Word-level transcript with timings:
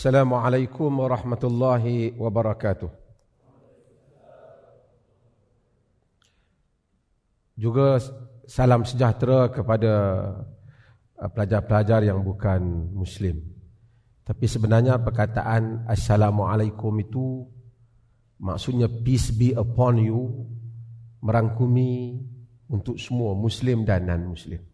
Assalamualaikum 0.00 0.88
warahmatullahi 1.04 2.16
wabarakatuh. 2.16 2.88
Juga 7.52 8.00
salam 8.48 8.88
sejahtera 8.88 9.52
kepada 9.52 9.92
uh, 11.20 11.28
pelajar-pelajar 11.28 12.00
yang 12.08 12.24
bukan 12.24 12.88
muslim. 12.96 13.44
Tapi 14.24 14.48
sebenarnya 14.48 14.96
perkataan 15.04 15.84
assalamualaikum 15.84 16.96
itu 16.96 17.44
maksudnya 18.40 18.88
peace 18.88 19.36
be 19.36 19.52
upon 19.52 20.00
you 20.00 20.48
merangkumi 21.20 22.24
untuk 22.72 22.96
semua 22.96 23.36
muslim 23.36 23.84
dan 23.84 24.08
non 24.08 24.32
muslim. 24.32 24.64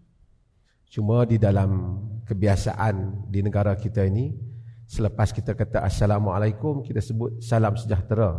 Cuma 0.87 1.27
di 1.27 1.35
dalam 1.35 1.99
kebiasaan 2.23 3.27
di 3.27 3.43
negara 3.43 3.75
kita 3.75 4.07
ini 4.07 4.46
Selepas 4.87 5.35
kita 5.35 5.59
kata 5.59 5.83
Assalamualaikum 5.83 6.87
Kita 6.87 7.03
sebut 7.03 7.43
salam 7.43 7.75
sejahtera. 7.75 8.39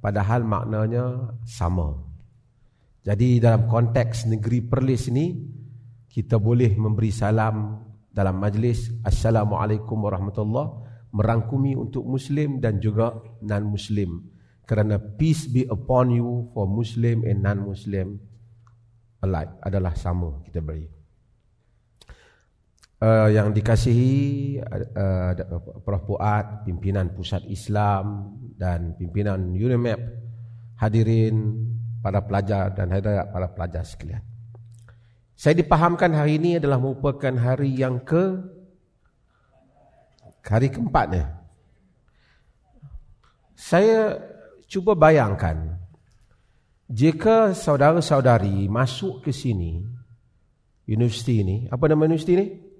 Padahal 0.00 0.42
maknanya 0.42 1.36
sama. 1.44 1.94
Jadi 3.04 3.38
dalam 3.38 3.68
konteks 3.68 4.26
negeri 4.26 4.64
Perlis 4.64 5.12
ini 5.12 5.36
Kita 6.08 6.40
boleh 6.40 6.72
memberi 6.74 7.12
salam 7.12 7.76
dalam 8.08 8.40
majlis 8.40 9.04
Assalamualaikum 9.04 10.00
warahmatullahi 10.00 10.90
Merangkumi 11.12 11.76
untuk 11.76 12.08
Muslim 12.08 12.56
dan 12.56 12.80
juga 12.80 13.12
non-Muslim. 13.44 14.32
Kerana 14.64 14.96
peace 14.96 15.44
be 15.44 15.68
upon 15.68 16.08
you 16.08 16.48
for 16.56 16.64
Muslim 16.64 17.20
and 17.28 17.44
non-Muslim 17.44 18.16
Alike 19.20 19.60
adalah 19.60 19.92
sama 19.92 20.40
kita 20.40 20.64
beri 20.64 21.01
uh, 23.02 23.28
yang 23.28 23.50
dikasihi 23.50 24.62
uh, 24.94 25.34
Prof. 25.82 26.02
Puat, 26.06 26.62
pimpinan 26.62 27.10
Pusat 27.10 27.50
Islam 27.50 28.34
dan 28.54 28.94
pimpinan 28.94 29.50
UNIMAP, 29.50 30.00
hadirin 30.78 31.66
para 32.02 32.22
pelajar 32.22 32.70
dan 32.74 32.90
hadirat 32.90 33.30
para 33.30 33.50
pelajar 33.50 33.82
sekalian. 33.82 34.22
Saya 35.34 35.58
dipahamkan 35.58 36.14
hari 36.14 36.38
ini 36.38 36.62
adalah 36.62 36.78
merupakan 36.78 37.34
hari 37.34 37.74
yang 37.74 37.98
ke 38.02 38.38
hari 40.42 40.70
keempat 40.70 41.06
ni. 41.10 41.22
Saya 43.58 44.18
cuba 44.66 44.98
bayangkan 44.98 45.78
jika 46.90 47.54
saudara-saudari 47.54 48.66
masuk 48.66 49.22
ke 49.24 49.30
sini 49.32 49.86
universiti 50.84 51.40
ini, 51.40 51.56
apa 51.70 51.88
nama 51.88 52.04
universiti 52.04 52.34
ini? 52.36 52.71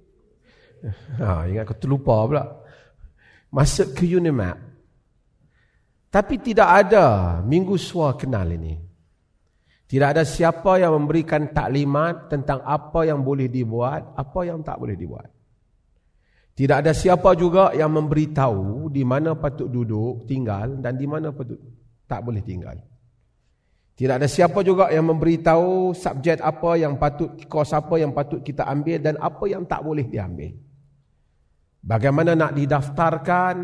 Ha, 1.19 1.47
ingat 1.47 1.63
aku 1.63 1.75
terlupa 1.79 2.27
pula. 2.27 2.43
Masuk 3.53 3.95
ke 3.95 4.03
Unimap. 4.17 4.59
Tapi 6.13 6.35
tidak 6.43 6.69
ada 6.69 7.39
minggu 7.41 7.73
suar 7.79 8.19
kenal 8.19 8.45
ini. 8.53 8.77
Tidak 9.89 10.09
ada 10.09 10.25
siapa 10.25 10.81
yang 10.81 10.93
memberikan 10.97 11.53
taklimat 11.53 12.29
tentang 12.29 12.65
apa 12.65 13.05
yang 13.05 13.21
boleh 13.21 13.45
dibuat, 13.45 14.17
apa 14.17 14.39
yang 14.45 14.65
tak 14.65 14.81
boleh 14.81 14.97
dibuat. 14.97 15.29
Tidak 16.53 16.85
ada 16.85 16.93
siapa 16.93 17.33
juga 17.33 17.73
yang 17.73 17.89
memberitahu 17.93 18.89
di 18.93 19.01
mana 19.01 19.33
patut 19.33 19.69
duduk, 19.69 20.29
tinggal 20.29 20.77
dan 20.81 20.97
di 20.97 21.05
mana 21.09 21.33
patut 21.33 21.57
tak 22.05 22.21
boleh 22.21 22.45
tinggal. 22.45 22.77
Tidak 23.93 24.17
ada 24.17 24.25
siapa 24.25 24.65
juga 24.65 24.89
yang 24.89 25.05
memberitahu 25.09 25.93
subjek 25.93 26.41
apa 26.41 26.77
yang 26.77 26.97
patut, 26.97 27.29
kos 27.45 27.73
apa 27.73 27.97
yang 28.01 28.13
patut 28.13 28.41
kita 28.41 28.65
ambil 28.65 28.97
dan 28.97 29.17
apa 29.21 29.45
yang 29.45 29.65
tak 29.65 29.85
boleh 29.85 30.05
diambil. 30.09 30.53
Bagaimana 31.83 32.31
nak 32.31 32.55
didaftarkan, 32.55 33.55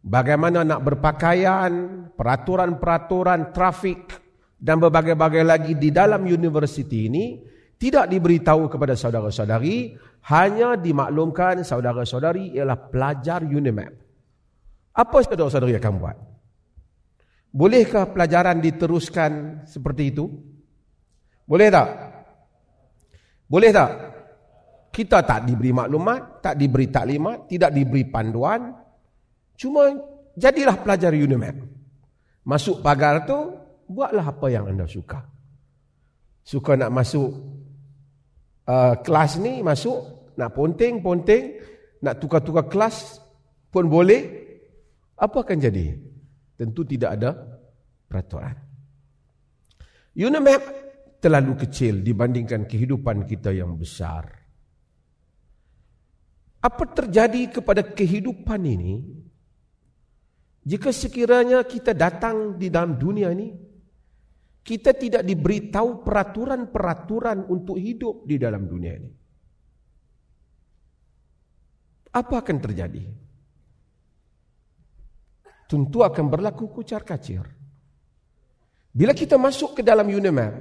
bagaimana 0.00 0.64
nak 0.64 0.80
berpakaian, 0.80 1.72
peraturan-peraturan 2.16 3.52
trafik 3.52 4.08
dan 4.56 4.80
berbagai-bagai 4.80 5.44
lagi 5.44 5.72
di 5.76 5.92
dalam 5.92 6.24
universiti 6.24 7.12
ini 7.12 7.44
tidak 7.76 8.08
diberitahu 8.08 8.72
kepada 8.72 8.96
saudara-saudari, 8.96 9.92
hanya 10.32 10.80
dimaklumkan 10.80 11.60
saudara-saudari 11.60 12.56
ialah 12.56 12.88
pelajar 12.88 13.44
UNIMAP. 13.44 13.92
Apa 14.96 15.20
saudara-saudari 15.20 15.76
akan 15.76 15.94
buat? 16.00 16.16
Bolehkah 17.52 18.16
pelajaran 18.16 18.64
diteruskan 18.64 19.64
seperti 19.68 20.08
itu? 20.08 20.24
Boleh 21.44 21.68
tak? 21.68 21.88
Boleh 23.44 23.70
tak? 23.76 24.15
Kita 24.92 25.20
tak 25.24 25.44
diberi 25.44 25.72
maklumat, 25.76 26.40
tak 26.40 26.56
diberi 26.56 26.88
taklimat, 26.88 27.48
tidak 27.48 27.70
diberi 27.72 28.08
panduan. 28.08 28.72
Cuma 29.56 29.92
jadilah 30.36 30.76
pelajar 30.80 31.12
UNIMAP. 31.12 31.56
Masuk 32.46 32.80
pagar 32.80 33.28
tu, 33.28 33.36
buatlah 33.88 34.24
apa 34.24 34.46
yang 34.48 34.68
anda 34.68 34.88
suka. 34.88 35.24
Suka 36.46 36.78
nak 36.78 36.94
masuk 36.94 37.28
uh, 38.68 38.94
kelas 39.02 39.40
ni, 39.40 39.64
masuk. 39.64 40.30
Nak 40.36 40.52
ponting, 40.52 41.00
ponting. 41.00 41.44
Nak 42.04 42.20
tukar-tukar 42.20 42.68
kelas 42.68 43.18
pun 43.72 43.88
boleh. 43.88 44.44
Apa 45.16 45.42
akan 45.42 45.58
jadi? 45.58 45.96
Tentu 46.56 46.84
tidak 46.84 47.16
ada 47.16 47.36
peraturan. 48.08 48.56
UNIMAP 50.16 50.62
terlalu 51.20 51.56
kecil 51.66 52.04
dibandingkan 52.04 52.68
kehidupan 52.68 53.24
kita 53.24 53.52
yang 53.52 53.76
besar. 53.76 54.28
Apa 56.66 56.82
terjadi 56.90 57.62
kepada 57.62 57.86
kehidupan 57.86 58.58
ini 58.66 59.06
jika 60.66 60.90
sekiranya 60.90 61.62
kita 61.62 61.94
datang 61.94 62.58
di 62.58 62.66
dalam 62.66 62.98
dunia 62.98 63.30
ini 63.30 63.54
kita 64.66 64.98
tidak 64.98 65.22
diberitahu 65.22 66.02
peraturan-peraturan 66.02 67.46
untuk 67.46 67.78
hidup 67.78 68.26
di 68.26 68.34
dalam 68.34 68.66
dunia 68.66 68.98
ini. 68.98 69.10
Apa 72.10 72.42
akan 72.42 72.58
terjadi? 72.58 73.06
Tentu 75.70 76.02
akan 76.02 76.26
berlaku 76.26 76.66
kucar 76.66 77.06
kacir. 77.06 77.46
Bila 78.90 79.14
kita 79.14 79.38
masuk 79.38 79.78
ke 79.78 79.82
dalam 79.86 80.10
UNIMAP, 80.10 80.54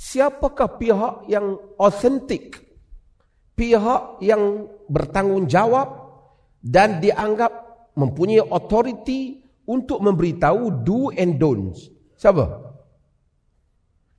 siapakah 0.00 0.80
pihak 0.80 1.28
yang 1.28 1.60
otentik 1.76 2.65
pihak 3.56 4.20
yang 4.20 4.68
bertanggungjawab 4.86 5.88
dan 6.60 7.00
dianggap 7.00 7.50
mempunyai 7.96 8.44
authority 8.44 9.40
untuk 9.66 9.98
memberitahu 10.04 10.84
do 10.84 11.10
and 11.16 11.40
don'ts. 11.40 11.88
Siapa? 12.20 12.44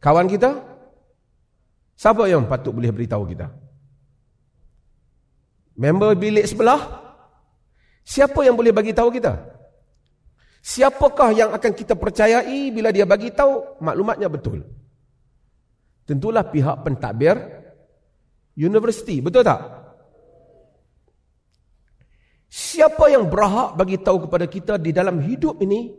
Kawan 0.01 0.27
kita? 0.27 0.57
Siapa 1.97 2.29
yang 2.29 2.45
patut 2.49 2.73
boleh 2.73 2.91
beritahu 2.93 3.25
kita? 3.29 3.49
Member 5.77 6.17
bilik 6.17 6.45
sebelah? 6.49 6.81
Siapa 8.01 8.41
yang 8.41 8.57
boleh 8.57 8.73
bagi 8.73 8.93
tahu 8.93 9.13
kita? 9.13 9.33
Siapakah 10.61 11.31
yang 11.31 11.49
akan 11.53 11.71
kita 11.71 11.93
percayai 11.95 12.73
bila 12.73 12.89
dia 12.89 13.05
bagi 13.05 13.31
tahu 13.31 13.79
maklumatnya 13.79 14.27
betul? 14.27 14.65
Tentulah 16.03 16.43
pihak 16.43 16.87
pentadbir 16.87 17.35
universiti, 18.57 19.21
betul 19.21 19.45
tak? 19.45 19.61
Siapa 22.49 23.05
yang 23.13 23.29
berhak 23.29 23.77
bagi 23.77 24.01
tahu 24.01 24.25
kepada 24.25 24.49
kita 24.49 24.73
di 24.81 24.89
dalam 24.89 25.21
hidup 25.21 25.61
ini 25.61 25.93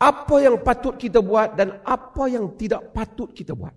apa 0.00 0.36
yang 0.40 0.64
patut 0.64 0.96
kita 0.96 1.20
buat 1.22 1.54
dan 1.54 1.84
apa 1.84 2.24
yang 2.26 2.56
tidak 2.58 2.90
patut 2.90 3.30
kita 3.30 3.54
buat? 3.54 3.76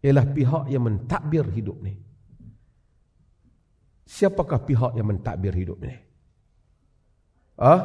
Ialah 0.00 0.26
pihak 0.28 0.64
yang 0.70 0.84
mentadbir 0.86 1.44
hidup 1.50 1.76
ni. 1.82 1.96
Siapakah 4.06 4.60
pihak 4.64 4.92
yang 4.96 5.08
mentadbir 5.08 5.52
hidup 5.56 5.80
ni? 5.80 5.96
Ah? 7.60 7.80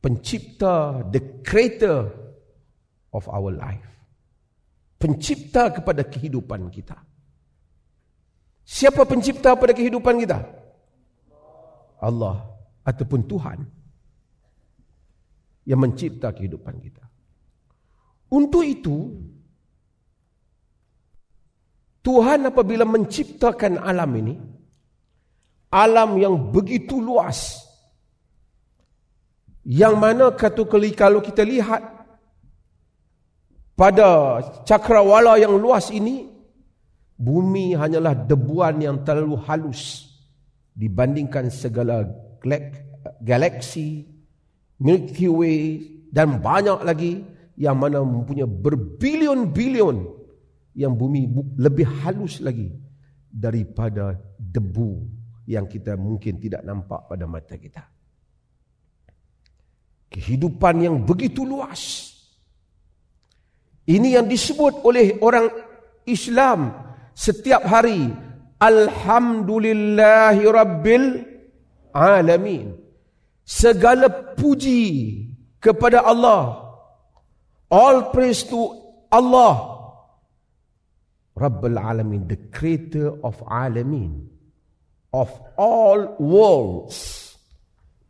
Pencipta, 0.00 1.04
the 1.12 1.44
creator 1.44 2.08
of 3.12 3.28
our 3.28 3.52
life 3.52 3.99
pencipta 5.00 5.72
kepada 5.72 6.04
kehidupan 6.04 6.68
kita. 6.68 7.00
Siapa 8.68 9.08
pencipta 9.08 9.56
pada 9.56 9.72
kehidupan 9.72 10.20
kita? 10.20 10.44
Allah 12.04 12.44
ataupun 12.84 13.24
Tuhan 13.24 13.58
yang 15.64 15.80
mencipta 15.80 16.28
kehidupan 16.36 16.76
kita. 16.84 17.04
Untuk 18.30 18.62
itu, 18.62 19.10
Tuhan 22.04 22.46
apabila 22.46 22.86
menciptakan 22.86 23.80
alam 23.80 24.10
ini, 24.20 24.34
alam 25.72 26.14
yang 26.20 26.38
begitu 26.54 27.02
luas, 27.02 27.58
yang 29.66 29.98
mana 29.98 30.30
kata 30.32 30.62
kalau 30.94 31.20
kita 31.20 31.42
lihat 31.42 31.99
pada 33.80 34.44
cakrawala 34.68 35.40
yang 35.40 35.56
luas 35.56 35.88
ini 35.88 36.28
bumi 37.16 37.72
hanyalah 37.72 38.12
debuan 38.12 38.76
yang 38.76 39.00
terlalu 39.00 39.40
halus 39.48 40.12
dibandingkan 40.76 41.48
segala 41.48 42.04
galaksi, 43.24 44.04
Milky 44.76 45.32
Way 45.32 45.60
dan 46.12 46.44
banyak 46.44 46.84
lagi 46.84 47.24
yang 47.56 47.80
mana 47.80 48.04
mempunyai 48.04 48.44
berbilion-bilion 48.44 49.96
yang 50.76 50.92
bumi 50.92 51.32
lebih 51.56 51.88
halus 52.04 52.44
lagi 52.44 52.76
daripada 53.32 54.12
debu 54.36 55.08
yang 55.48 55.64
kita 55.64 55.96
mungkin 55.96 56.36
tidak 56.36 56.68
nampak 56.68 57.08
pada 57.08 57.24
mata 57.24 57.56
kita. 57.56 57.88
Kehidupan 60.12 60.84
yang 60.84 60.96
begitu 61.00 61.48
luas. 61.48 62.09
Ini 63.90 64.22
yang 64.22 64.30
disebut 64.30 64.86
oleh 64.86 65.18
orang 65.18 65.50
Islam 66.06 66.70
setiap 67.10 67.66
hari 67.66 68.06
Alhamdulillahi 68.62 70.46
Rabbil 70.46 71.06
Alamin. 71.90 72.70
Segala 73.42 74.06
puji 74.38 75.26
kepada 75.58 76.06
Allah. 76.06 76.70
All 77.66 78.14
praise 78.14 78.46
to 78.46 78.70
Allah. 79.10 79.82
Rabbul 81.34 81.74
Alamin, 81.74 82.30
the 82.30 82.38
creator 82.54 83.18
of 83.26 83.42
Alamin. 83.50 84.30
Of 85.10 85.34
all 85.58 86.14
worlds. 86.22 87.26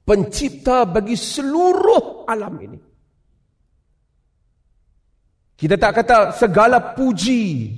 Pencipta 0.04 0.84
bagi 0.84 1.16
seluruh 1.16 2.28
alam 2.28 2.60
ini. 2.60 2.89
Kita 5.60 5.76
tak 5.76 5.92
kata 6.00 6.32
segala 6.32 6.96
puji 6.96 7.68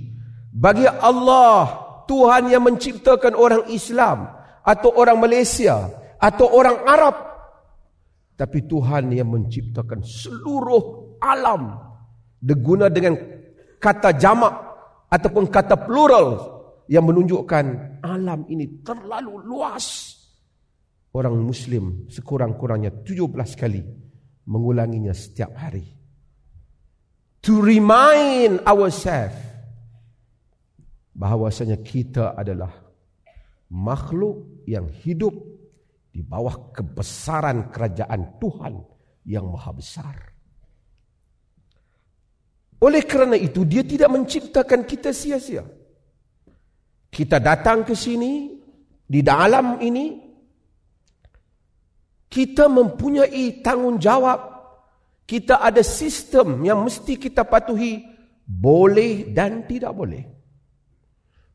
bagi 0.55 0.87
Allah 0.87 1.67
Tuhan 2.07 2.47
yang 2.47 2.63
menciptakan 2.63 3.35
orang 3.35 3.67
Islam 3.75 4.31
atau 4.63 4.95
orang 4.95 5.19
Malaysia 5.19 5.91
atau 6.15 6.47
orang 6.47 6.79
Arab. 6.87 7.17
Tapi 8.39 8.71
Tuhan 8.71 9.11
yang 9.11 9.35
menciptakan 9.35 9.99
seluruh 9.99 11.19
alam 11.19 11.75
diguna 12.39 12.87
dengan 12.87 13.19
kata 13.83 14.15
jamak 14.15 14.55
ataupun 15.11 15.51
kata 15.51 15.75
plural 15.83 16.39
yang 16.87 17.03
menunjukkan 17.03 17.99
alam 17.99 18.47
ini 18.47 18.79
terlalu 18.87 19.43
luas. 19.43 20.15
Orang 21.11 21.35
muslim 21.43 22.07
sekurang-kurangnya 22.07 23.03
17 23.03 23.27
kali 23.59 23.83
mengulanginya 24.47 25.11
setiap 25.11 25.59
hari 25.59 26.02
to 27.43 27.59
remind 27.59 28.63
ourselves 28.65 29.37
bahawasanya 31.13 31.79
kita 31.83 32.33
adalah 32.39 32.73
makhluk 33.73 34.65
yang 34.65 34.89
hidup 34.89 35.35
di 36.13 36.21
bawah 36.21 36.73
kebesaran 36.73 37.73
kerajaan 37.73 38.37
Tuhan 38.37 38.75
yang 39.25 39.49
maha 39.49 39.73
besar. 39.73 40.17
Oleh 42.83 43.07
kerana 43.07 43.39
itu 43.39 43.63
dia 43.63 43.87
tidak 43.87 44.11
menciptakan 44.11 44.83
kita 44.83 45.15
sia-sia. 45.15 45.63
Kita 47.13 47.39
datang 47.39 47.87
ke 47.87 47.95
sini 47.95 48.51
di 49.07 49.21
dalam 49.23 49.79
ini 49.79 50.19
kita 52.27 52.67
mempunyai 52.67 53.61
tanggungjawab. 53.63 54.52
Kita 55.23 55.63
ada 55.63 55.81
sistem 55.81 56.61
yang 56.67 56.83
mesti 56.83 57.17
kita 57.17 57.47
patuhi 57.47 58.05
boleh 58.45 59.31
dan 59.31 59.65
tidak 59.65 59.95
boleh. 59.95 60.23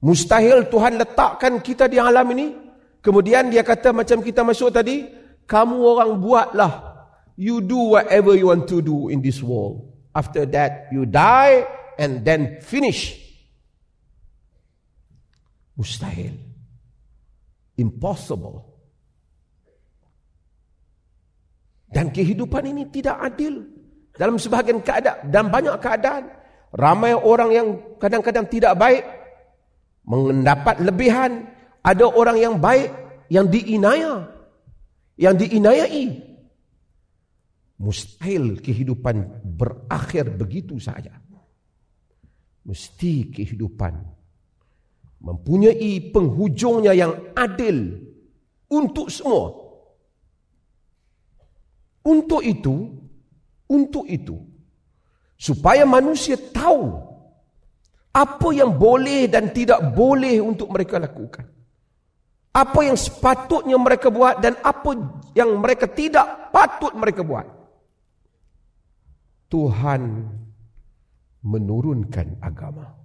Mustahil 0.02 0.70
Tuhan 0.70 0.98
letakkan 0.98 1.60
kita 1.62 1.90
di 1.90 1.98
alam 1.98 2.26
ini. 2.32 2.48
Kemudian 3.02 3.50
dia 3.50 3.62
kata 3.66 3.94
macam 3.94 4.22
kita 4.22 4.42
masuk 4.46 4.70
tadi. 4.74 5.06
Kamu 5.48 5.76
orang 5.80 6.12
buatlah. 6.20 6.74
You 7.38 7.62
do 7.62 7.98
whatever 7.98 8.34
you 8.34 8.50
want 8.50 8.66
to 8.70 8.82
do 8.82 9.10
in 9.10 9.22
this 9.22 9.42
world. 9.42 9.94
After 10.14 10.50
that 10.50 10.90
you 10.90 11.06
die 11.06 11.66
and 12.02 12.26
then 12.26 12.62
finish. 12.62 13.14
Mustahil. 15.78 16.34
Impossible. 17.78 18.77
Dan 21.88 22.12
kehidupan 22.12 22.68
ini 22.68 22.88
tidak 22.92 23.20
adil. 23.24 23.64
Dalam 24.18 24.36
sebahagian 24.36 24.84
keadaan 24.84 25.30
dan 25.32 25.48
banyak 25.48 25.76
keadaan. 25.80 26.24
Ramai 26.76 27.16
orang 27.16 27.50
yang 27.56 27.68
kadang-kadang 27.96 28.44
tidak 28.52 28.76
baik 28.76 29.08
mendapat 30.08 30.80
lebihan 30.80 31.48
ada 31.84 32.08
orang 32.08 32.40
yang 32.40 32.56
baik 32.56 32.92
yang 33.28 33.52
diinaya 33.52 34.24
yang 35.20 35.36
diinayai 35.36 36.24
mustahil 37.76 38.56
kehidupan 38.64 39.44
berakhir 39.44 40.32
begitu 40.32 40.80
saja 40.80 41.12
mesti 42.64 43.36
kehidupan 43.36 44.00
mempunyai 45.20 46.08
penghujungnya 46.16 46.96
yang 46.96 47.12
adil 47.36 48.00
untuk 48.72 49.12
semua 49.12 49.67
untuk 52.08 52.40
itu 52.40 52.88
untuk 53.68 54.08
itu 54.08 54.40
supaya 55.36 55.84
manusia 55.84 56.40
tahu 56.40 57.08
apa 58.16 58.50
yang 58.50 58.74
boleh 58.74 59.30
dan 59.30 59.54
tidak 59.54 59.94
boleh 59.94 60.42
untuk 60.42 60.74
mereka 60.74 60.98
lakukan. 60.98 61.46
Apa 62.58 62.80
yang 62.82 62.98
sepatutnya 62.98 63.78
mereka 63.78 64.10
buat 64.10 64.42
dan 64.42 64.58
apa 64.66 64.98
yang 65.38 65.62
mereka 65.62 65.86
tidak 65.86 66.50
patut 66.50 66.98
mereka 66.98 67.22
buat. 67.22 67.46
Tuhan 69.54 70.02
menurunkan 71.46 72.42
agama. 72.42 72.98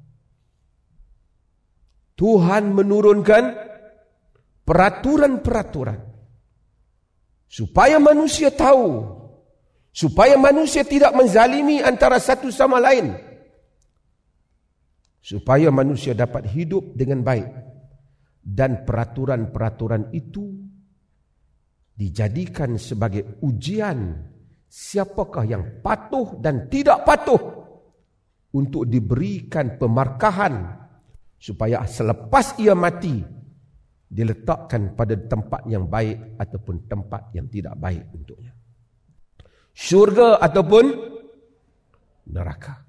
Tuhan 2.16 2.72
menurunkan 2.72 3.44
peraturan-peraturan. 4.64 6.00
Supaya 7.52 8.00
manusia 8.00 8.48
tahu. 8.48 9.04
Supaya 9.92 10.40
manusia 10.40 10.88
tidak 10.88 11.12
menzalimi 11.12 11.84
antara 11.84 12.16
satu 12.16 12.48
sama 12.48 12.80
lain 12.80 13.12
supaya 15.22 15.70
manusia 15.70 16.18
dapat 16.18 16.50
hidup 16.50 16.98
dengan 16.98 17.22
baik 17.22 17.46
dan 18.42 18.82
peraturan-peraturan 18.82 20.10
itu 20.10 20.50
dijadikan 21.94 22.74
sebagai 22.74 23.38
ujian 23.46 24.18
siapakah 24.66 25.46
yang 25.46 25.64
patuh 25.78 26.42
dan 26.42 26.66
tidak 26.66 27.06
patuh 27.06 27.38
untuk 28.50 28.82
diberikan 28.90 29.78
pemarkahan 29.78 30.74
supaya 31.38 31.86
selepas 31.86 32.58
ia 32.58 32.74
mati 32.74 33.22
diletakkan 34.12 34.92
pada 34.92 35.16
tempat 35.16 35.64
yang 35.64 35.88
baik 35.88 36.36
ataupun 36.36 36.84
tempat 36.84 37.32
yang 37.32 37.48
tidak 37.48 37.72
baik 37.80 38.04
untuknya 38.12 38.52
syurga 39.72 40.36
ataupun 40.36 40.84
neraka 42.28 42.84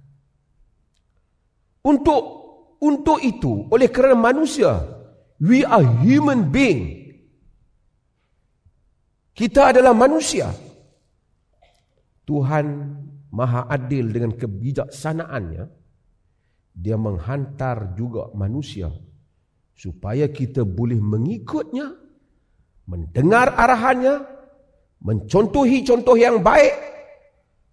untuk 1.83 2.43
untuk 2.83 3.19
itu, 3.23 3.71
oleh 3.71 3.87
kerana 3.87 4.15
manusia, 4.15 4.75
we 5.39 5.63
are 5.63 5.83
human 6.03 6.51
being. 6.51 6.99
Kita 9.31 9.71
adalah 9.71 9.95
manusia. 9.95 10.51
Tuhan 12.23 12.65
Maha 13.31 13.67
Adil 13.71 14.11
dengan 14.11 14.35
kebijaksanaannya, 14.35 15.63
dia 16.75 16.95
menghantar 16.99 17.95
juga 17.95 18.31
manusia 18.35 18.91
supaya 19.73 20.29
kita 20.29 20.63
boleh 20.63 20.97
mengikutnya, 21.01 21.91
mendengar 22.87 23.57
arahannya, 23.57 24.21
mencontohi 25.03 25.83
contoh 25.83 26.15
yang 26.15 26.39
baik 26.39 26.73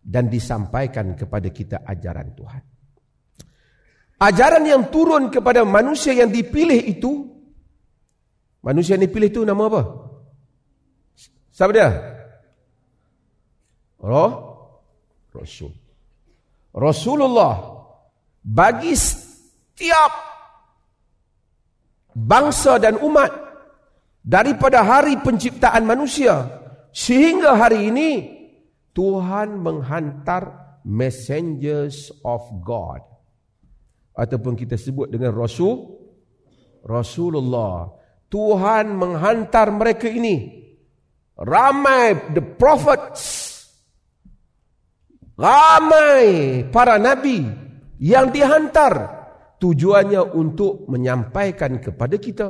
dan 0.00 0.26
disampaikan 0.32 1.14
kepada 1.14 1.48
kita 1.52 1.84
ajaran 1.86 2.32
Tuhan. 2.34 2.62
Ajaran 4.20 4.64
yang 4.68 4.92
turun 4.92 5.32
kepada 5.32 5.64
manusia 5.64 6.12
yang 6.12 6.28
dipilih 6.28 6.76
itu 6.76 7.30
Manusia 8.60 8.96
yang 8.96 9.08
dipilih 9.08 9.28
itu 9.32 9.40
nama 9.40 9.72
apa? 9.72 9.82
Siapa 11.48 11.72
dia? 11.72 11.88
Roh 14.00 14.32
Rasul 15.32 15.72
Rasulullah 16.72 17.56
Bagi 18.40 18.92
setiap 18.96 20.29
Bangsa 22.14 22.76
dan 22.82 22.98
umat 23.00 23.30
Daripada 24.20 24.84
hari 24.84 25.16
penciptaan 25.20 25.86
manusia 25.88 26.46
Sehingga 26.90 27.56
hari 27.56 27.88
ini 27.88 28.10
Tuhan 28.92 29.60
menghantar 29.62 30.76
Messengers 30.80 32.08
of 32.24 32.40
God 32.64 33.04
ataupun 34.16 34.56
kita 34.56 34.80
sebut 34.80 35.12
dengan 35.12 35.32
rasul 35.36 36.00
Rasulullah 36.84 38.00
Tuhan 38.30 38.94
menghantar 38.94 39.74
mereka 39.74 40.06
ini. 40.06 40.62
Ramai 41.34 42.30
the 42.30 42.40
prophets. 42.40 43.58
Ramai 45.34 46.62
para 46.70 46.96
nabi 46.96 47.42
yang 47.98 48.30
dihantar. 48.30 49.19
Tujuannya 49.60 50.32
untuk 50.40 50.88
menyampaikan 50.88 51.76
kepada 51.84 52.16
kita 52.16 52.48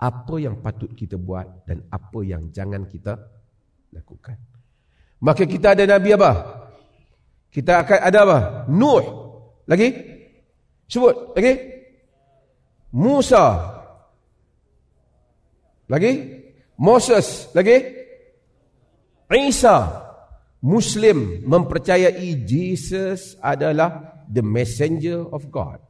apa 0.00 0.34
yang 0.40 0.58
patut 0.58 0.90
kita 0.96 1.14
buat 1.14 1.62
dan 1.68 1.86
apa 1.92 2.18
yang 2.26 2.50
jangan 2.50 2.90
kita 2.90 3.14
lakukan. 3.94 4.34
Maka 5.20 5.44
kita 5.44 5.76
ada 5.76 5.84
nabi 5.84 6.16
apa? 6.16 6.32
Kita 7.52 7.84
akan 7.84 7.98
ada 8.00 8.18
apa? 8.24 8.38
Nuh. 8.72 9.04
Lagi? 9.68 9.88
Sebut. 10.88 11.36
Lagi? 11.36 11.52
Musa. 12.96 13.44
Lagi? 15.86 16.12
Moses. 16.80 17.52
Lagi? 17.52 17.76
Isa. 19.30 20.06
Muslim 20.60 21.44
mempercayai 21.48 22.36
Jesus 22.44 23.36
adalah 23.40 24.19
the 24.30 24.46
messenger 24.46 25.26
of 25.34 25.50
God. 25.50 25.82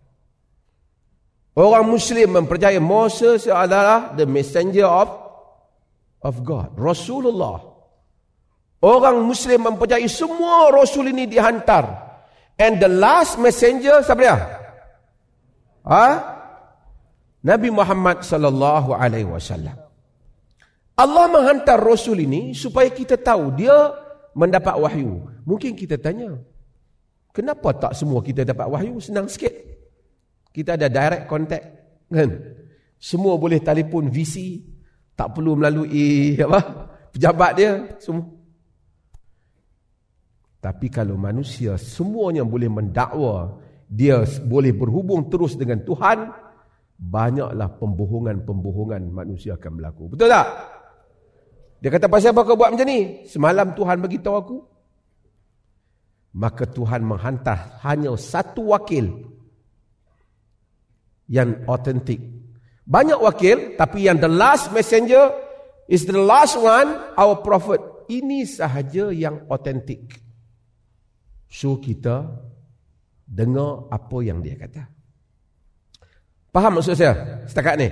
Orang 1.53 1.93
Muslim 1.93 2.41
mempercayai 2.41 2.81
Moses 2.81 3.45
adalah 3.45 4.17
the 4.17 4.25
messenger 4.25 4.89
of 4.89 5.13
of 6.25 6.41
God. 6.41 6.73
Rasulullah. 6.81 7.61
Orang 8.81 9.29
Muslim 9.29 9.69
mempercayai 9.69 10.09
semua 10.09 10.73
Rasul 10.73 11.13
ini 11.13 11.29
dihantar. 11.29 11.85
And 12.57 12.81
the 12.81 12.89
last 12.89 13.37
messenger 13.37 14.01
siapa 14.01 14.21
dia? 14.25 14.37
Ha? 15.85 16.07
Nabi 17.45 17.69
Muhammad 17.73 18.25
sallallahu 18.25 18.97
alaihi 18.97 19.29
wasallam. 19.29 19.77
Allah 20.97 21.25
menghantar 21.33 21.81
Rasul 21.81 22.25
ini 22.25 22.53
supaya 22.53 22.93
kita 22.93 23.17
tahu 23.17 23.57
dia 23.57 23.97
mendapat 24.37 24.77
wahyu. 24.77 25.25
Mungkin 25.49 25.73
kita 25.73 25.97
tanya, 25.97 26.37
kenapa 27.31 27.75
tak 27.77 27.93
semua 27.97 28.21
kita 28.21 28.47
dapat 28.47 28.67
wahyu? 28.67 28.99
Senang 29.03 29.27
sikit. 29.27 29.53
Kita 30.51 30.75
ada 30.75 30.91
direct 30.91 31.25
contact. 31.31 31.65
Kan? 32.11 32.31
Semua 33.01 33.39
boleh 33.39 33.63
telefon 33.63 34.11
VC. 34.11 34.67
Tak 35.15 35.37
perlu 35.37 35.57
melalui 35.59 36.37
apa 36.41 36.61
pejabat 37.13 37.51
dia. 37.57 37.73
Semua. 38.03 38.27
Tapi 40.61 40.93
kalau 40.93 41.17
manusia 41.17 41.81
semuanya 41.81 42.45
boleh 42.45 42.69
mendakwa, 42.69 43.57
dia 43.89 44.21
boleh 44.45 44.77
berhubung 44.77 45.33
terus 45.33 45.57
dengan 45.57 45.81
Tuhan, 45.81 46.29
banyaklah 47.01 47.81
pembohongan-pembohongan 47.81 49.09
manusia 49.09 49.57
akan 49.57 49.73
berlaku. 49.81 50.13
Betul 50.13 50.29
tak? 50.29 50.47
Dia 51.81 51.89
kata, 51.89 52.13
pasal 52.13 52.37
apa 52.37 52.45
kau 52.45 52.61
buat 52.61 52.77
macam 52.77 52.85
ni? 52.85 53.25
Semalam 53.25 53.73
Tuhan 53.73 54.05
beritahu 54.05 54.37
aku. 54.37 54.57
Maka 56.31 56.63
Tuhan 56.69 57.03
menghantar 57.03 57.83
hanya 57.83 58.15
satu 58.15 58.71
wakil 58.71 59.31
yang 61.27 61.67
otentik. 61.67 62.23
Banyak 62.87 63.19
wakil, 63.19 63.75
tapi 63.79 64.07
yang 64.07 64.19
the 64.19 64.31
last 64.31 64.71
messenger 64.71 65.31
is 65.91 66.07
the 66.07 66.19
last 66.19 66.59
one, 66.59 66.91
our 67.19 67.39
prophet. 67.43 67.83
Ini 68.11 68.43
sahaja 68.47 69.15
yang 69.15 69.47
otentik. 69.47 70.19
So 71.47 71.79
kita 71.79 72.27
dengar 73.27 73.87
apa 73.91 74.19
yang 74.23 74.43
dia 74.43 74.59
kata. 74.59 74.91
Faham 76.51 76.83
maksud 76.83 76.99
saya 76.99 77.43
setakat 77.47 77.75
ni? 77.79 77.89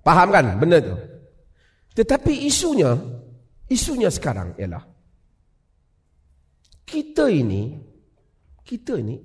Faham 0.00 0.32
kan 0.32 0.56
benda 0.56 0.80
tu? 0.80 0.96
Tetapi 1.96 2.48
isunya, 2.48 2.96
isunya 3.68 4.08
sekarang 4.08 4.56
ialah 4.56 4.95
kita 6.86 7.26
ini, 7.26 7.74
kita 8.62 8.96
ini, 9.02 9.18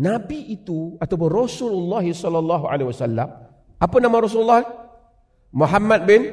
Nabi 0.00 0.54
itu 0.54 0.96
ataupun 0.96 1.28
Rasulullah 1.28 2.00
sallallahu 2.06 2.64
alaihi 2.70 2.88
wasallam, 2.88 3.28
apa 3.76 3.96
nama 4.00 4.16
Rasulullah? 4.22 4.62
Muhammad 5.50 6.06
bin 6.06 6.30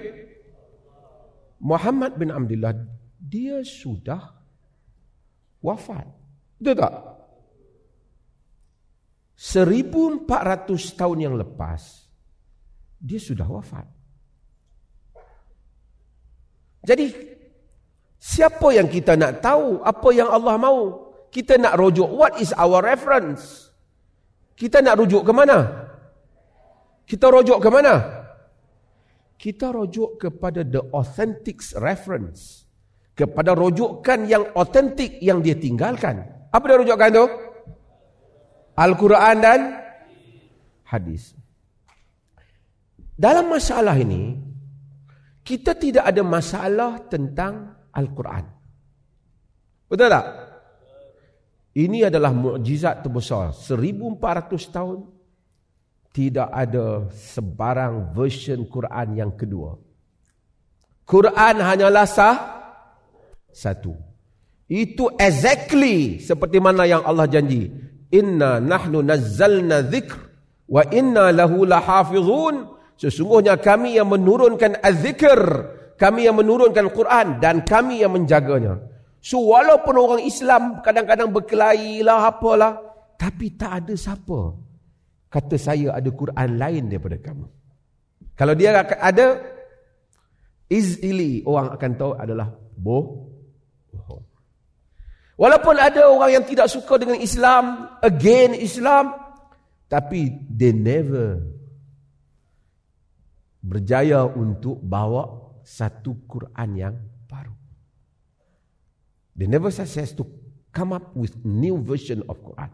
Muhammad 1.58 2.14
bin 2.22 2.30
Abdullah, 2.30 2.78
dia 3.18 3.66
sudah 3.66 4.38
wafat. 5.58 6.06
Betul 6.62 6.78
tak? 6.78 6.94
1400 9.38 10.98
tahun 10.98 11.18
yang 11.18 11.36
lepas, 11.38 11.82
dia 13.02 13.18
sudah 13.18 13.46
wafat. 13.50 13.90
Jadi 16.86 17.37
siapa 18.28 18.68
yang 18.76 18.92
kita 18.92 19.16
nak 19.16 19.40
tahu 19.40 19.80
apa 19.80 20.10
yang 20.12 20.28
Allah 20.28 20.60
mau? 20.60 21.08
Kita 21.32 21.56
nak 21.56 21.80
rujuk 21.80 22.12
what 22.12 22.36
is 22.44 22.52
our 22.60 22.84
reference? 22.84 23.72
Kita 24.60 24.84
nak 24.84 25.00
rujuk 25.00 25.24
ke 25.24 25.32
mana? 25.32 25.88
Kita 27.08 27.32
rujuk 27.32 27.64
ke 27.64 27.70
mana? 27.72 27.94
Kita 29.38 29.72
rujuk 29.72 30.18
kepada 30.18 30.66
the 30.66 30.82
authentic 30.92 31.62
reference. 31.80 32.66
Kepada 33.14 33.54
rujukan 33.54 34.26
yang 34.26 34.50
otentik 34.58 35.22
yang 35.24 35.46
dia 35.46 35.56
tinggalkan. 35.56 36.26
Apa 36.52 36.64
dia 36.68 36.78
rujukkan 36.82 37.10
tu? 37.14 37.26
Al-Quran 38.78 39.36
dan 39.42 39.60
hadis. 40.86 41.34
Dalam 43.18 43.50
masalah 43.50 43.98
ini, 43.98 44.38
kita 45.42 45.74
tidak 45.74 46.06
ada 46.06 46.22
masalah 46.22 47.02
tentang 47.10 47.77
Al-Quran. 47.98 48.46
Betul 49.90 50.10
tak? 50.14 50.26
Ini 51.78 52.10
adalah 52.10 52.34
mukjizat 52.34 53.06
terbesar. 53.06 53.54
1400 53.54 54.74
tahun 54.74 55.00
tidak 56.10 56.50
ada 56.50 57.06
sebarang 57.14 58.14
version 58.18 58.66
Quran 58.66 59.08
yang 59.14 59.32
kedua. 59.38 59.78
Quran 61.06 61.56
hanyalah 61.62 62.10
sah 62.10 62.38
satu. 63.54 63.94
Itu 64.68 65.14
exactly 65.16 66.18
seperti 66.20 66.58
mana 66.58 66.90
yang 66.90 67.06
Allah 67.06 67.30
janji. 67.30 67.70
Inna 68.12 68.58
nahnu 68.58 69.06
nazzalna 69.06 69.86
dzikr 69.86 70.18
wa 70.68 70.82
inna 70.90 71.30
lahu 71.30 71.64
lahafizun. 71.64 72.76
Sesungguhnya 72.98 73.62
kami 73.62 74.02
yang 74.02 74.10
menurunkan 74.10 74.82
az-zikr, 74.82 75.38
kami 75.98 76.30
yang 76.30 76.38
menurunkan 76.38 76.94
Quran 76.94 77.42
dan 77.42 77.66
kami 77.66 78.06
yang 78.06 78.14
menjaganya. 78.14 78.78
So 79.20 79.42
walaupun 79.44 79.98
orang 79.98 80.22
Islam 80.24 80.80
kadang-kadang 80.86 81.34
berkelahi 81.34 82.06
lah 82.06 82.30
apalah, 82.30 82.80
tapi 83.18 83.58
tak 83.58 83.84
ada 83.84 83.94
siapa 83.98 84.68
kata 85.28 85.56
saya 85.60 85.94
ada 85.94 86.10
Quran 86.10 86.50
lain 86.56 86.88
daripada 86.88 87.18
kamu. 87.20 87.46
Kalau 88.38 88.54
dia 88.54 88.78
ada 88.82 89.26
easily 90.70 91.42
orang 91.44 91.74
akan 91.74 91.92
tahu 91.98 92.12
adalah 92.16 92.48
boh 92.78 93.28
bohong. 93.92 94.24
Walaupun 95.38 95.76
ada 95.78 96.10
orang 96.10 96.42
yang 96.42 96.46
tidak 96.50 96.70
suka 96.70 96.98
dengan 96.98 97.22
Islam, 97.22 97.94
again 98.02 98.58
Islam, 98.58 99.14
tapi 99.86 100.34
they 100.50 100.74
never 100.74 101.42
berjaya 103.62 104.26
untuk 104.26 104.82
bawa 104.82 105.47
satu 105.68 106.16
Quran 106.32 106.70
yang 106.80 106.96
baru. 107.28 107.52
They 109.36 109.52
never 109.52 109.68
success 109.68 110.16
to 110.16 110.24
come 110.72 110.96
up 110.96 111.12
with 111.12 111.36
new 111.44 111.76
version 111.84 112.24
of 112.32 112.40
Quran. 112.40 112.72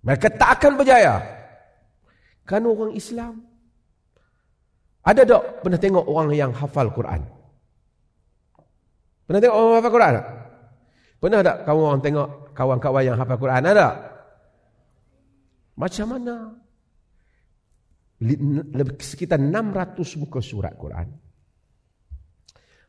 Mereka 0.00 0.32
tak 0.40 0.56
akan 0.56 0.80
berjaya. 0.80 1.20
Kan 2.48 2.64
orang 2.64 2.96
Islam. 2.96 3.44
Ada 5.04 5.28
tak 5.28 5.42
pernah 5.60 5.80
tengok 5.80 6.04
orang 6.08 6.32
yang 6.32 6.52
hafal 6.56 6.88
Quran? 6.88 7.20
Pernah 9.28 9.40
tengok 9.44 9.56
orang 9.60 9.76
hafal 9.76 9.92
Quran 9.92 10.12
tak? 10.16 10.26
Pernah 11.20 11.40
tak 11.44 11.56
kawan 11.68 11.84
orang 11.84 12.02
tengok 12.02 12.28
kawan-kawan 12.56 13.02
yang 13.04 13.16
hafal 13.20 13.36
Quran? 13.36 13.62
Ada? 13.68 13.88
Macam 15.76 16.06
mana 16.16 16.59
sekitar 19.00 19.40
600 19.40 20.20
muka 20.20 20.44
surat 20.44 20.76
Quran. 20.76 21.08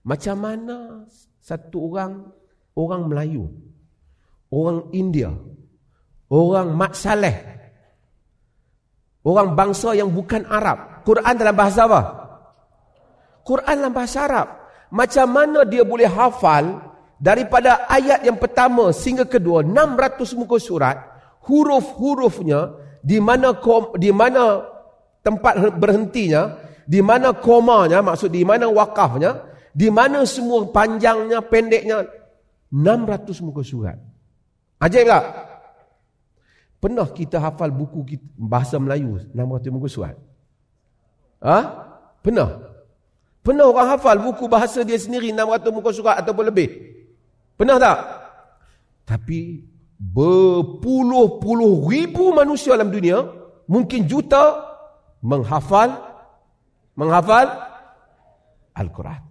Macam 0.04 0.36
mana 0.36 1.08
satu 1.40 1.88
orang 1.88 2.28
orang 2.76 3.08
Melayu, 3.08 3.48
orang 4.52 4.92
India, 4.92 5.32
orang 6.28 6.76
Mat 6.76 6.94
Saleh, 7.00 7.38
orang 9.24 9.56
bangsa 9.56 9.96
yang 9.96 10.12
bukan 10.12 10.44
Arab, 10.52 11.08
Quran 11.08 11.34
dalam 11.40 11.56
bahasa 11.56 11.88
apa? 11.88 12.02
Quran 13.42 13.76
dalam 13.82 13.94
bahasa 13.96 14.28
Arab. 14.28 14.48
Macam 14.92 15.28
mana 15.32 15.64
dia 15.64 15.88
boleh 15.88 16.06
hafal 16.06 16.92
daripada 17.16 17.88
ayat 17.88 18.28
yang 18.28 18.36
pertama 18.36 18.92
sehingga 18.92 19.24
kedua 19.24 19.64
600 19.64 20.36
muka 20.36 20.60
surat, 20.60 20.98
huruf-hurufnya 21.48 22.76
di 23.00 23.18
mana 23.18 23.56
di 23.96 24.12
mana 24.12 24.71
tempat 25.22 25.78
berhentinya, 25.78 26.58
di 26.86 27.00
mana 27.00 27.32
komanya, 27.34 28.02
maksud 28.02 28.34
di 28.34 28.42
mana 28.42 28.68
wakafnya, 28.68 29.48
di 29.72 29.88
mana 29.88 30.26
semua 30.28 30.68
panjangnya, 30.68 31.40
pendeknya, 31.46 32.04
600 32.74 33.46
muka 33.46 33.62
surat. 33.64 33.98
Ajaib 34.82 35.08
tak? 35.08 35.24
Pernah 36.82 37.08
kita 37.14 37.38
hafal 37.38 37.70
buku 37.70 38.18
kita, 38.18 38.26
bahasa 38.36 38.82
Melayu 38.82 39.22
600 39.30 39.70
muka 39.70 39.88
surat? 39.88 40.16
Ha? 41.46 41.60
Pernah? 42.26 42.74
Pernah 43.42 43.66
orang 43.70 43.98
hafal 43.98 44.18
buku 44.22 44.50
bahasa 44.50 44.82
dia 44.82 44.98
sendiri 44.98 45.30
600 45.30 45.70
muka 45.70 45.94
surat 45.94 46.18
ataupun 46.22 46.50
lebih? 46.50 46.70
Pernah 47.58 47.78
tak? 47.78 47.98
Tapi 49.06 49.62
berpuluh-puluh 50.02 51.86
ribu 51.86 52.34
manusia 52.34 52.74
dalam 52.74 52.90
dunia, 52.90 53.22
mungkin 53.70 54.10
juta, 54.10 54.71
menghafal, 55.22 55.90
menghafal 56.98 57.48
Al-Quran. 58.74 59.22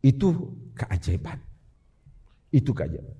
Itu 0.00 0.54
keajaiban. 0.78 1.38
Itu 2.54 2.72
keajaiban. 2.72 3.18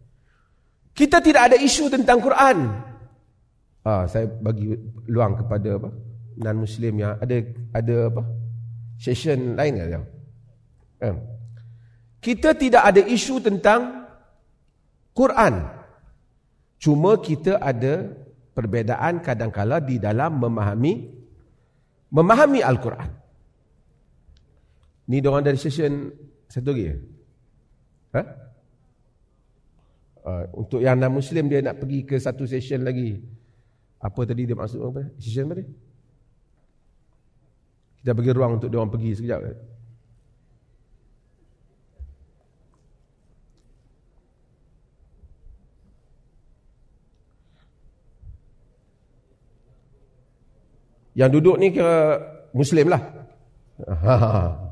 Kita 0.96 1.20
tidak 1.20 1.52
ada 1.52 1.56
isu 1.60 1.92
tentang 1.92 2.18
Quran. 2.18 2.58
Ah, 3.84 4.04
saya 4.04 4.28
bagi 4.28 4.76
luang 5.08 5.36
kepada 5.36 5.80
apa? 5.80 5.90
non 6.40 6.56
muslim 6.56 7.00
yang 7.00 7.16
ada 7.20 7.36
ada 7.72 7.96
apa? 8.08 8.22
Session 9.00 9.56
lain 9.56 9.76
ke 9.76 10.00
Eh. 11.00 11.16
Kita 12.20 12.52
tidak 12.52 12.84
ada 12.84 13.00
isu 13.00 13.40
tentang 13.40 14.04
Quran. 15.16 15.64
Cuma 16.76 17.16
kita 17.16 17.56
ada 17.56 18.12
perbezaan 18.52 19.22
kadang-kala 19.22 19.78
di 19.78 19.96
dalam 20.02 20.38
memahami 20.42 20.92
memahami 22.10 22.60
Al-Quran. 22.60 23.10
Ni 25.10 25.18
orang 25.26 25.46
dari 25.46 25.58
session 25.58 26.10
satu 26.46 26.70
lagi. 26.70 26.94
Ha? 28.14 28.22
Uh, 30.20 30.44
untuk 30.52 30.84
yang 30.84 31.00
non 31.00 31.16
muslim 31.16 31.48
dia 31.48 31.64
nak 31.64 31.80
pergi 31.80 32.06
ke 32.06 32.18
satu 32.18 32.46
session 32.46 32.82
lagi. 32.86 33.18
Apa 34.02 34.26
tadi 34.26 34.46
dia 34.46 34.54
maksud 34.58 34.78
apa? 34.82 35.02
Session 35.18 35.50
apa 35.50 35.62
dia? 35.62 35.66
Kita 38.00 38.16
bagi 38.16 38.30
ruang 38.32 38.56
untuk 38.56 38.68
dia 38.72 38.78
orang 38.80 38.92
pergi 38.92 39.10
sekejap. 39.18 39.40
Yang 51.14 51.30
duduk 51.38 51.56
ni 51.58 51.74
ke 51.74 51.88
muslim 52.54 52.86
lah. 52.90 53.02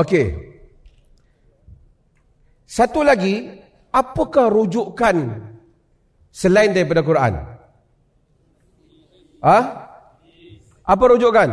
Okey. 0.00 0.26
Satu 2.70 3.02
lagi, 3.02 3.50
apakah 3.90 4.46
rujukan 4.46 5.16
selain 6.30 6.70
daripada 6.70 7.02
Quran? 7.02 7.34
Ha? 9.42 9.58
Apa 10.86 11.04
rujukan? 11.10 11.50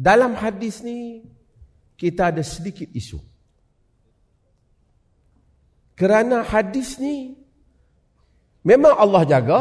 Dalam 0.00 0.32
hadis 0.34 0.80
ni 0.80 1.28
kita 2.00 2.32
ada 2.32 2.40
sedikit 2.40 2.88
isu. 2.90 3.20
Kerana 5.92 6.42
hadis 6.42 6.96
ni 6.96 7.41
memang 8.62 8.94
Allah 8.96 9.22
jaga 9.26 9.60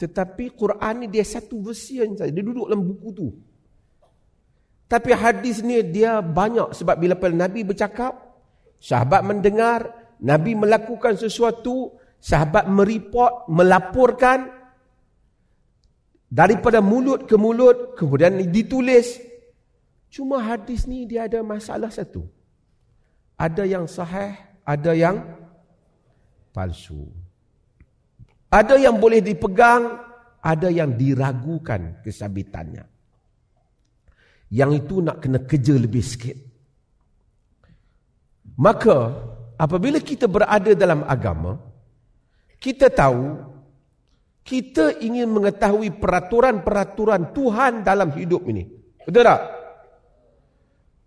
tetapi 0.00 0.56
Quran 0.56 1.04
ni 1.04 1.06
dia 1.12 1.20
satu 1.20 1.60
version 1.60 2.16
saja. 2.16 2.32
Dia 2.32 2.40
duduk 2.40 2.72
dalam 2.72 2.88
buku 2.88 3.08
tu. 3.12 3.28
Tapi 4.88 5.12
hadis 5.12 5.60
ni 5.60 5.76
dia 5.84 6.24
banyak 6.24 6.72
sebab 6.72 6.96
bila 6.96 7.14
Nabi 7.28 7.68
bercakap, 7.68 8.16
sahabat 8.80 9.20
mendengar, 9.22 9.92
Nabi 10.24 10.56
melakukan 10.56 11.20
sesuatu, 11.20 12.00
sahabat 12.16 12.64
mereport, 12.64 13.44
melaporkan 13.52 14.48
daripada 16.32 16.80
mulut 16.80 17.28
ke 17.28 17.36
mulut, 17.36 17.92
kemudian 17.92 18.40
ditulis. 18.48 19.20
Cuma 20.08 20.40
hadis 20.40 20.88
ni 20.88 21.04
dia 21.04 21.28
ada 21.28 21.44
masalah 21.44 21.92
satu. 21.92 22.24
Ada 23.36 23.68
yang 23.68 23.84
sahih, 23.84 24.32
ada 24.64 24.96
yang 24.96 25.22
palsu. 26.56 27.19
Ada 28.50 28.74
yang 28.82 28.98
boleh 28.98 29.22
dipegang, 29.22 29.94
ada 30.42 30.68
yang 30.68 30.98
diragukan 30.98 32.02
kesabitannya. 32.02 32.82
Yang 34.50 34.70
itu 34.82 34.94
nak 34.98 35.22
kena 35.22 35.46
kerja 35.46 35.78
lebih 35.78 36.02
sikit. 36.02 36.34
Maka 38.58 39.14
apabila 39.54 40.02
kita 40.02 40.26
berada 40.26 40.74
dalam 40.74 41.06
agama, 41.06 41.62
kita 42.58 42.90
tahu 42.90 43.38
kita 44.42 44.98
ingin 44.98 45.30
mengetahui 45.30 45.94
peraturan-peraturan 45.94 47.30
Tuhan 47.30 47.86
dalam 47.86 48.10
hidup 48.18 48.50
ini. 48.50 48.66
Betul 49.06 49.22
tak? 49.22 49.40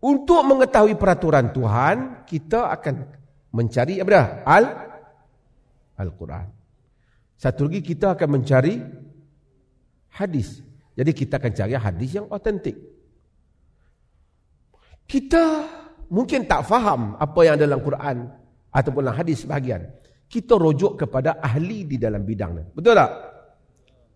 Untuk 0.04 0.42
mengetahui 0.48 0.96
peraturan 0.96 1.52
Tuhan, 1.52 2.24
kita 2.24 2.72
akan 2.72 2.96
mencari 3.52 4.00
apa 4.00 4.10
dah? 4.12 4.28
Al 4.48 4.66
Al-Quran. 6.00 6.63
Satu 7.44 7.68
lagi 7.68 7.84
kita 7.84 8.16
akan 8.16 8.40
mencari 8.40 8.80
hadis. 10.16 10.64
Jadi 10.96 11.12
kita 11.12 11.44
akan 11.44 11.52
cari 11.52 11.76
hadis 11.76 12.16
yang 12.16 12.32
otentik. 12.32 12.80
Kita 15.04 15.68
mungkin 16.08 16.48
tak 16.48 16.64
faham 16.64 17.20
apa 17.20 17.40
yang 17.44 17.60
dalam 17.60 17.84
Quran 17.84 18.32
ataupun 18.72 19.04
dalam 19.04 19.20
hadis 19.20 19.44
sebahagian. 19.44 19.92
Kita 20.32 20.56
rujuk 20.56 21.04
kepada 21.04 21.44
ahli 21.44 21.84
di 21.84 22.00
dalam 22.00 22.24
bidangnya. 22.24 22.64
Betul 22.72 22.96
tak? 22.96 23.12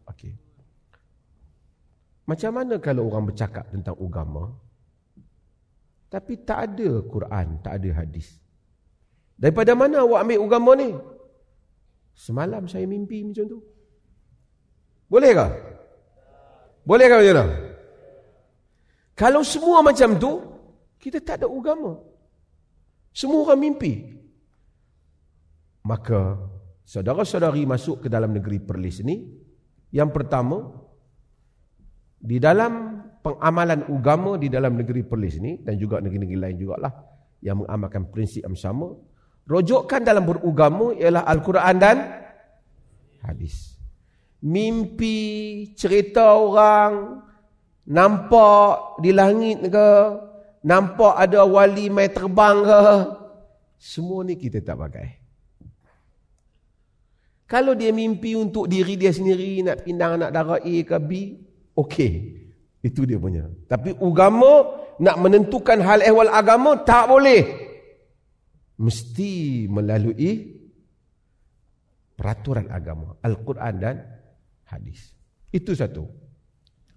Okey. 0.07 0.31
Macam 2.31 2.51
mana 2.55 2.79
kalau 2.79 3.11
orang 3.11 3.27
bercakap 3.27 3.67
tentang 3.75 3.99
agama 3.99 4.55
tapi 6.07 6.39
tak 6.47 6.71
ada 6.71 7.03
Quran, 7.03 7.59
tak 7.59 7.83
ada 7.83 7.89
hadis? 7.91 8.39
Daripada 9.35 9.75
mana 9.75 10.07
awak 10.07 10.23
ambil 10.23 10.39
agama 10.47 10.71
ni? 10.79 10.95
Semalam 12.17 12.65
saya 12.65 12.89
mimpi 12.89 13.21
macam 13.21 13.45
tu. 13.45 13.61
Boleh 15.05 15.31
ke? 15.37 15.47
Boleh 16.81 17.05
ke 17.05 17.15
macam 17.21 17.35
mana? 17.37 17.55
Kalau 19.13 19.41
semua 19.45 19.85
macam 19.85 20.17
tu, 20.17 20.31
kita 20.97 21.21
tak 21.21 21.45
ada 21.45 21.47
agama. 21.47 22.01
Semua 23.13 23.45
orang 23.45 23.61
mimpi. 23.61 24.17
Maka 25.85 26.41
saudara-saudari 26.83 27.69
masuk 27.69 28.05
ke 28.05 28.07
dalam 28.09 28.33
negeri 28.33 28.65
Perlis 28.65 29.05
ini, 29.05 29.25
yang 29.93 30.09
pertama 30.09 30.73
di 32.17 32.41
dalam 32.41 32.97
pengamalan 33.21 33.85
agama 33.87 34.41
di 34.41 34.49
dalam 34.49 34.73
negeri 34.73 35.05
Perlis 35.05 35.37
ini 35.37 35.61
dan 35.61 35.77
juga 35.77 36.01
negeri-negeri 36.01 36.37
lain 36.37 36.57
jugalah 36.57 36.93
yang 37.45 37.61
mengamalkan 37.61 38.09
prinsip 38.09 38.41
yang 38.41 38.57
sama, 38.57 38.93
rujukan 39.47 40.03
dalam 40.03 40.27
beragama 40.27 40.93
ialah 40.93 41.23
Al-Quran 41.23 41.75
dan 41.79 41.97
hadis. 43.23 43.79
Mimpi 44.43 45.17
cerita 45.73 46.37
orang 46.37 47.25
nampak 47.87 49.01
di 49.01 49.09
langit 49.15 49.65
ke 49.65 49.89
Nampak 50.67 51.15
ada 51.15 51.47
wali 51.47 51.87
mai 51.87 52.11
terbang 52.11 52.59
ke? 52.59 52.81
Semua 53.79 54.25
ni 54.27 54.35
kita 54.35 54.59
tak 54.59 54.75
pakai. 54.75 55.15
Kalau 57.47 57.71
dia 57.71 57.95
mimpi 57.95 58.35
untuk 58.35 58.67
diri 58.67 58.99
dia 58.99 59.15
sendiri 59.15 59.63
nak 59.63 59.87
pindah 59.87 60.19
anak 60.19 60.29
darah 60.35 60.59
A 60.59 60.75
ke 60.83 60.97
B, 60.99 61.39
okey. 61.71 62.43
Itu 62.83 63.07
dia 63.07 63.15
punya. 63.15 63.47
Tapi 63.71 63.95
agama 63.95 64.75
nak 64.99 65.15
menentukan 65.23 65.79
hal 65.79 66.03
ehwal 66.03 66.27
agama 66.27 66.75
tak 66.83 67.07
boleh. 67.07 67.66
Mesti 68.77 69.65
melalui 69.65 70.53
peraturan 72.17 72.69
agama, 72.73 73.17
Al-Quran 73.21 73.75
dan 73.77 73.95
hadis. 74.69 75.13
Itu 75.53 75.73
satu. 75.77 76.05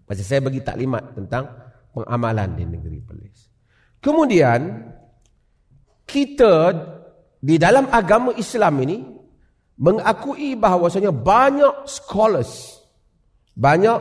Pasal 0.05 0.25
saya 0.27 0.41
bagi 0.43 0.61
taklimat 0.65 1.15
tentang 1.15 1.49
pengamalan 1.95 2.57
di 2.57 2.65
negeri 2.67 2.99
Perlis. 3.05 3.39
Kemudian 4.01 4.61
kita 6.09 6.73
di 7.39 7.57
dalam 7.61 7.87
agama 7.93 8.35
Islam 8.35 8.75
ini 8.83 8.99
mengakui 9.81 10.57
bahawasanya 10.59 11.13
banyak 11.15 11.87
scholars, 11.87 12.83
banyak 13.55 14.01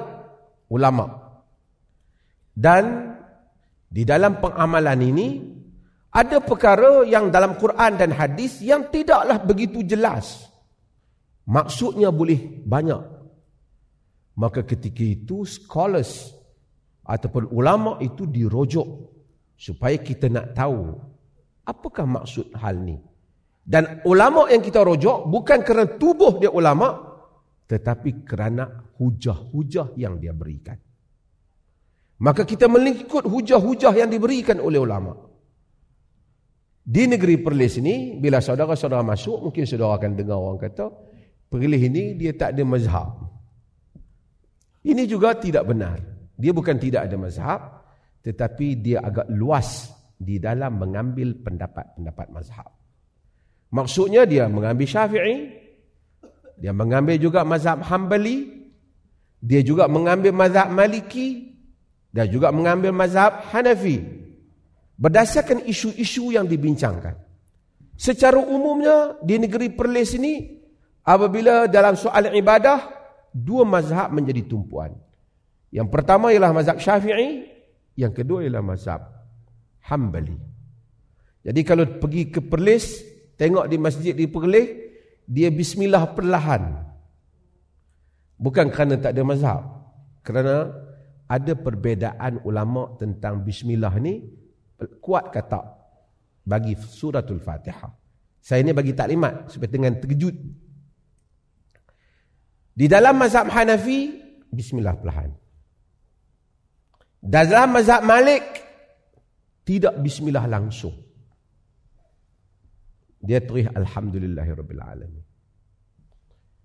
ulama. 0.71 1.19
Dan 2.55 3.15
di 3.87 4.03
dalam 4.03 4.41
pengamalan 4.43 4.99
ini 5.03 5.27
ada 6.10 6.41
perkara 6.41 7.06
yang 7.06 7.30
dalam 7.30 7.54
Quran 7.58 7.98
dan 8.02 8.10
hadis 8.10 8.65
yang 8.65 8.89
tidaklah 8.89 9.38
begitu 9.45 9.86
jelas. 9.86 10.50
Maksudnya 11.45 12.10
boleh 12.10 12.65
banyak. 12.65 13.02
Maka 14.38 14.65
ketika 14.65 15.06
itu 15.06 15.45
scholars 15.45 16.34
ataupun 17.06 17.54
ulama 17.54 18.02
itu 18.02 18.26
dirujuk 18.26 18.86
supaya 19.54 19.98
kita 20.00 20.32
nak 20.32 20.56
tahu 20.56 20.98
apakah 21.67 22.06
maksud 22.10 22.54
hal 22.58 22.80
ni. 22.82 22.98
Dan 23.62 24.02
ulama 24.10 24.50
yang 24.50 24.65
kita 24.65 24.82
rujuk 24.82 25.30
bukan 25.30 25.62
kerana 25.62 25.86
tubuh 26.00 26.41
dia 26.41 26.50
ulama 26.50 27.10
tetapi 27.69 28.26
kerana 28.26 28.65
hujah-hujah 28.98 29.93
yang 29.93 30.17
dia 30.17 30.34
berikan. 30.34 30.74
Maka 32.26 32.50
kita 32.50 32.65
mengikut 32.65 33.30
hujah-hujah 33.30 33.93
yang 33.93 34.10
diberikan 34.10 34.58
oleh 34.58 34.82
ulama. 34.82 35.28
Di 36.89 37.06
negeri 37.06 37.38
Perlis 37.38 37.78
ini, 37.78 38.17
bila 38.17 38.41
saudara-saudara 38.41 39.06
masuk, 39.06 39.45
mungkin 39.45 39.62
saudara 39.69 40.02
akan 40.02 40.17
dengar 40.17 40.41
orang 40.41 40.58
kata, 40.58 40.89
Perlis 41.45 41.86
ini 41.86 42.17
dia 42.17 42.34
tak 42.34 42.58
ada 42.58 42.65
mazhab. 42.65 43.30
Ini 44.82 45.06
juga 45.06 45.38
tidak 45.38 45.69
benar. 45.69 46.02
Dia 46.34 46.49
bukan 46.49 46.82
tidak 46.82 47.06
ada 47.06 47.13
mazhab, 47.13 47.62
tetapi 48.25 48.82
dia 48.82 49.06
agak 49.06 49.30
luas 49.30 49.93
di 50.17 50.41
dalam 50.41 50.82
mengambil 50.82 51.38
pendapat-pendapat 51.38 52.28
mazhab. 52.34 52.73
Maksudnya 53.69 54.25
dia 54.25 54.49
mengambil 54.49 54.89
syafi'i, 54.89 55.45
dia 56.58 56.73
mengambil 56.73 57.21
juga 57.21 57.45
mazhab 57.45 57.86
hambali, 57.86 58.65
dia 59.38 59.62
juga 59.62 59.86
mengambil 59.86 60.34
mazhab 60.34 60.73
maliki, 60.73 61.54
dan 62.10 62.34
juga 62.34 62.49
mengambil 62.49 62.89
mazhab 62.89 63.45
hanafi 63.54 64.18
berdasarkan 64.99 65.63
isu-isu 65.63 66.35
yang 66.35 66.43
dibincangkan. 66.43 67.15
Secara 67.95 68.35
umumnya 68.35 69.15
di 69.23 69.39
negeri 69.39 69.71
Perlis 69.71 70.19
ini 70.19 70.59
apabila 71.07 71.71
dalam 71.71 71.95
soal 71.95 72.35
ibadah 72.35 72.91
dua 73.31 73.63
mazhab 73.63 74.12
menjadi 74.12 74.43
tumpuan. 74.43 74.91
Yang 75.71 75.88
pertama 75.88 76.35
ialah 76.35 76.51
mazhab 76.51 76.77
Syafi'i, 76.83 77.47
yang 77.95 78.12
kedua 78.12 78.43
ialah 78.43 78.63
mazhab 78.63 79.01
Hambali. 79.88 80.35
Jadi 81.43 81.62
kalau 81.63 81.88
pergi 81.99 82.27
ke 82.27 82.43
Perlis, 82.43 82.99
tengok 83.39 83.65
di 83.71 83.77
masjid 83.79 84.12
di 84.12 84.27
Perlis, 84.27 84.67
dia 85.23 85.47
bismillah 85.47 86.12
perlahan. 86.12 86.63
Bukan 88.39 88.67
kerana 88.71 88.95
tak 88.99 89.15
ada 89.15 89.23
mazhab. 89.23 89.62
Kerana 90.23 90.71
ada 91.29 91.53
perbezaan 91.53 92.43
ulama 92.43 92.95
tentang 92.97 93.43
bismillah 93.43 93.93
ni 94.01 94.38
kuat 94.87 95.35
ke 95.35 95.41
tak 95.43 95.65
bagi 96.47 96.73
suratul 96.79 97.43
Fatihah. 97.43 97.91
Saya 98.39 98.63
ini 98.63 98.71
bagi 98.71 98.95
taklimat 98.95 99.51
supaya 99.51 99.69
dengan 99.69 99.99
terkejut. 99.99 100.35
Di 102.79 102.87
dalam 102.87 103.19
mazhab 103.19 103.51
Hanafi, 103.51 104.15
bismillah 104.47 104.95
perlahan. 104.95 105.35
Dalam 107.19 107.75
mazhab 107.75 108.07
Malik, 108.07 108.43
tidak 109.67 109.99
bismillah 109.99 110.47
langsung. 110.47 110.95
Dia 113.19 113.43
tulis 113.43 113.67
alhamdulillahirabbil 113.67 114.79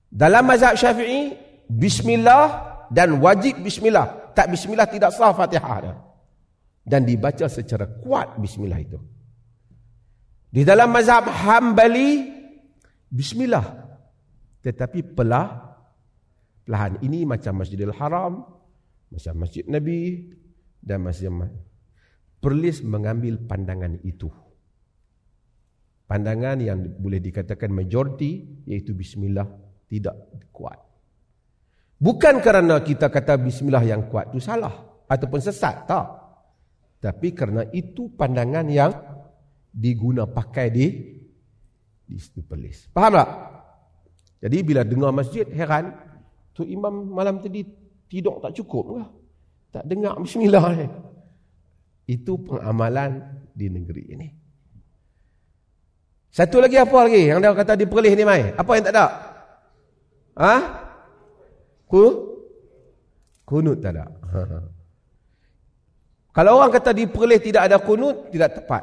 Dalam 0.06 0.46
mazhab 0.46 0.78
Syafi'i, 0.78 1.34
bismillah 1.66 2.46
dan 2.94 3.18
wajib 3.18 3.58
bismillah. 3.58 4.30
Tak 4.38 4.54
bismillah 4.54 4.86
tidak 4.86 5.10
sah 5.10 5.34
Fatihah 5.34 5.78
dah 5.82 6.13
dan 6.84 7.08
dibaca 7.08 7.48
secara 7.48 7.88
kuat 7.88 8.36
bismillah 8.36 8.80
itu. 8.80 9.00
Di 10.54 10.62
dalam 10.62 10.92
mazhab 10.92 11.26
Hambali 11.26 12.30
bismillah 13.08 13.84
tetapi 14.64 15.04
pelah 15.12 15.76
pelahan 16.64 16.96
ini 17.04 17.28
macam 17.28 17.60
Masjidil 17.60 17.92
Haram, 17.92 18.40
macam 19.12 19.34
Masjid 19.36 19.64
Nabi 19.68 20.32
dan 20.80 21.04
masjid 21.04 21.28
Perlis 22.40 22.80
mengambil 22.84 23.40
pandangan 23.44 24.00
itu. 24.04 24.28
Pandangan 26.04 26.60
yang 26.60 26.80
boleh 27.00 27.20
dikatakan 27.20 27.72
majoriti 27.72 28.64
iaitu 28.68 28.92
bismillah 28.92 29.48
tidak 29.88 30.12
kuat. 30.52 30.76
Bukan 31.96 32.44
kerana 32.44 32.84
kita 32.84 33.08
kata 33.08 33.40
bismillah 33.40 33.80
yang 33.84 34.12
kuat 34.12 34.28
itu 34.32 34.44
salah 34.44 34.76
ataupun 35.08 35.40
sesat, 35.40 35.88
tak. 35.88 36.23
Tapi 37.04 37.36
kerana 37.36 37.68
itu 37.68 38.08
pandangan 38.16 38.64
yang 38.72 38.96
diguna 39.68 40.24
pakai 40.24 40.72
di 40.72 40.86
di 42.08 42.16
Stupelis. 42.16 42.88
Faham 42.96 43.20
tak? 43.20 43.28
Jadi 44.40 44.56
bila 44.64 44.80
dengar 44.88 45.12
masjid, 45.12 45.44
heran. 45.52 45.92
Tu 46.56 46.64
imam 46.64 47.12
malam 47.12 47.44
tadi 47.44 47.60
tidur 48.08 48.40
tak 48.40 48.56
cukup 48.56 48.84
ke? 48.88 49.02
Tak 49.76 49.84
dengar 49.84 50.16
bismillah 50.16 50.64
ni. 50.80 50.86
Itu 52.08 52.40
pengamalan 52.40 53.20
di 53.52 53.66
negeri 53.68 54.04
ini. 54.08 54.28
Satu 56.32 56.56
lagi 56.56 56.80
apa 56.80 57.04
lagi 57.04 57.28
yang 57.28 57.44
dia 57.44 57.52
kata 57.52 57.76
di 57.76 57.84
Perlis 57.84 58.16
ni 58.16 58.24
mai? 58.24 58.48
Apa 58.56 58.70
yang 58.80 58.84
tak 58.88 58.94
ada? 58.96 59.06
Ha? 60.40 60.54
Ku? 61.84 62.04
Kunut 63.44 63.84
tak 63.84 63.92
ada. 63.92 64.08
Kalau 66.34 66.58
orang 66.58 66.74
kata 66.74 66.90
di 66.90 67.06
Perlis 67.06 67.38
tidak 67.46 67.70
ada 67.70 67.78
kunut, 67.78 68.34
tidak 68.34 68.58
tepat. 68.58 68.82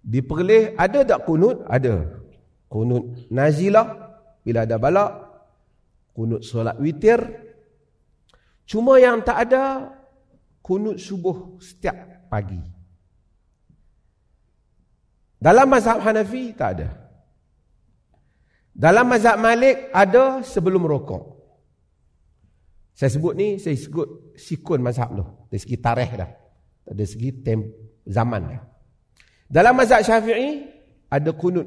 Di 0.00 0.24
Perlis 0.24 0.72
ada 0.80 1.04
tak 1.04 1.28
kunut? 1.28 1.68
Ada. 1.68 2.08
Kunut 2.64 3.28
nazilah 3.28 4.16
bila 4.40 4.64
ada 4.64 4.80
balak. 4.80 5.12
Kunut 6.16 6.40
solat 6.40 6.80
witir. 6.80 7.20
Cuma 8.64 8.96
yang 8.96 9.20
tak 9.20 9.52
ada 9.52 9.92
kunut 10.64 10.96
subuh 10.96 11.60
setiap 11.60 12.26
pagi. 12.32 12.60
Dalam 15.36 15.68
mazhab 15.68 16.00
Hanafi 16.00 16.56
tak 16.56 16.70
ada. 16.76 16.88
Dalam 18.80 19.12
mazhab 19.12 19.36
Malik 19.36 19.92
ada 19.92 20.40
sebelum 20.40 20.88
rokok. 20.88 21.36
Saya 22.96 23.12
sebut 23.12 23.32
ni, 23.32 23.56
saya 23.56 23.76
sebut 23.76 24.29
sikun 24.40 24.80
mazhab 24.80 25.12
tu. 25.12 25.24
Dari 25.52 25.60
segi 25.60 25.76
tarikh 25.76 26.12
dah. 26.16 26.30
Dari 26.88 27.08
segi 27.08 27.30
tem 27.44 27.68
zaman 28.08 28.42
dah. 28.48 28.62
Dalam 29.50 29.76
mazhab 29.76 30.00
syafi'i, 30.00 30.64
ada 31.10 31.30
kunut 31.36 31.66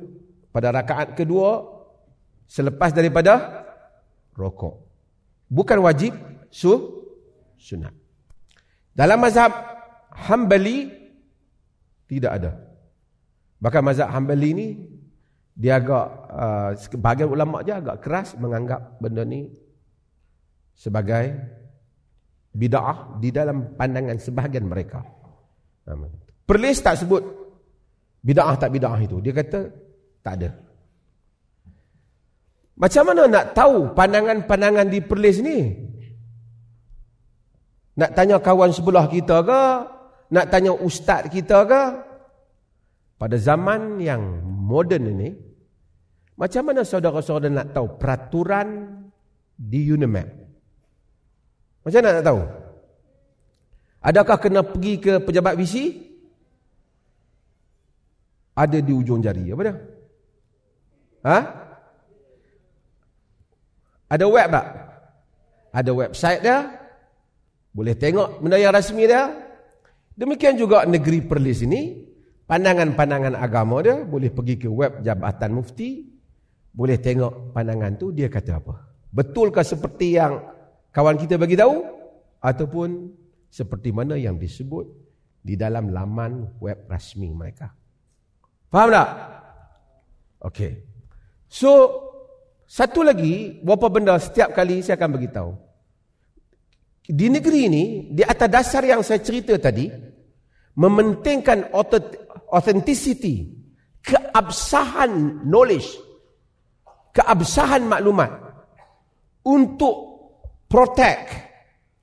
pada 0.49 0.73
rakaat 0.73 1.13
kedua 1.13 1.61
selepas 2.49 2.95
daripada 2.95 3.63
rokok. 4.33 4.81
Bukan 5.51 5.83
wajib, 5.85 6.17
su, 6.49 6.73
sunat. 7.59 7.93
Dalam 8.95 9.21
mazhab 9.21 9.51
hambali, 10.09 10.89
tidak 12.09 12.31
ada. 12.41 12.51
Bahkan 13.61 13.81
mazhab 13.83 14.09
hambali 14.09 14.49
ni, 14.55 14.67
dia 15.53 15.77
agak, 15.77 16.05
uh, 16.33 16.71
sebagian 16.77 17.29
ulama' 17.29 17.61
je 17.61 17.73
agak 17.73 18.01
keras 18.01 18.33
menganggap 18.41 18.97
benda 18.97 19.21
ni 19.21 19.53
sebagai 20.73 21.37
bid'ah 22.53 23.17
di 23.17 23.33
dalam 23.33 23.73
pandangan 23.73 24.17
sebahagian 24.21 24.69
mereka. 24.69 25.01
Perlis 26.45 26.79
tak 26.79 27.01
sebut 27.01 27.21
bid'ah 28.21 28.55
tak 28.55 28.69
bid'ah 28.71 28.97
itu. 29.01 29.17
Dia 29.19 29.33
kata 29.33 29.59
tak 30.23 30.33
ada. 30.39 30.49
Macam 32.73 33.03
mana 33.05 33.29
nak 33.29 33.45
tahu 33.53 33.93
pandangan-pandangan 33.93 34.87
di 34.89 34.99
Perlis 35.01 35.37
ni? 35.45 35.59
Nak 37.93 38.17
tanya 38.17 38.41
kawan 38.41 38.73
sebelah 38.73 39.05
kita 39.05 39.45
ke? 39.45 39.63
Nak 40.33 40.45
tanya 40.49 40.73
ustaz 40.73 41.29
kita 41.29 41.61
ke? 41.69 41.83
Pada 43.21 43.37
zaman 43.37 44.01
yang 44.01 44.41
moden 44.41 45.05
ini, 45.05 45.29
macam 46.33 46.73
mana 46.73 46.81
saudara-saudara 46.81 47.53
nak 47.53 47.67
tahu 47.77 48.01
peraturan 48.01 48.97
di 49.53 49.85
Unimap? 49.93 50.42
Macam 51.83 51.99
mana 51.99 52.19
nak 52.19 52.25
tahu? 52.25 52.41
Adakah 54.03 54.37
kena 54.39 54.61
pergi 54.63 54.93
ke 54.99 55.13
pejabat 55.23 55.55
visi? 55.55 55.99
Ada 58.55 58.79
di 58.79 58.91
ujung 58.91 59.23
jari. 59.23 59.51
Apa 59.51 59.61
dia? 59.63 59.75
Ha? 61.23 61.37
Ada 64.11 64.25
web 64.27 64.47
tak? 64.51 64.67
Ada 65.73 65.91
website 65.91 66.41
dia. 66.43 66.57
Boleh 67.73 67.97
tengok 67.97 68.43
benda 68.43 68.61
yang 68.61 68.75
rasmi 68.75 69.09
dia. 69.09 69.33
Demikian 70.13 70.53
juga 70.59 70.85
negeri 70.85 71.25
Perlis 71.25 71.65
ini. 71.65 72.05
Pandangan-pandangan 72.45 73.33
agama 73.33 73.81
dia. 73.81 74.05
Boleh 74.05 74.29
pergi 74.29 74.61
ke 74.61 74.69
web 74.69 75.01
Jabatan 75.01 75.57
Mufti. 75.57 76.05
Boleh 76.69 77.01
tengok 77.01 77.55
pandangan 77.55 77.97
tu 77.97 78.13
dia 78.13 78.29
kata 78.29 78.61
apa. 78.61 78.85
Betulkah 79.09 79.65
seperti 79.65 80.21
yang 80.21 80.52
kawan 80.93 81.17
kita 81.17 81.41
bagi 81.41 81.57
tahu 81.57 81.81
ataupun 82.39 83.11
seperti 83.49 83.89
mana 83.89 84.15
yang 84.15 84.37
disebut 84.37 84.85
di 85.43 85.57
dalam 85.57 85.91
laman 85.91 86.61
web 86.61 86.85
rasmi 86.87 87.33
mereka. 87.33 87.73
Faham 88.69 88.89
tak? 88.93 89.09
Okey. 90.45 90.71
So 91.49 92.03
Satu 92.73 93.05
lagi, 93.05 93.61
beberapa 93.61 93.85
benda 93.85 94.17
setiap 94.17 94.49
kali 94.57 94.81
saya 94.81 94.97
akan 94.97 95.11
beritahu. 95.13 95.53
Di 97.05 97.29
negeri 97.29 97.69
ini, 97.69 97.83
di 98.09 98.25
atas 98.25 98.49
dasar 98.49 98.81
yang 98.81 99.05
saya 99.05 99.21
cerita 99.21 99.53
tadi, 99.61 99.93
mementingkan 100.73 101.69
authenticity, 102.49 103.53
keabsahan 104.01 105.45
knowledge, 105.45 105.85
keabsahan 107.13 107.85
maklumat 107.85 108.31
untuk 109.45 110.12
protect 110.73 111.29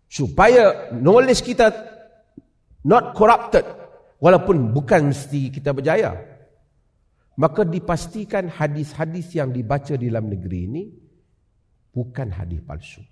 supaya 0.07 0.95
knowledge 0.95 1.43
kita 1.43 1.75
not 2.87 3.19
corrupted 3.19 3.67
walaupun 4.23 4.71
bukan 4.71 5.11
mesti 5.11 5.51
kita 5.51 5.75
berjaya. 5.75 6.15
Maka 7.35 7.67
dipastikan 7.67 8.47
hadis-hadis 8.47 9.35
yang 9.35 9.51
dibaca 9.51 9.97
di 9.99 10.07
dalam 10.07 10.31
negeri 10.31 10.61
ini 10.71 10.83
bukan 11.91 12.31
hadis 12.31 12.63
palsu. 12.63 13.03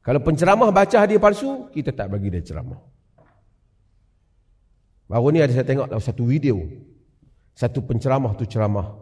Kalau 0.00 0.20
penceramah 0.24 0.72
baca 0.72 0.96
hadis 1.04 1.20
palsu 1.20 1.68
kita 1.68 1.92
tak 1.92 2.08
bagi 2.08 2.32
dia 2.32 2.40
ceramah. 2.40 2.80
Baru 5.04 5.28
ni 5.28 5.44
ada 5.44 5.52
saya 5.52 5.68
tengok 5.68 5.92
satu 6.00 6.24
video. 6.24 6.64
Satu 7.52 7.84
penceramah 7.84 8.32
tu 8.40 8.48
ceramah. 8.48 8.94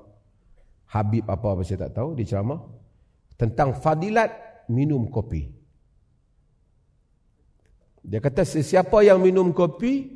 Habib 0.91 1.25
apa-apa 1.31 1.63
saya 1.63 1.89
tak 1.89 2.01
tahu 2.01 2.17
dia 2.19 2.27
ceramah 2.27 2.61
tentang 3.41 3.73
fadilat 3.77 4.52
minum 4.73 5.07
kopi. 5.13 5.53
Dia 8.03 8.19
kata 8.19 8.43
sesiapa 8.43 9.05
yang 9.07 9.23
minum 9.23 9.55
kopi, 9.55 10.11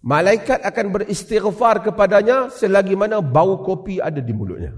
malaikat 0.00 0.64
akan 0.64 0.86
beristighfar 0.96 1.84
kepadanya 1.84 2.48
selagi 2.48 2.96
mana 2.96 3.20
bau 3.20 3.60
kopi 3.60 4.00
ada 4.00 4.22
di 4.22 4.32
mulutnya. 4.32 4.72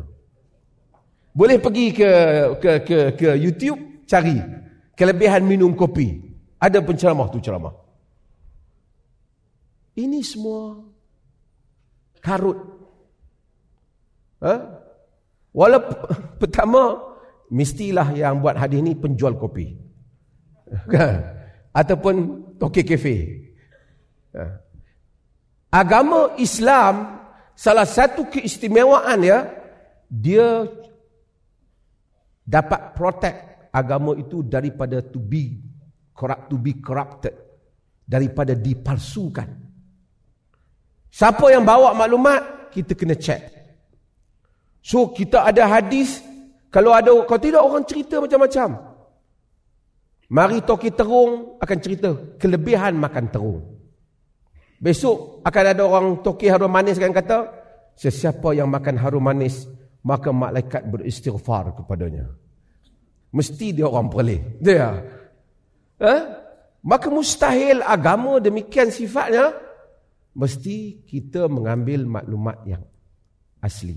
Boleh 1.34 1.58
pergi 1.62 1.94
ke 1.94 2.10
ke 2.58 2.72
ke 2.82 2.98
ke 3.14 3.28
YouTube 3.38 4.06
cari 4.06 4.38
kelebihan 4.98 5.46
minum 5.46 5.74
kopi. 5.78 6.22
Ada 6.58 6.80
penceramah 6.80 7.28
tu 7.28 7.38
ceramah. 7.38 7.74
Ini 9.94 10.18
semua 10.26 10.80
karut. 12.18 12.58
Ha? 14.42 14.54
Walaupun 15.54 15.98
pertama 16.42 17.13
mestilah 17.52 18.12
yang 18.16 18.40
buat 18.40 18.56
hadis 18.56 18.80
ni 18.80 18.92
penjual 18.96 19.36
kopi. 19.36 19.76
Kan? 20.92 21.20
Ataupun 21.74 22.14
toke 22.56 22.86
kafe. 22.86 23.16
Ha. 24.34 24.42
Agama 25.74 26.38
Islam 26.38 27.18
salah 27.58 27.86
satu 27.86 28.30
keistimewaan 28.30 29.26
ya 29.26 29.50
dia 30.06 30.66
dapat 32.46 32.94
protect 32.94 33.38
agama 33.74 34.14
itu 34.14 34.46
daripada 34.46 35.02
to 35.02 35.18
be 35.18 35.58
corrupt 36.14 36.46
to 36.46 36.56
be 36.60 36.78
corrupted 36.78 37.34
daripada 38.06 38.54
dipalsukan. 38.54 39.50
Siapa 41.10 41.46
yang 41.50 41.66
bawa 41.66 41.94
maklumat 41.94 42.70
kita 42.70 42.94
kena 42.94 43.18
check. 43.18 43.50
So 44.84 45.10
kita 45.10 45.42
ada 45.42 45.64
hadis 45.66 46.20
kalau 46.74 46.90
ada 46.90 47.14
kalau 47.22 47.38
tidak 47.38 47.62
orang 47.62 47.86
cerita 47.86 48.18
macam-macam. 48.18 48.68
Mari 50.34 50.58
toki 50.66 50.90
terung 50.90 51.54
akan 51.62 51.78
cerita 51.78 52.10
kelebihan 52.34 52.98
makan 52.98 53.30
terung. 53.30 53.62
Besok 54.82 55.46
akan 55.46 55.64
ada 55.70 55.82
orang 55.86 56.06
toki 56.26 56.50
harum 56.50 56.74
manis 56.74 56.98
akan 56.98 57.14
kata 57.14 57.38
sesiapa 57.94 58.58
yang 58.58 58.66
makan 58.66 58.98
harum 58.98 59.22
manis 59.22 59.70
maka 60.02 60.34
malaikat 60.34 60.82
beristighfar 60.90 61.78
kepadanya. 61.78 62.26
Mesti 63.30 63.66
dia 63.70 63.86
orang 63.86 64.10
perleh. 64.10 64.40
Dia. 64.58 64.98
Eh? 66.02 66.22
Maka 66.84 67.06
mustahil 67.08 67.80
agama 67.80 68.42
demikian 68.42 68.90
sifatnya 68.90 69.54
mesti 70.36 71.06
kita 71.06 71.46
mengambil 71.48 72.04
maklumat 72.04 72.60
yang 72.68 72.84
asli. 73.64 73.96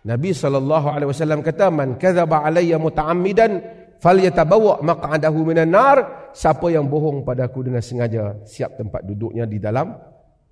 Nabi 0.00 0.32
SAW 0.32 1.44
kata, 1.44 1.68
Man 1.68 2.00
kazaba 2.00 2.40
alaiya 2.40 2.80
muta'ammidan, 2.80 3.60
falyatabawa 4.00 4.80
maq'adahu 4.80 5.38
minan 5.44 5.70
nar. 5.72 6.30
Siapa 6.32 6.72
yang 6.72 6.88
bohong 6.88 7.26
padaku 7.26 7.68
dengan 7.68 7.84
sengaja, 7.84 8.40
siap 8.48 8.80
tempat 8.80 9.04
duduknya 9.04 9.44
di 9.44 9.60
dalam 9.60 9.92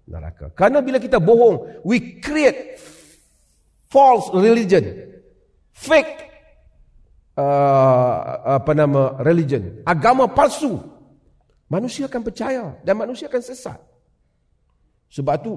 neraka. 0.09 0.53
Karena 0.53 0.85
bila 0.85 1.01
kita 1.01 1.17
bohong, 1.17 1.85
we 1.87 2.21
create 2.21 2.77
false 3.89 4.29
religion. 4.37 4.85
Fake 5.73 6.29
uh, 7.39 8.17
apa 8.59 8.73
nama 8.75 9.17
religion. 9.23 9.81
Agama 9.87 10.29
palsu. 10.29 10.77
Manusia 11.69 12.09
akan 12.09 12.23
percaya 12.25 12.65
dan 12.81 12.97
manusia 12.97 13.29
akan 13.29 13.45
sesat. 13.45 13.77
Sebab 15.13 15.37
tu 15.45 15.53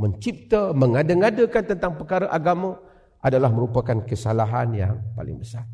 mencipta, 0.00 0.72
mengada-ngadakan 0.72 1.64
tentang 1.68 1.92
perkara 2.00 2.32
agama, 2.32 2.80
adalah 3.18 3.50
merupakan 3.50 4.04
kesalahan 4.06 4.68
yang 4.74 4.94
paling 5.14 5.38
besar. 5.38 5.66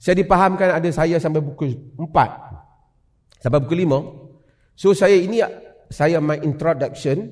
Saya 0.00 0.16
dipahamkan 0.16 0.80
ada 0.80 0.88
saya 0.90 1.20
sampai 1.20 1.44
pukul 1.44 1.76
4. 1.94 3.42
Sampai 3.44 3.58
pukul 3.60 3.84
5. 3.84 4.74
So 4.74 4.96
saya 4.96 5.20
ini 5.20 5.44
saya 5.92 6.18
my 6.24 6.40
introduction. 6.40 7.30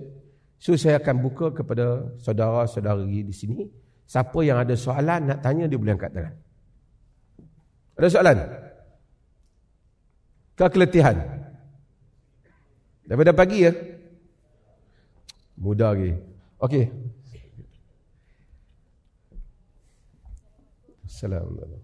So 0.61 0.77
saya 0.77 1.01
akan 1.01 1.17
buka 1.25 1.55
kepada 1.55 2.13
saudara-saudari 2.21 3.25
di 3.25 3.35
sini. 3.35 3.65
Siapa 4.09 4.41
yang 4.45 4.61
ada 4.61 4.77
soalan 4.77 5.33
nak 5.33 5.39
tanya 5.41 5.65
dia 5.65 5.81
boleh 5.81 5.97
angkat 5.97 6.13
tangan. 6.13 6.35
Ada 7.99 8.09
soalan? 8.09 8.39
Kekeletihan. 10.59 11.17
Daripada 13.09 13.33
pagi 13.33 13.65
ya? 13.65 13.73
Mudah 15.57 15.97
lagi. 15.97 16.13
Okey. 16.61 16.85
Assalamualaikum. 21.19 21.83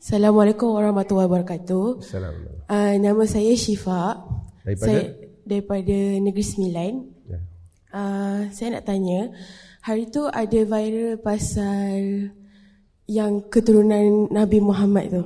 Assalamualaikum 0.00 0.68
warahmatullahi 0.72 1.28
wabarakatuh. 1.28 2.00
Assalamualaikum. 2.00 2.64
Uh, 2.64 2.94
nama 3.04 3.22
saya 3.28 3.52
Syifa. 3.60 4.24
Daripada? 4.64 4.88
Saya 4.88 5.02
daripada 5.44 5.98
Negeri 6.16 6.44
Sembilan. 6.48 6.92
Ya. 7.28 7.38
Uh, 7.92 8.40
saya 8.56 8.80
nak 8.80 8.88
tanya, 8.88 9.36
hari 9.84 10.08
tu 10.08 10.24
ada 10.32 10.60
viral 10.64 11.20
pasal 11.20 12.32
yang 13.04 13.44
keturunan 13.52 14.32
Nabi 14.32 14.64
Muhammad 14.64 15.12
tu. 15.12 15.24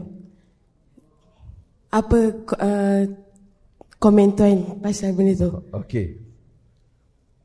Apa 1.94 2.18
uh, 2.58 3.02
komen 4.02 4.34
tuan 4.34 4.82
pasal 4.82 5.14
benda 5.14 5.38
tu? 5.38 5.62
Okey. 5.70 6.18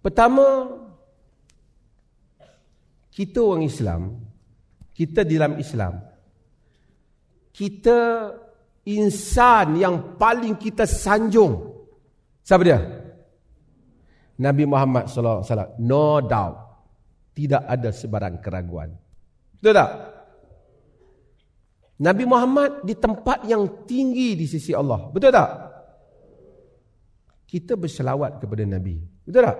Pertama, 0.01 0.73
kita 3.15 3.39
orang 3.39 3.63
Islam, 3.63 4.01
kita 4.91 5.23
di 5.23 5.39
dalam 5.39 5.55
Islam, 5.55 6.03
kita 7.55 7.99
insan 8.91 9.79
yang 9.79 10.19
paling 10.19 10.59
kita 10.59 10.83
sanjung. 10.83 11.71
Siapa 12.43 12.63
dia? 12.67 12.79
Nabi 14.35 14.67
Muhammad 14.67 15.07
sallallahu 15.07 15.39
alaihi 15.39 15.47
wasallam. 15.47 15.71
No 15.79 16.19
doubt. 16.19 16.55
Tidak 17.35 17.63
ada 17.67 17.89
sebarang 17.91 18.43
keraguan. 18.43 18.91
Betul 19.59 19.75
tak? 19.75 19.91
Nabi 22.03 22.23
Muhammad 22.27 22.83
di 22.83 22.95
tempat 22.99 23.47
yang 23.47 23.87
tinggi 23.87 24.35
di 24.35 24.43
sisi 24.47 24.75
Allah. 24.75 25.07
Betul 25.11 25.31
tak? 25.31 25.49
Kita 27.47 27.79
berselawat 27.79 28.43
kepada 28.43 28.67
Nabi. 28.67 28.99
Betul 29.23 29.47
tak? 29.47 29.57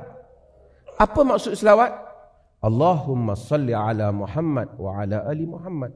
Apa 1.00 1.20
maksud 1.24 1.56
selawat? 1.56 2.05
Allahumma 2.66 3.38
salli 3.38 3.78
ala 3.78 4.10
Muhammad 4.10 4.74
wa 4.82 4.98
ala 4.98 5.22
ali 5.30 5.46
Muhammad 5.46 5.94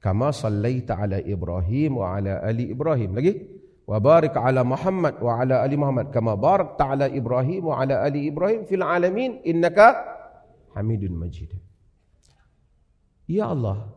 kama 0.00 0.32
sallaita 0.32 0.96
ala 0.96 1.20
Ibrahim 1.20 2.00
wa 2.00 2.16
ala 2.16 2.40
ali 2.40 2.72
Ibrahim. 2.72 3.12
Lagi 3.12 3.32
wa 3.84 4.00
barik 4.00 4.32
ala 4.32 4.64
Muhammad 4.64 5.20
wa 5.20 5.36
ala 5.36 5.60
ali 5.60 5.76
Muhammad 5.76 6.08
kama 6.08 6.32
barakta 6.32 6.96
ala 6.96 7.06
Ibrahim 7.12 7.68
wa 7.68 7.84
ala 7.84 8.00
ali 8.08 8.24
Ibrahim 8.24 8.64
fil 8.64 8.80
alamin. 8.80 9.44
Innaka 9.44 10.16
Hamidun 10.72 11.12
Majid. 11.12 11.52
Ya 13.28 13.52
Allah 13.52 13.92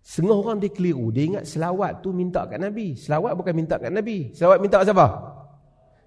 Setengah 0.00 0.40
orang 0.40 0.56
dia 0.64 0.72
keliru. 0.72 1.12
Dia 1.12 1.24
ingat 1.28 1.44
selawat 1.44 2.00
tu 2.00 2.16
minta 2.16 2.48
kat 2.48 2.56
Nabi. 2.56 2.96
Selawat 2.96 3.36
bukan 3.36 3.52
minta 3.52 3.76
kat 3.76 3.92
Nabi. 3.92 4.32
Selawat 4.32 4.58
minta 4.64 4.80
kat 4.80 4.88
siapa? 4.88 5.08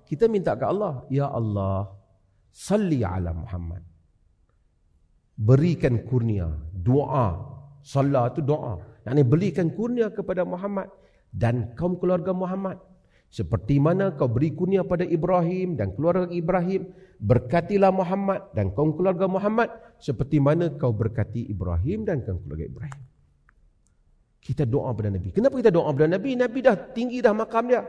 Kita 0.10 0.26
minta 0.26 0.58
kat 0.58 0.74
Allah. 0.74 1.06
Ya 1.14 1.30
Allah 1.30 1.94
Salli 2.50 3.06
ala 3.06 3.30
Muhammad 3.38 3.93
berikan 5.44 6.00
kurnia 6.08 6.48
doa 6.72 7.28
salat 7.84 8.34
itu 8.36 8.42
doa 8.52 8.80
yakni 9.04 9.24
berikan 9.28 9.68
kurnia 9.78 10.08
kepada 10.08 10.48
Muhammad 10.48 10.88
dan 11.36 11.76
kaum 11.76 12.00
keluarga 12.00 12.32
Muhammad 12.32 12.80
Seperti 13.34 13.82
mana 13.82 14.14
kau 14.14 14.30
beri 14.30 14.54
kurnia 14.54 14.86
pada 14.86 15.02
Ibrahim 15.02 15.74
dan 15.74 15.98
keluarga 15.98 16.30
Ibrahim, 16.30 16.94
berkatilah 17.18 17.90
Muhammad 17.90 18.54
dan 18.54 18.70
kaum 18.78 18.94
keluarga 18.94 19.26
Muhammad 19.26 19.74
seperti 19.98 20.38
mana 20.38 20.70
kau 20.78 20.94
berkati 20.94 21.50
Ibrahim 21.50 22.06
dan 22.06 22.22
kaum 22.22 22.38
keluarga 22.46 22.70
Ibrahim. 22.70 23.02
Kita 24.38 24.70
doa 24.70 24.94
pada 24.94 25.10
Nabi. 25.10 25.34
Kenapa 25.34 25.58
kita 25.58 25.74
doa 25.74 25.90
pada 25.90 26.14
Nabi? 26.14 26.38
Nabi 26.38 26.62
dah 26.62 26.78
tinggi 26.94 27.26
dah 27.26 27.34
makam 27.34 27.74
dia. 27.74 27.82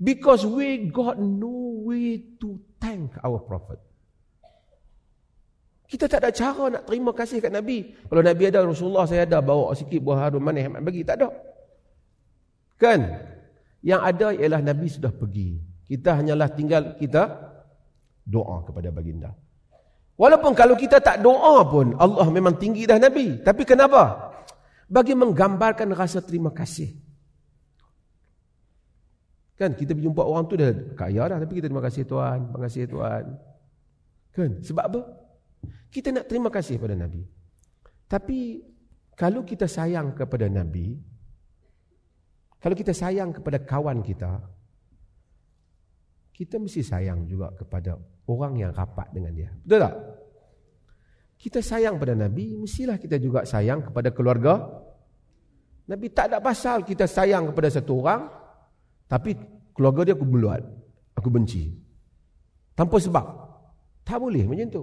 Because 0.00 0.48
we 0.48 0.88
got 0.88 1.20
no 1.20 1.84
way 1.84 2.24
to 2.40 2.56
thank 2.80 3.12
our 3.20 3.44
prophet. 3.44 3.76
Kita 5.88 6.04
tak 6.04 6.20
ada 6.20 6.30
cara 6.36 6.64
nak 6.68 6.84
terima 6.84 7.16
kasih 7.16 7.40
kat 7.40 7.48
Nabi. 7.48 7.96
Kalau 8.04 8.20
Nabi 8.20 8.42
ada, 8.44 8.60
Rasulullah 8.60 9.08
saya 9.08 9.24
ada 9.24 9.40
bawa 9.40 9.72
sikit 9.72 10.04
buah 10.04 10.28
harum 10.28 10.44
manis 10.44 10.68
bagi. 10.84 11.00
Tak 11.00 11.16
ada. 11.16 11.32
Kan? 12.76 13.00
Yang 13.80 14.00
ada 14.04 14.26
ialah 14.36 14.60
Nabi 14.60 14.86
sudah 14.92 15.08
pergi. 15.08 15.56
Kita 15.88 16.20
hanyalah 16.20 16.52
tinggal 16.52 17.00
kita 17.00 17.24
doa 18.28 18.60
kepada 18.68 18.92
baginda. 18.92 19.32
Walaupun 20.20 20.52
kalau 20.52 20.76
kita 20.76 21.00
tak 21.00 21.24
doa 21.24 21.64
pun 21.64 21.96
Allah 21.96 22.28
memang 22.28 22.60
tinggi 22.60 22.84
dah 22.84 23.00
Nabi. 23.00 23.40
Tapi 23.40 23.64
kenapa? 23.64 24.28
Bagi 24.92 25.16
menggambarkan 25.16 25.88
rasa 25.96 26.20
terima 26.20 26.52
kasih. 26.52 26.92
Kan 29.56 29.72
kita 29.72 29.96
berjumpa 29.96 30.20
orang 30.20 30.44
tu 30.44 30.54
dah 30.60 30.70
kaya 30.94 31.32
dah 31.32 31.38
tapi 31.40 31.58
kita 31.58 31.72
terima 31.72 31.82
kasih 31.82 32.04
Tuhan, 32.04 32.52
terima 32.52 32.60
kasih 32.60 32.82
Tuhan. 32.92 33.24
Kan? 34.36 34.50
Sebab 34.60 34.84
apa? 34.84 35.00
Kita 35.88 36.12
nak 36.12 36.28
terima 36.28 36.52
kasih 36.52 36.76
kepada 36.76 36.94
Nabi. 36.94 37.24
Tapi 38.08 38.60
kalau 39.18 39.42
kita 39.44 39.66
sayang 39.66 40.14
kepada 40.14 40.46
Nabi, 40.46 40.96
kalau 42.58 42.74
kita 42.74 42.90
sayang 42.90 43.30
kepada 43.34 43.62
kawan 43.62 44.02
kita, 44.02 44.42
kita 46.34 46.54
mesti 46.58 46.82
sayang 46.86 47.26
juga 47.26 47.50
kepada 47.54 47.98
orang 48.30 48.62
yang 48.62 48.70
rapat 48.70 49.10
dengan 49.10 49.34
dia. 49.34 49.50
Betul 49.58 49.80
tak? 49.82 49.94
Kita 51.38 51.58
sayang 51.62 51.98
pada 51.98 52.18
Nabi, 52.18 52.58
mestilah 52.58 52.98
kita 52.98 53.18
juga 53.18 53.46
sayang 53.46 53.90
kepada 53.90 54.10
keluarga. 54.10 54.54
Nabi 55.88 56.06
tak 56.10 56.34
ada 56.34 56.38
pasal 56.42 56.82
kita 56.82 57.06
sayang 57.06 57.50
kepada 57.50 57.70
satu 57.70 58.02
orang, 58.02 58.26
tapi 59.06 59.38
keluarga 59.70 60.10
dia 60.10 60.14
aku 60.18 60.26
beluat, 60.26 60.62
aku 61.14 61.30
benci. 61.30 61.74
Tanpa 62.74 62.98
sebab. 63.02 63.26
Tak 64.02 64.18
boleh 64.18 64.46
macam 64.46 64.68
tu. 64.70 64.82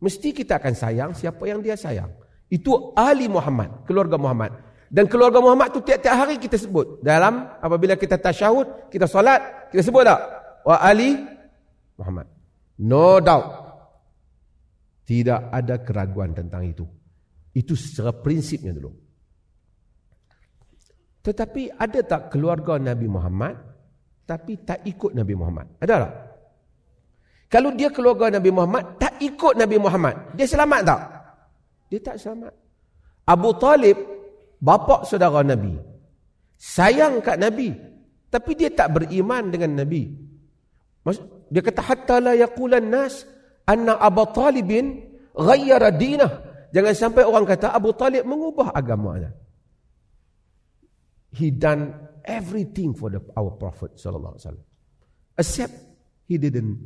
Mesti 0.00 0.32
kita 0.32 0.56
akan 0.56 0.72
sayang 0.72 1.10
siapa 1.12 1.44
yang 1.44 1.60
dia 1.60 1.76
sayang. 1.76 2.08
Itu 2.48 2.96
ahli 2.96 3.28
Muhammad, 3.28 3.84
keluarga 3.84 4.16
Muhammad. 4.16 4.50
Dan 4.90 5.06
keluarga 5.06 5.38
Muhammad 5.38 5.70
tu 5.70 5.80
tiap-tiap 5.86 6.14
hari 6.18 6.34
kita 6.40 6.58
sebut. 6.58 6.98
Dalam 6.98 7.46
apabila 7.62 7.94
kita 7.94 8.18
tasyahud, 8.18 8.90
kita 8.90 9.06
solat, 9.06 9.70
kita 9.70 9.86
sebut 9.86 10.02
tak? 10.02 10.18
Wa 10.66 10.82
Ali 10.82 11.14
Muhammad. 11.94 12.26
No 12.82 13.22
doubt. 13.22 13.70
Tidak 15.06 15.54
ada 15.54 15.78
keraguan 15.86 16.34
tentang 16.34 16.66
itu. 16.66 16.82
Itu 17.54 17.78
secara 17.78 18.10
prinsipnya 18.10 18.74
dulu. 18.74 18.90
Tetapi 21.22 21.76
ada 21.78 22.00
tak 22.02 22.34
keluarga 22.34 22.80
Nabi 22.80 23.06
Muhammad 23.06 23.54
tapi 24.26 24.62
tak 24.62 24.82
ikut 24.86 25.14
Nabi 25.14 25.34
Muhammad? 25.38 25.66
Ada 25.82 25.94
tak? 26.02 26.12
Kalau 27.50 27.74
dia 27.74 27.90
keluarga 27.90 28.30
Nabi 28.30 28.54
Muhammad 28.54 28.94
tak 29.02 29.18
ikut 29.18 29.58
Nabi 29.58 29.76
Muhammad, 29.82 30.38
dia 30.38 30.46
selamat 30.46 30.80
tak? 30.86 31.00
Dia 31.90 31.98
tak 31.98 32.16
selamat. 32.22 32.54
Abu 33.26 33.50
Talib 33.58 33.98
bapa 34.62 35.02
saudara 35.02 35.42
Nabi. 35.42 35.74
Sayang 36.54 37.18
kat 37.18 37.42
Nabi. 37.42 37.74
Tapi 38.30 38.50
dia 38.54 38.70
tak 38.70 38.94
beriman 38.94 39.50
dengan 39.50 39.82
Nabi. 39.82 40.06
Dia 41.50 41.60
kata, 41.66 41.82
Hatta 41.82 42.16
la 42.22 42.38
yakulan 42.38 42.86
nas 42.86 43.26
anna 43.66 43.98
Abu 43.98 44.22
Talibin 44.30 45.02
ghayyara 45.34 45.90
dinah. 45.90 46.32
Jangan 46.70 46.94
sampai 46.94 47.26
orang 47.26 47.42
kata 47.42 47.74
Abu 47.74 47.90
Talib 47.98 48.22
mengubah 48.22 48.70
agamanya. 48.70 49.34
He 51.34 51.50
done 51.50 51.94
everything 52.22 52.94
for 52.94 53.10
the, 53.10 53.18
our 53.34 53.50
Prophet 53.58 53.98
sallallahu 53.98 54.38
alaihi 54.38 54.46
wasallam. 54.46 54.66
Except 55.34 55.74
he 56.30 56.38
didn't 56.38 56.78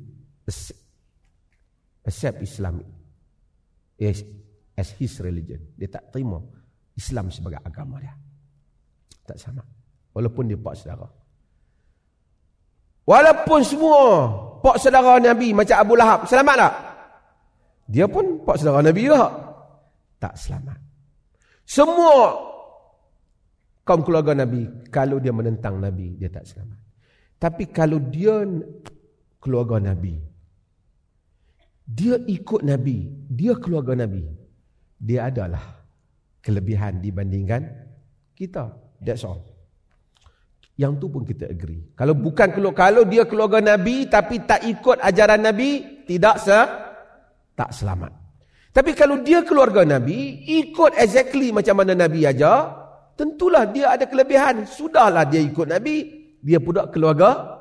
accept, 2.04 2.38
Islam 2.44 2.84
as, 4.00 4.20
as 4.76 4.88
his 5.00 5.16
religion. 5.20 5.60
Dia 5.76 5.88
tak 5.88 6.12
terima 6.12 6.40
Islam 6.94 7.32
sebagai 7.32 7.60
agama 7.64 8.00
dia. 8.00 8.14
Tak 9.24 9.40
sama. 9.40 9.64
Walaupun 10.12 10.46
dia 10.46 10.58
pak 10.60 10.74
saudara. 10.78 11.08
Walaupun 13.04 13.60
semua 13.64 14.00
pak 14.60 14.76
saudara 14.80 15.20
Nabi 15.20 15.52
macam 15.52 15.76
Abu 15.76 15.94
Lahab, 15.96 16.20
selamat 16.28 16.56
tak? 16.56 16.74
Dia 17.88 18.06
pun 18.08 18.40
pak 18.44 18.56
saudara 18.60 18.84
Nabi 18.84 19.00
juga. 19.08 19.28
Tak 20.20 20.34
selamat. 20.36 20.78
Semua 21.64 22.36
kaum 23.84 24.00
keluarga 24.00 24.32
Nabi, 24.32 24.88
kalau 24.88 25.20
dia 25.20 25.32
menentang 25.32 25.76
Nabi, 25.76 26.16
dia 26.16 26.32
tak 26.32 26.48
selamat. 26.48 26.80
Tapi 27.36 27.64
kalau 27.68 28.00
dia 28.00 28.40
keluarga 29.36 29.76
Nabi, 29.92 30.16
dia 31.84 32.16
ikut 32.16 32.64
Nabi, 32.64 33.28
dia 33.28 33.52
keluarga 33.60 33.92
Nabi, 33.92 34.24
dia 34.96 35.28
adalah 35.28 35.84
kelebihan 36.40 37.00
dibandingkan 37.04 37.68
kita. 38.32 38.72
That's 39.04 39.24
all. 39.24 39.44
Yang 40.74 40.92
tu 40.98 41.06
pun 41.12 41.22
kita 41.22 41.46
agree. 41.46 41.94
Kalau 41.94 42.18
bukan 42.18 42.50
kalau 42.74 43.06
dia 43.06 43.28
keluarga 43.28 43.62
Nabi 43.62 44.10
tapi 44.10 44.42
tak 44.42 44.64
ikut 44.66 44.98
ajaran 44.98 45.44
Nabi, 45.44 46.02
tidak 46.08 46.40
se 46.42 46.58
tak 47.54 47.70
selamat. 47.70 48.10
Tapi 48.74 48.90
kalau 48.98 49.22
dia 49.22 49.46
keluarga 49.46 49.86
Nabi, 49.86 50.42
ikut 50.66 50.98
exactly 50.98 51.54
macam 51.54 51.78
mana 51.78 51.94
Nabi 51.94 52.26
aja, 52.26 52.74
tentulah 53.14 53.70
dia 53.70 53.94
ada 53.94 54.10
kelebihan. 54.10 54.66
Sudahlah 54.66 55.22
dia 55.30 55.38
ikut 55.38 55.70
Nabi, 55.70 56.26
dia 56.42 56.58
pula 56.58 56.90
keluarga 56.90 57.54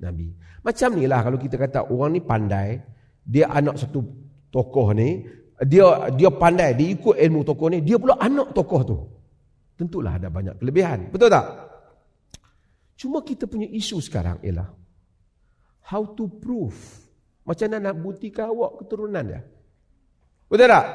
Nabi. 0.00 0.32
Macam 0.64 0.96
ni 0.96 1.04
lah 1.04 1.20
kalau 1.20 1.36
kita 1.36 1.60
kata 1.60 1.92
orang 1.92 2.16
ni 2.16 2.24
pandai, 2.24 2.80
dia 3.28 3.52
anak 3.52 3.76
satu 3.76 4.00
tokoh 4.48 4.96
ni, 4.96 5.28
dia 5.68 6.08
dia 6.16 6.32
pandai, 6.32 6.72
dia 6.72 6.96
ikut 6.96 7.12
ilmu 7.12 7.44
tokoh 7.44 7.68
ni, 7.68 7.84
dia 7.84 8.00
pula 8.00 8.16
anak 8.16 8.56
tokoh 8.56 8.80
tu. 8.80 8.96
Tentulah 9.76 10.16
ada 10.16 10.32
banyak 10.32 10.56
kelebihan. 10.56 11.12
Betul 11.12 11.28
tak? 11.28 11.46
Cuma 12.98 13.22
kita 13.22 13.46
punya 13.46 13.68
isu 13.68 14.02
sekarang 14.02 14.42
ialah 14.42 14.74
how 15.86 16.02
to 16.18 16.26
prove 16.26 16.74
macam 17.46 17.70
mana 17.70 17.92
nak 17.92 17.96
buktikan 18.00 18.50
awak 18.50 18.82
keturunan 18.82 19.22
dia. 19.22 19.40
Betul 20.48 20.66
tak? 20.72 20.86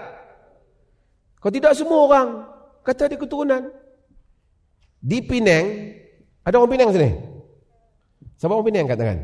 Kalau 1.39 1.53
tidak 1.53 1.73
semua 1.77 1.99
orang 2.09 2.27
kata 2.83 3.13
dia 3.13 3.21
keturunan. 3.21 3.63
Di 5.03 5.19
Penang, 5.19 5.67
ada 6.47 6.55
orang 6.59 6.71
Penang 6.71 6.89
sini? 6.95 7.11
Siapa 8.39 8.51
orang 8.55 8.67
Penang 8.67 8.85
kat 8.87 8.97
tangan? 8.99 9.19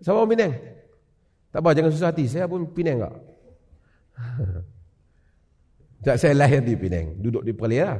Siapa 0.00 0.16
orang 0.16 0.32
Penang? 0.32 0.52
Tak 1.54 1.60
apa, 1.62 1.70
jangan 1.72 1.90
susah 1.92 2.10
hati. 2.12 2.24
Saya 2.28 2.50
pun 2.50 2.66
Penang 2.70 3.06
tak? 3.06 3.14
Tak 6.06 6.22
saya 6.22 6.38
lahir 6.38 6.62
di 6.62 6.78
Penang, 6.78 7.18
duduk 7.18 7.42
di 7.42 7.50
Perlia. 7.50 7.98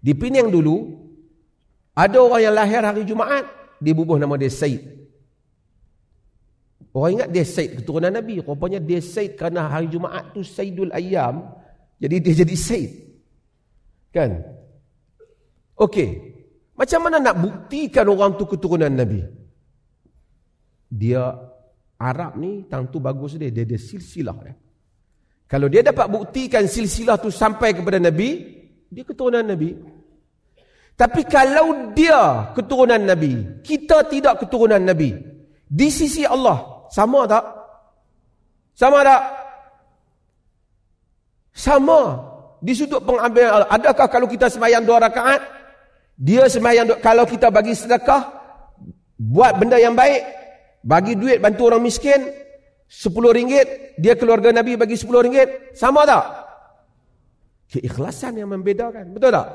Di 0.00 0.16
Penang 0.16 0.48
dulu 0.48 0.96
ada 1.92 2.18
orang 2.22 2.40
yang 2.40 2.54
lahir 2.54 2.80
hari 2.80 3.02
Jumaat, 3.04 3.44
dia 3.82 3.92
bubuh 3.92 4.16
nama 4.16 4.38
dia 4.38 4.48
Said. 4.48 4.80
Orang 6.94 7.20
ingat 7.20 7.28
dia 7.34 7.44
Said 7.44 7.82
keturunan 7.82 8.14
Nabi, 8.14 8.38
rupanya 8.38 8.78
dia 8.78 9.02
Said 9.02 9.34
kerana 9.34 9.66
hari 9.66 9.90
Jumaat 9.90 10.30
tu 10.30 10.46
Saidul 10.46 10.94
Ayam, 10.94 11.52
jadi 11.98 12.16
dia 12.22 12.34
jadi 12.46 12.56
Said. 12.56 12.90
Kan? 14.14 14.46
Okey. 15.74 16.38
Macam 16.78 17.00
mana 17.02 17.18
nak 17.18 17.36
buktikan 17.42 18.06
orang 18.06 18.38
tu 18.38 18.46
keturunan 18.46 18.94
Nabi? 18.94 19.26
Dia 20.88 21.34
Arab 21.98 22.38
ni 22.38 22.62
tang 22.70 22.86
tu 22.86 23.02
bagus 23.02 23.34
dia, 23.34 23.50
dia 23.50 23.66
ada 23.66 23.74
silsilah 23.74 24.36
dia. 24.46 24.54
Kalau 25.50 25.66
dia 25.66 25.82
dapat 25.82 26.06
buktikan 26.06 26.68
silsilah 26.70 27.18
tu 27.18 27.32
sampai 27.32 27.74
kepada 27.74 27.98
Nabi, 27.98 28.58
dia 28.86 29.02
keturunan 29.02 29.42
Nabi. 29.42 29.74
Tapi 30.94 31.22
kalau 31.26 31.94
dia 31.94 32.52
keturunan 32.54 33.02
Nabi, 33.02 33.62
kita 33.66 34.06
tidak 34.06 34.46
keturunan 34.46 34.82
Nabi. 34.82 35.14
Di 35.66 35.88
sisi 35.90 36.22
Allah, 36.22 36.86
sama 36.90 37.26
tak? 37.26 37.44
Sama 38.78 39.02
tak? 39.02 39.22
Sama. 41.54 42.00
Di 42.58 42.74
sudut 42.74 43.02
pengambilan 43.02 43.50
Allah. 43.50 43.70
Adakah 43.74 44.06
kalau 44.10 44.26
kita 44.30 44.46
semayang 44.50 44.86
dua 44.86 45.02
rakaat, 45.02 45.42
dia 46.18 46.46
semayang, 46.50 46.98
kalau 47.02 47.26
kita 47.26 47.50
bagi 47.50 47.74
sedekah, 47.74 48.26
buat 49.18 49.58
benda 49.58 49.78
yang 49.78 49.94
baik, 49.94 50.37
bagi 50.88 51.20
duit 51.20 51.36
bantu 51.44 51.68
orang 51.68 51.84
miskin, 51.84 52.32
sepuluh 52.88 53.36
ringgit, 53.36 54.00
dia 54.00 54.16
keluarga 54.16 54.48
Nabi 54.48 54.80
bagi 54.80 54.96
sepuluh 54.96 55.20
ringgit, 55.20 55.76
sama 55.76 56.08
tak? 56.08 56.24
Keikhlasan 57.68 58.40
yang 58.40 58.48
membedakan, 58.48 59.12
betul 59.12 59.36
tak? 59.36 59.48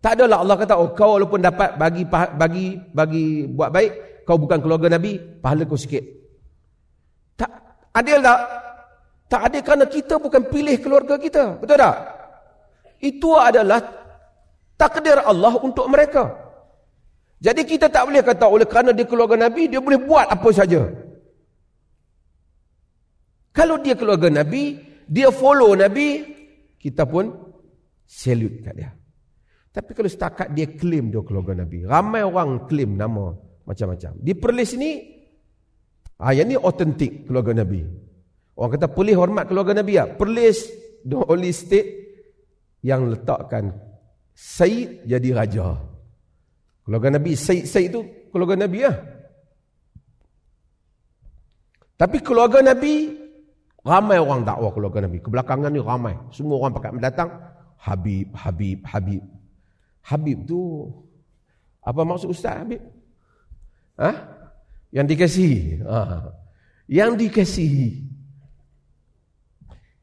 Tak 0.00 0.16
adalah 0.16 0.40
Allah 0.40 0.56
kata, 0.56 0.74
oh 0.80 0.96
kau 0.96 1.20
walaupun 1.20 1.44
dapat 1.44 1.76
bagi 1.76 2.08
bagi 2.08 2.80
bagi 2.90 3.46
buat 3.52 3.68
baik, 3.68 4.24
kau 4.24 4.40
bukan 4.40 4.58
keluarga 4.64 4.96
Nabi, 4.96 5.20
pahala 5.20 5.68
kau 5.68 5.76
sikit. 5.76 6.02
Tak 7.36 7.52
adil 7.92 8.18
tak? 8.24 8.40
Tak 9.28 9.40
adil 9.52 9.62
kerana 9.62 9.84
kita 9.86 10.16
bukan 10.16 10.42
pilih 10.48 10.76
keluarga 10.80 11.20
kita. 11.20 11.60
Betul 11.60 11.76
tak? 11.78 11.96
Itu 12.98 13.36
adalah 13.38 13.78
takdir 14.74 15.20
Allah 15.22 15.54
untuk 15.60 15.86
mereka. 15.86 16.41
Jadi 17.42 17.66
kita 17.66 17.90
tak 17.90 18.06
boleh 18.06 18.22
kata 18.22 18.46
oleh 18.46 18.70
kerana 18.70 18.94
dia 18.94 19.02
keluarga 19.02 19.34
Nabi, 19.34 19.66
dia 19.66 19.82
boleh 19.82 19.98
buat 19.98 20.30
apa 20.30 20.48
saja. 20.54 20.86
Kalau 23.50 23.82
dia 23.82 23.98
keluarga 23.98 24.30
Nabi, 24.30 24.78
dia 25.10 25.34
follow 25.34 25.74
Nabi, 25.74 26.22
kita 26.78 27.02
pun 27.02 27.34
salute 28.06 28.62
kat 28.62 28.74
dia. 28.78 28.94
Tapi 29.74 29.90
kalau 29.90 30.06
setakat 30.06 30.54
dia 30.54 30.70
claim 30.70 31.10
dia 31.10 31.18
keluarga 31.26 31.66
Nabi. 31.66 31.82
Ramai 31.82 32.22
orang 32.22 32.70
claim 32.70 32.94
nama 32.94 33.34
macam-macam. 33.66 34.22
Di 34.22 34.32
perlis 34.38 34.78
ni, 34.78 35.02
ah, 36.22 36.30
yang 36.30 36.46
ni 36.46 36.54
autentik 36.54 37.26
keluarga 37.26 37.58
Nabi. 37.66 37.82
Orang 38.54 38.78
kata 38.78 38.86
boleh 38.86 39.18
hormat 39.18 39.50
keluarga 39.50 39.82
Nabi. 39.82 39.98
Ya? 39.98 40.06
Perlis 40.06 40.70
the 41.02 41.18
only 41.26 41.50
state 41.50 41.90
yang 42.86 43.10
letakkan 43.10 43.74
Said 44.32 45.04
jadi 45.04 45.28
raja. 45.36 45.91
Keluarga 46.92 47.16
Nabi, 47.16 47.32
Said, 47.32 47.64
Said 47.64 47.88
itu 47.88 48.04
keluarga 48.28 48.68
Nabi 48.68 48.84
ya. 48.84 48.92
Tapi 51.96 52.20
keluarga 52.20 52.60
Nabi, 52.60 53.16
ramai 53.80 54.20
orang 54.20 54.44
dakwah 54.44 54.76
keluarga 54.76 55.08
Nabi. 55.08 55.24
Kebelakangan 55.24 55.72
ni 55.72 55.80
ramai. 55.80 56.20
Semua 56.36 56.60
orang 56.60 56.76
pakai 56.76 56.92
mendatang. 56.92 57.32
Habib, 57.80 58.36
Habib, 58.36 58.84
Habib. 58.84 59.24
Habib 60.04 60.44
tu 60.44 60.84
apa 61.80 62.04
maksud 62.04 62.28
ustaz 62.28 62.60
Habib? 62.60 62.84
Ha? 63.96 64.12
Yang 64.92 65.06
dikasihi. 65.16 65.80
Ha. 65.88 66.28
Yang 66.92 67.10
dikasihi. 67.24 67.88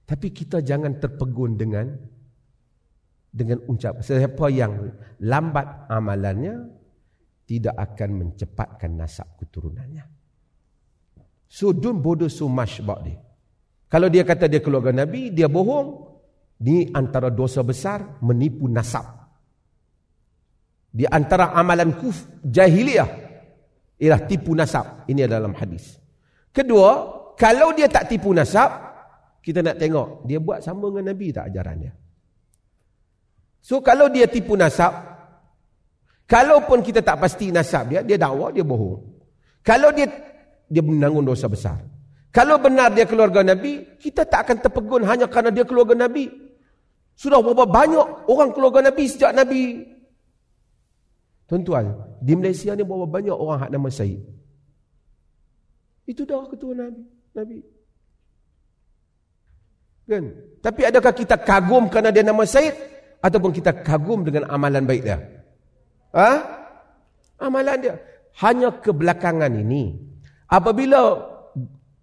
Tapi 0.09 0.33
kita 0.33 0.65
jangan 0.65 0.97
terpegun 0.97 1.53
dengan 1.53 1.85
dengan 3.29 3.61
ucap 3.69 4.01
siapa 4.01 4.49
yang 4.49 4.89
lambat 5.21 5.85
amalannya 5.85 6.78
tidak 7.49 7.73
akan 7.73 8.09
mencepatkan 8.13 8.93
nasab 8.93 9.33
keturunannya. 9.41 10.05
So 11.49 11.73
don't 11.73 11.97
bother 11.97 12.29
so 12.29 12.45
much 12.45 12.77
about 12.77 13.09
it. 13.09 13.17
Kalau 13.89 14.05
dia 14.05 14.21
kata 14.21 14.45
dia 14.45 14.61
keluarga 14.61 14.93
Nabi, 14.93 15.33
dia 15.33 15.49
bohong. 15.49 16.05
Ini 16.61 16.93
antara 16.93 17.33
dosa 17.33 17.65
besar 17.65 18.21
menipu 18.21 18.69
nasab. 18.69 19.17
Di 20.93 21.09
antara 21.09 21.49
amalan 21.57 21.97
kuf 21.97 22.29
jahiliyah 22.45 23.09
ialah 23.97 24.21
tipu 24.29 24.53
nasab. 24.53 25.09
Ini 25.09 25.25
dalam 25.25 25.57
hadis. 25.57 25.97
Kedua, 26.53 27.17
kalau 27.33 27.73
dia 27.73 27.89
tak 27.89 28.13
tipu 28.13 28.29
nasab, 28.29 28.69
kita 29.41 29.65
nak 29.65 29.81
tengok 29.81 30.29
dia 30.29 30.37
buat 30.37 30.61
sama 30.61 30.93
dengan 30.93 31.09
Nabi 31.09 31.33
tak 31.33 31.49
ajaran 31.49 31.77
dia. 31.81 31.93
So 33.57 33.81
kalau 33.81 34.05
dia 34.13 34.29
tipu 34.29 34.53
nasab, 34.53 35.08
kalaupun 36.29 36.85
kita 36.85 37.01
tak 37.01 37.17
pasti 37.17 37.49
nasab 37.49 37.89
dia, 37.89 38.05
dia 38.05 38.21
dakwa 38.21 38.53
dia 38.53 38.61
bohong. 38.61 39.01
Kalau 39.65 39.89
dia 39.89 40.05
dia 40.69 40.85
menanggung 40.85 41.25
dosa 41.25 41.49
besar. 41.49 41.81
Kalau 42.29 42.61
benar 42.61 42.93
dia 42.93 43.09
keluarga 43.09 43.41
Nabi, 43.41 43.97
kita 43.97 44.21
tak 44.21 44.45
akan 44.45 44.57
terpegun 44.61 45.01
hanya 45.09 45.25
kerana 45.25 45.49
dia 45.49 45.65
keluarga 45.65 45.97
Nabi. 45.97 46.29
Sudah 47.17 47.41
berapa 47.41 47.65
banyak 47.65 48.29
orang 48.29 48.53
keluarga 48.53 48.85
Nabi 48.85 49.03
sejak 49.09 49.33
Nabi 49.33 49.81
Tuan-tuan, 51.49 51.97
di 52.21 52.37
Malaysia 52.37 52.77
ni 52.77 52.85
berapa 52.85 53.09
banyak 53.09 53.33
orang 53.33 53.57
hak 53.65 53.71
nama 53.73 53.89
Syed? 53.89 54.21
Itu 56.05 56.21
dah 56.21 56.45
ketua 56.45 56.77
Nabi. 56.77 57.01
Nabi. 57.33 57.57
Kan? 60.05 60.25
Tapi 60.61 60.81
adakah 60.85 61.09
kita 61.09 61.41
kagum 61.41 61.89
kerana 61.89 62.13
dia 62.13 62.21
nama 62.21 62.45
Syed? 62.45 62.77
Ataupun 63.17 63.49
kita 63.49 63.81
kagum 63.81 64.21
dengan 64.21 64.45
amalan 64.45 64.85
baik 64.85 65.01
dia? 65.01 65.17
Ha? 66.15 66.31
Amalan 67.39 67.77
dia. 67.79 67.95
Hanya 68.41 68.73
kebelakangan 68.79 69.51
ini. 69.53 69.95
Apabila 70.49 71.19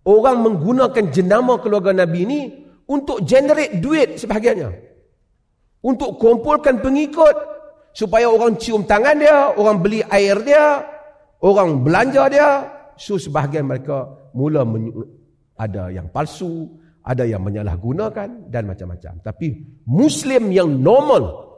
orang 0.07 0.37
menggunakan 0.47 1.05
jenama 1.11 1.59
keluarga 1.59 1.91
Nabi 1.91 2.19
ini 2.23 2.41
untuk 2.87 3.27
generate 3.27 3.83
duit 3.83 4.23
sebahagiannya. 4.23 4.71
Untuk 5.83 6.19
kumpulkan 6.19 6.83
pengikut 6.83 7.35
supaya 7.95 8.31
orang 8.31 8.59
cium 8.59 8.87
tangan 8.87 9.19
dia, 9.19 9.55
orang 9.55 9.83
beli 9.83 10.01
air 10.07 10.39
dia, 10.43 10.83
orang 11.43 11.83
belanja 11.83 12.23
dia. 12.31 12.51
So 12.97 13.19
sebahagian 13.21 13.67
mereka 13.69 14.09
mula 14.33 14.65
ada 15.59 15.91
yang 15.91 16.09
palsu, 16.11 16.71
ada 17.07 17.23
yang 17.23 17.43
menyalahgunakan 17.45 18.51
dan 18.51 18.63
macam-macam. 18.67 19.23
Tapi 19.23 19.47
Muslim 19.87 20.51
yang 20.51 20.71
normal, 20.81 21.55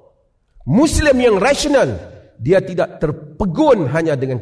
Muslim 0.68 1.16
yang 1.16 1.36
rasional, 1.40 1.96
dia 2.39 2.62
tidak 2.62 3.03
terpegun 3.03 3.91
hanya 3.91 4.14
dengan 4.14 4.39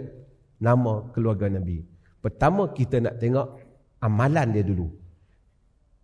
nama 0.60 1.08
keluarga 1.12 1.48
Nabi. 1.48 1.80
Pertama 2.20 2.70
kita 2.76 3.00
nak 3.00 3.16
tengok 3.16 3.46
amalan 4.04 4.52
dia 4.52 4.64
dulu. 4.64 4.86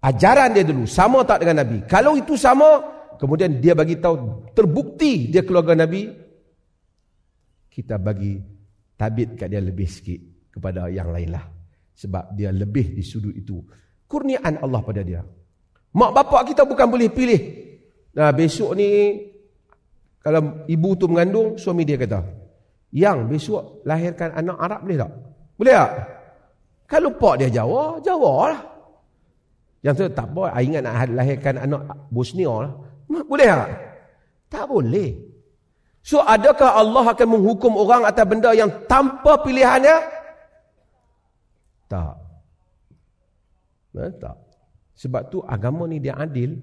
Ajaran 0.03 0.57
dia 0.57 0.65
dulu. 0.67 0.89
Sama 0.89 1.23
tak 1.23 1.47
dengan 1.47 1.63
Nabi? 1.63 1.85
Kalau 1.87 2.19
itu 2.19 2.35
sama, 2.35 2.83
kemudian 3.21 3.63
dia 3.63 3.77
bagi 3.77 4.01
tahu 4.01 4.49
terbukti 4.57 5.31
dia 5.31 5.47
keluarga 5.47 5.79
Nabi, 5.79 6.11
kita 7.71 8.01
bagi 8.03 8.41
tabit 8.99 9.39
kat 9.39 9.49
dia 9.53 9.63
lebih 9.63 9.87
sikit 9.87 10.21
kepada 10.53 10.91
yang 10.91 11.13
lainlah. 11.15 11.47
Sebab 11.93 12.35
dia 12.35 12.51
lebih 12.51 12.97
di 12.97 13.05
sudut 13.05 13.37
itu. 13.37 13.63
Kurniaan 14.09 14.59
Allah 14.59 14.81
pada 14.83 15.01
dia. 15.05 15.23
Mak 15.93 16.11
bapak 16.13 16.53
kita 16.53 16.65
bukan 16.65 16.89
boleh 16.89 17.09
pilih. 17.13 17.41
Nah, 18.13 18.33
besok 18.33 18.77
ni 18.77 18.89
kalau 20.23 20.63
ibu 20.71 20.95
tu 20.95 21.11
mengandung, 21.11 21.59
suami 21.59 21.83
dia 21.83 21.99
kata, 21.99 22.23
"Yang 22.95 23.19
besok 23.27 23.63
lahirkan 23.83 24.31
anak 24.39 24.57
Arab 24.63 24.81
boleh 24.87 24.99
tak?" 25.03 25.13
Boleh 25.59 25.75
tak? 25.75 25.93
Kalau 26.87 27.11
pak 27.19 27.35
dia 27.43 27.49
Jawa, 27.51 27.99
Jawa 27.99 28.33
lah. 28.55 28.61
Yang 29.83 29.95
tu 29.99 30.03
tak 30.15 30.27
apa, 30.31 30.55
ingat 30.63 30.83
nak 30.87 31.11
lahirkan 31.11 31.55
anak 31.59 31.83
Bosnia 32.07 32.71
lah. 32.71 32.73
Boleh 33.11 33.47
tak? 33.51 33.71
Tak 34.47 34.65
boleh. 34.71 35.11
So 36.03 36.23
adakah 36.23 36.79
Allah 36.79 37.15
akan 37.15 37.29
menghukum 37.39 37.75
orang 37.79 38.07
atas 38.07 38.27
benda 38.27 38.51
yang 38.55 38.71
tanpa 38.87 39.43
pilihannya? 39.43 39.97
Tak. 41.91 42.15
Nah, 43.93 44.13
tak. 44.19 44.37
Sebab 44.99 45.23
tu 45.31 45.39
agama 45.43 45.87
ni 45.91 45.99
dia 45.99 46.15
adil. 46.15 46.59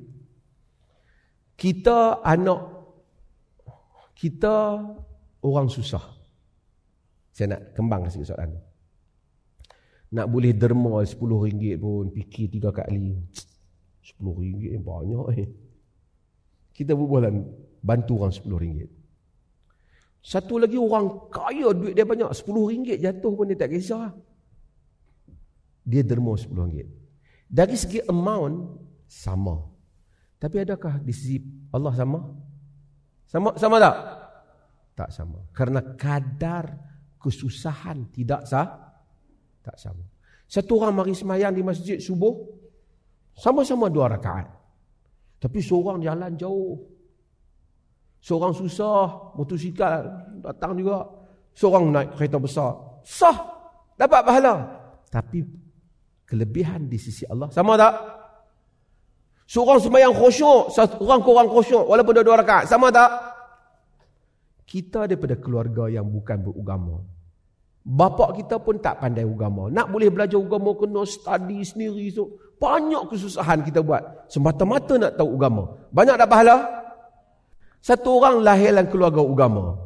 Kita 1.60 2.24
anak 2.24 2.79
kita 4.20 4.84
orang 5.39 5.72
susah. 5.72 6.03
Saya 7.32 7.55
nak 7.55 7.61
kembang 7.72 8.03
sikit 8.11 8.36
soalan. 8.36 8.51
Nak 10.11 10.28
boleh 10.28 10.51
derma 10.51 10.99
RM10 11.07 11.80
pun 11.80 12.11
fikir 12.11 12.51
tiga 12.51 12.76
kali. 12.76 13.15
RM10 14.03 14.84
banyak 14.84 15.26
eh 15.39 15.47
kita 16.76 16.95
berbualan 16.95 17.36
bantu 17.80 18.13
orang 18.20 18.36
RM10. 18.36 18.91
Satu 20.20 20.59
lagi 20.59 20.76
orang 20.76 21.32
kaya 21.32 21.72
duit 21.72 21.95
dia 21.95 22.03
banyak. 22.03 22.28
RM10 22.28 22.99
jatuh 22.99 23.32
pun 23.32 23.47
dia 23.47 23.55
tak 23.55 23.72
kisah. 23.72 24.11
Dia 25.88 26.03
derma 26.03 26.36
RM10. 26.36 26.88
Dari 27.47 27.76
segi 27.80 28.03
amount, 28.03 28.84
sama. 29.09 29.65
Tapi 30.38 30.61
adakah 30.61 31.01
di 31.01 31.09
sisi 31.09 31.41
Allah 31.74 31.95
sama? 31.97 32.39
Sama 33.30 33.54
sama 33.62 33.78
tak? 33.78 33.96
Tak 34.98 35.10
sama. 35.14 35.40
Karena 35.54 35.80
kadar 35.94 36.74
kesusahan 37.22 38.10
tidak 38.10 38.50
sah. 38.50 38.68
Tak 39.62 39.78
sama. 39.78 40.02
Satu 40.50 40.82
orang 40.82 40.98
mari 40.98 41.14
semayang 41.14 41.54
di 41.54 41.62
masjid 41.62 42.02
subuh. 42.02 42.34
Sama-sama 43.38 43.88
dua 43.88 44.10
rakaat. 44.10 44.50
Tapi 45.40 45.62
seorang 45.62 46.02
jalan 46.02 46.34
jauh. 46.36 46.76
Seorang 48.20 48.52
susah, 48.52 49.38
motosikal 49.38 50.04
datang 50.44 50.76
juga. 50.76 51.08
Seorang 51.54 51.94
naik 51.94 52.18
kereta 52.18 52.42
besar. 52.42 52.76
Sah. 53.06 53.38
Dapat 53.96 54.22
pahala. 54.26 54.54
Tapi 55.08 55.46
kelebihan 56.26 56.90
di 56.90 56.98
sisi 56.98 57.24
Allah. 57.30 57.48
Sama 57.54 57.78
tak? 57.78 58.18
Seorang 59.50 59.82
sembahyang 59.82 60.14
khusyuk. 60.14 60.70
Seorang 60.70 61.26
kurang 61.26 61.50
khusyuk. 61.50 61.89
Walaupun 61.89 62.22
dua-dua 62.22 62.45
rakaat. 62.45 62.70
Sama 62.70 62.93
tak? 62.93 63.10
Kita 64.70 65.10
daripada 65.10 65.34
keluarga 65.41 65.89
yang 65.89 66.06
bukan 66.06 66.38
berugama. 66.45 67.02
Bapak 67.82 68.38
kita 68.38 68.62
pun 68.62 68.78
tak 68.78 69.02
pandai 69.02 69.26
agama. 69.26 69.74
Nak 69.74 69.89
boleh 69.89 70.14
belajar 70.14 70.38
agama 70.38 70.78
kena 70.78 71.02
study 71.02 71.66
sendiri. 71.66 72.14
So, 72.14 72.38
banyak 72.62 73.10
kesusahan 73.10 73.66
kita 73.66 73.82
buat. 73.82 74.30
Semata-mata 74.30 75.02
nak 75.02 75.18
tahu 75.18 75.34
agama. 75.34 75.64
Banyak 75.89 76.22
tak 76.22 76.30
pahala? 76.30 76.58
Satu 77.82 78.22
orang 78.22 78.45
lahir 78.45 78.70
dalam 78.70 78.86
keluarga 78.86 79.26
agama. 79.26 79.82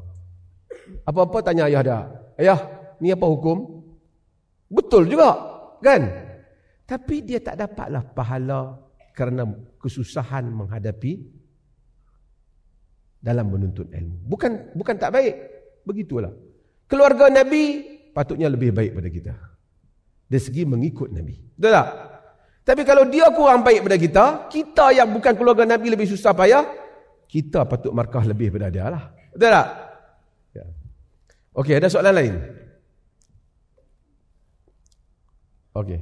Apa-apa 1.08 1.40
tanya 1.40 1.72
ayah 1.72 1.82
dia. 1.86 2.00
Ayah, 2.36 2.60
ni 3.00 3.16
apa 3.16 3.24
hukum? 3.24 3.80
Betul 4.68 5.08
juga, 5.08 5.40
kan? 5.80 6.04
Tapi 6.84 7.24
dia 7.24 7.40
tak 7.40 7.56
dapatlah 7.56 8.04
pahala 8.12 8.83
kerana 9.14 9.46
kesusahan 9.78 10.50
menghadapi 10.50 11.22
dalam 13.24 13.48
menuntut 13.48 13.88
ilmu. 13.94 14.26
Bukan 14.28 14.76
bukan 14.76 14.96
tak 15.00 15.14
baik. 15.16 15.34
Begitulah. 15.88 16.34
Keluarga 16.90 17.32
Nabi 17.32 17.94
patutnya 18.12 18.52
lebih 18.52 18.76
baik 18.76 18.92
pada 18.92 19.10
kita. 19.10 19.34
Dari 20.28 20.42
segi 20.42 20.66
mengikut 20.66 21.14
Nabi. 21.14 21.38
Betul 21.56 21.72
tak? 21.72 21.88
Tapi 22.64 22.82
kalau 22.88 23.04
dia 23.08 23.28
kurang 23.36 23.62
baik 23.62 23.84
pada 23.84 23.98
kita, 24.00 24.26
kita 24.48 24.86
yang 24.96 25.12
bukan 25.12 25.36
keluarga 25.36 25.68
Nabi 25.68 25.92
lebih 25.92 26.08
susah 26.08 26.32
payah, 26.32 26.64
kita 27.28 27.68
patut 27.68 27.92
markah 27.92 28.24
lebih 28.24 28.50
pada 28.56 28.72
dia 28.72 28.88
lah. 28.88 29.12
Betul 29.36 29.52
tak? 29.52 29.68
Ya. 30.56 30.66
Okey, 31.54 31.76
ada 31.78 31.88
soalan 31.92 32.16
lain? 32.16 32.34
Okey. 35.76 36.00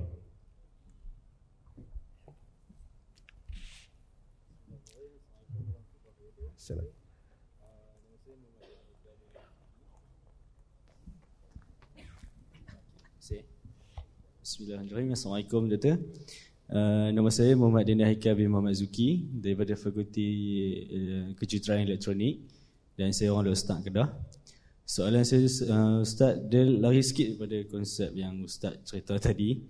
Assalamualaikum. 6.62 7.02
Bismillahirrahmanirrahim. 14.62 15.18
Assalamualaikum 15.18 15.62
Doktor. 15.74 15.98
Uh, 16.70 17.10
nama 17.18 17.34
saya 17.34 17.58
Muhammad 17.58 17.82
Dini 17.82 18.06
Haikal 18.06 18.38
bin 18.38 18.54
Muhammad 18.54 18.78
Zuki 18.78 19.26
daripada 19.34 19.74
Fakulti 19.74 20.30
uh, 20.86 21.34
Kejuruteraan 21.34 21.82
Elektronik 21.82 22.46
dan 22.94 23.10
saya 23.10 23.34
orang 23.34 23.58
Ustaz 23.58 23.82
Kedah. 23.82 24.14
Soalan 24.86 25.26
saya 25.26 25.50
uh, 25.66 26.06
Ustaz 26.06 26.38
dia 26.46 26.62
lari 26.78 27.02
sikit 27.02 27.42
daripada 27.42 27.58
konsep 27.74 28.14
yang 28.14 28.38
Ustaz 28.46 28.78
cerita 28.86 29.18
tadi. 29.18 29.66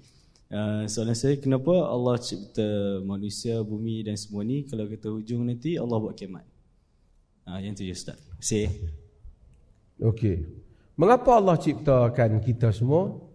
Uh, 0.52 0.84
soalan 0.92 1.16
saya 1.16 1.40
kenapa 1.40 1.72
Allah 1.88 2.20
cipta 2.20 3.00
manusia, 3.08 3.64
bumi 3.64 4.04
dan 4.04 4.20
semua 4.20 4.44
ni 4.44 4.68
kalau 4.68 4.92
kata 4.92 5.08
hujung 5.08 5.48
nanti 5.48 5.80
Allah 5.80 6.04
buat 6.04 6.20
kiamat. 6.20 6.44
Uh, 7.48 7.64
yang 7.64 7.80
tu 7.80 7.88
je 7.88 7.96
Ustaz. 7.96 8.20
Saya. 8.44 8.68
Okey. 10.04 10.52
Mengapa 11.00 11.40
Allah 11.40 11.56
ciptakan 11.56 12.44
kita 12.44 12.76
semua? 12.76 13.31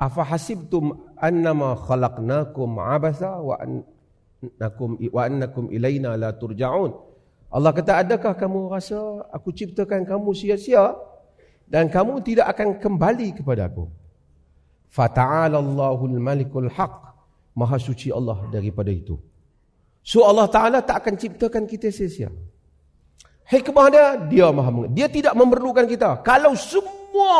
Afa 0.00 0.22
hasibtum 0.24 0.96
annama 1.20 1.76
khalaqnakum 1.76 2.80
abasa 2.80 3.36
wa 3.36 3.60
annakum 3.60 4.96
wa 4.96 5.20
annakum 5.28 5.68
ilaina 5.68 6.16
la 6.16 6.32
turja'un 6.32 7.10
Allah 7.50 7.74
kata 7.74 8.06
adakah 8.06 8.32
kamu 8.38 8.70
rasa 8.70 9.26
aku 9.34 9.50
ciptakan 9.50 10.06
kamu 10.06 10.30
sia-sia 10.38 10.94
dan 11.66 11.90
kamu 11.90 12.22
tidak 12.22 12.46
akan 12.54 12.78
kembali 12.78 13.42
kepada 13.42 13.66
aku? 13.66 13.90
Fata'ala 14.90 15.58
Allahul 15.58 16.18
malikul 16.22 16.70
haq 16.70 17.10
maha 17.58 17.74
suci 17.78 18.14
Allah 18.14 18.46
daripada 18.54 18.94
itu. 18.94 19.18
So 20.06 20.22
Allah 20.22 20.46
taala 20.46 20.78
tak 20.78 21.02
akan 21.02 21.14
ciptakan 21.18 21.66
kita 21.66 21.90
sia-sia. 21.90 22.30
Hikmah 23.50 23.86
dia 23.90 24.06
dia 24.30 24.46
maha 24.54 24.70
dia 24.86 25.10
tidak 25.10 25.34
memerlukan 25.34 25.90
kita. 25.90 26.22
Kalau 26.22 26.54
semua 26.54 27.38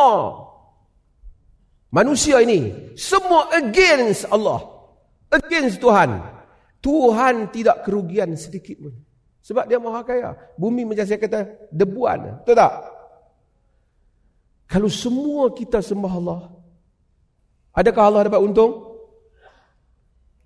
Manusia 1.91 2.39
ini 2.43 2.95
semua 2.95 3.51
against 3.55 4.27
Allah. 4.31 4.63
Against 5.31 5.83
Tuhan. 5.83 6.23
Tuhan 6.81 7.51
tidak 7.53 7.85
kerugian 7.85 8.35
sedikit 8.39 8.79
pun. 8.89 8.95
Sebab 9.43 9.67
dia 9.67 9.83
maha 9.83 10.01
kaya. 10.07 10.35
Bumi 10.55 10.87
macam 10.87 11.05
saya 11.05 11.19
kata 11.19 11.71
debuan. 11.75 12.43
Betul 12.43 12.57
tak? 12.57 12.73
Kalau 14.71 14.91
semua 14.91 15.51
kita 15.51 15.83
sembah 15.83 16.15
Allah. 16.15 16.41
Adakah 17.75 18.03
Allah 18.07 18.23
dapat 18.31 18.43
untung? 18.43 18.73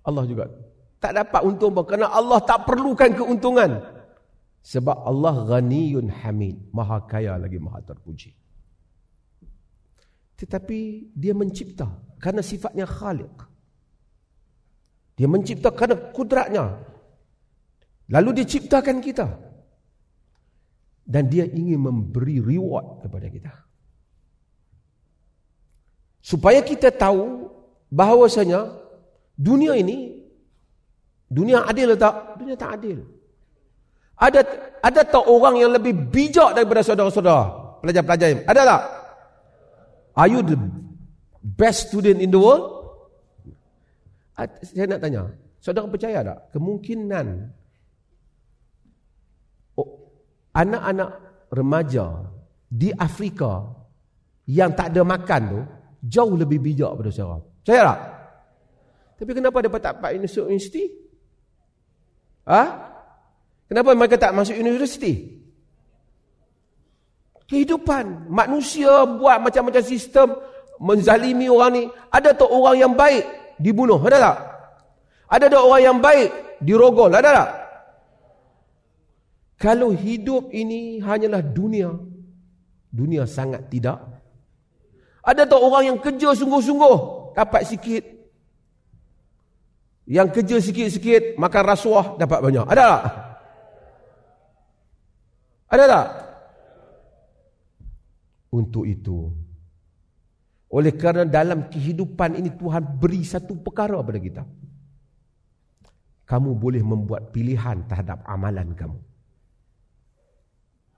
Allah 0.05 0.25
juga 0.29 0.45
tak 1.05 1.13
dapat 1.21 1.41
untung 1.45 1.77
kerana 1.85 2.09
Allah 2.09 2.41
tak 2.41 2.65
perlukan 2.65 3.13
keuntungan. 3.13 3.77
Sebab 4.65 5.05
Allah 5.05 5.45
ghaniyun 5.45 6.09
hamid. 6.09 6.57
Maha 6.73 7.05
kaya 7.05 7.37
lagi 7.37 7.61
maha 7.61 7.85
terpuji. 7.85 8.33
Tetapi 10.35 11.11
dia 11.15 11.31
mencipta 11.31 11.87
karena 12.19 12.43
sifatnya 12.43 12.83
khaliq. 12.83 13.35
Dia 15.15 15.27
mencipta 15.31 15.71
kerana 15.71 15.95
kudratnya. 16.11 16.75
Lalu 18.11 18.41
dia 18.41 18.45
ciptakan 18.45 18.99
kita. 18.99 19.27
Dan 21.05 21.31
dia 21.31 21.47
ingin 21.47 21.79
memberi 21.79 22.43
reward 22.43 23.05
kepada 23.05 23.27
kita. 23.31 23.53
Supaya 26.19 26.59
kita 26.65 26.89
tahu 26.89 27.47
bahawasanya 27.93 28.73
dunia 29.37 29.77
ini 29.77 30.25
dunia 31.29 31.63
adil 31.63 31.93
atau 31.93 32.01
tak? 32.01 32.15
Dunia 32.41 32.55
tak 32.57 32.71
adil. 32.81 33.05
Ada 34.17 34.41
ada 34.81 35.01
tak 35.05 35.25
orang 35.29 35.61
yang 35.61 35.71
lebih 35.71 35.93
bijak 36.09 36.57
daripada 36.57 36.81
saudara-saudara? 36.81 37.79
Pelajar-pelajar. 37.85 38.41
Ada 38.49 38.61
tak? 38.65 38.81
Are 40.15 40.31
you 40.31 40.39
the 40.41 40.55
best 41.43 41.91
student 41.91 42.23
in 42.23 42.31
the 42.31 42.39
world? 42.39 42.71
Saya 44.63 44.87
nak 44.87 45.03
tanya, 45.03 45.31
saudara 45.59 45.91
percaya 45.91 46.23
tak? 46.23 46.55
Kemungkinan 46.55 47.51
anak-anak 50.55 51.09
remaja 51.51 52.31
di 52.71 52.95
Afrika 52.95 53.75
yang 54.47 54.71
tak 54.71 54.95
ada 54.95 55.03
makan 55.03 55.41
tu 55.51 55.61
jauh 56.07 56.35
lebih 56.39 56.63
bijak 56.63 56.95
pada 56.95 57.11
saudara. 57.11 57.43
Percaya 57.59 57.81
tak? 57.83 57.99
Tapi 59.15 59.31
kenapa 59.31 59.57
dia 59.63 59.71
tak 59.71 59.95
dapat 59.99 60.11
universiti? 60.15 60.83
Ha? 62.47 62.63
Kenapa 63.65 63.89
mereka 63.97 64.15
tak 64.19 64.35
masuk 64.35 64.55
universiti? 64.55 65.43
Kehidupan 67.45 68.25
manusia 68.25 69.05
buat 69.05 69.37
macam-macam 69.37 69.83
sistem 69.85 70.33
menzalimi 70.81 71.45
orang 71.45 71.71
ni. 71.77 71.83
Ada 72.09 72.33
tak 72.33 72.49
orang 72.49 72.75
yang 72.75 72.93
baik 72.97 73.23
dibunuh? 73.61 74.01
Ada 74.01 74.17
tak? 74.17 74.37
Ada 75.29 75.45
tak 75.53 75.61
orang 75.61 75.81
yang 75.83 75.97
baik 76.01 76.29
dirogol? 76.61 77.13
Ada 77.13 77.29
tak? 77.29 77.49
Kalau 79.55 79.93
hidup 79.93 80.51
ini 80.51 80.99
hanyalah 80.99 81.39
dunia, 81.39 81.93
dunia 82.91 83.23
sangat 83.29 83.69
tidak. 83.71 84.03
Ada 85.25 85.45
tak 85.45 85.61
orang 85.61 85.95
yang 85.95 85.97
kerja 86.01 86.33
sungguh-sungguh 86.37 86.97
dapat 87.33 87.61
sikit? 87.65 88.03
Yang 90.05 90.27
kerja 90.37 90.57
sikit-sikit 90.61 91.37
makan 91.41 91.63
rasuah 91.65 92.05
dapat 92.17 92.39
banyak. 92.41 92.65
Ada 92.69 92.83
tak? 92.85 93.03
Ada 95.65 95.85
tak? 95.89 96.07
Untuk 98.55 98.87
itu. 98.87 99.27
Oleh 100.71 100.95
kerana 100.95 101.27
dalam 101.27 101.67
kehidupan 101.67 102.39
ini 102.39 102.55
Tuhan 102.55 102.99
beri 102.99 103.21
satu 103.21 103.59
perkara 103.59 103.99
kepada 103.99 104.19
kita. 104.19 104.43
Kamu 106.25 106.57
boleh 106.57 106.81
membuat 106.81 107.29
pilihan 107.29 107.85
terhadap 107.85 108.25
amalan 108.25 108.73
kamu. 108.73 108.97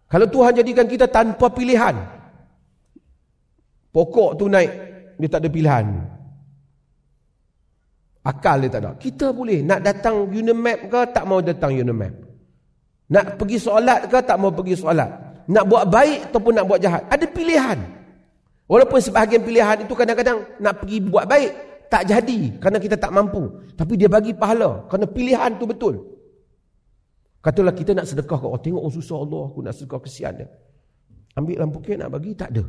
Kalau 0.07 0.27
Tuhan 0.31 0.55
jadikan 0.55 0.87
kita 0.87 1.11
tanpa 1.11 1.51
pilihan. 1.51 1.99
Pokok 3.91 4.39
tu 4.39 4.47
naik, 4.47 4.71
dia 5.19 5.27
tak 5.27 5.43
ada 5.43 5.49
pilihan. 5.51 5.85
Akal 8.23 8.63
dia 8.63 8.71
tak 8.71 8.81
ada. 8.87 8.91
Kita 8.95 9.35
boleh 9.35 9.63
nak 9.67 9.83
datang 9.83 10.31
Unimap 10.31 10.87
ke 10.87 11.01
tak 11.11 11.23
mau 11.27 11.43
datang 11.43 11.75
Unimap. 11.75 12.15
Nak 13.11 13.39
pergi 13.39 13.59
solat 13.59 14.07
ke 14.07 14.19
tak 14.23 14.35
mau 14.39 14.51
pergi 14.51 14.79
solat 14.79 15.26
nak 15.47 15.63
buat 15.67 15.87
baik 15.87 16.31
ataupun 16.31 16.51
nak 16.55 16.65
buat 16.67 16.79
jahat. 16.83 17.07
Ada 17.07 17.25
pilihan. 17.27 17.79
Walaupun 18.67 18.99
sebahagian 18.99 19.47
pilihan 19.47 19.87
itu 19.87 19.95
kadang-kadang 19.95 20.43
nak 20.59 20.83
pergi 20.83 20.99
buat 20.99 21.23
baik, 21.23 21.51
tak 21.87 22.03
jadi 22.03 22.59
kerana 22.59 22.77
kita 22.83 22.99
tak 22.99 23.15
mampu. 23.15 23.47
Tapi 23.79 23.95
dia 23.95 24.11
bagi 24.11 24.35
pahala 24.35 24.83
kerana 24.91 25.07
pilihan 25.07 25.55
tu 25.55 25.63
betul. 25.63 25.95
Katalah 27.39 27.71
kita 27.71 27.95
nak 27.95 28.11
sedekah 28.11 28.35
ke 28.35 28.45
orang, 28.45 28.59
tengok 28.59 28.81
orang 28.83 28.95
susah 28.99 29.17
Allah, 29.23 29.41
aku 29.47 29.59
nak 29.63 29.73
sedekah 29.79 29.99
kesian 30.03 30.33
dia. 30.35 30.47
Ambil 31.39 31.63
lampu 31.63 31.79
kek 31.79 31.95
nak 31.95 32.11
bagi, 32.11 32.35
tak 32.35 32.51
ada. 32.51 32.65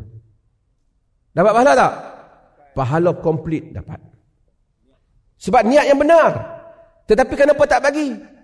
Dapat 1.34 1.52
pahala 1.56 1.72
tak? 1.74 1.92
Pahala 2.78 3.10
komplit 3.18 3.74
dapat. 3.74 3.98
Sebab 5.42 5.66
niat 5.66 5.86
yang 5.90 5.98
benar. 5.98 6.30
Tetapi 7.10 7.34
kenapa 7.34 7.62
tak 7.66 7.80
bagi? 7.82 8.37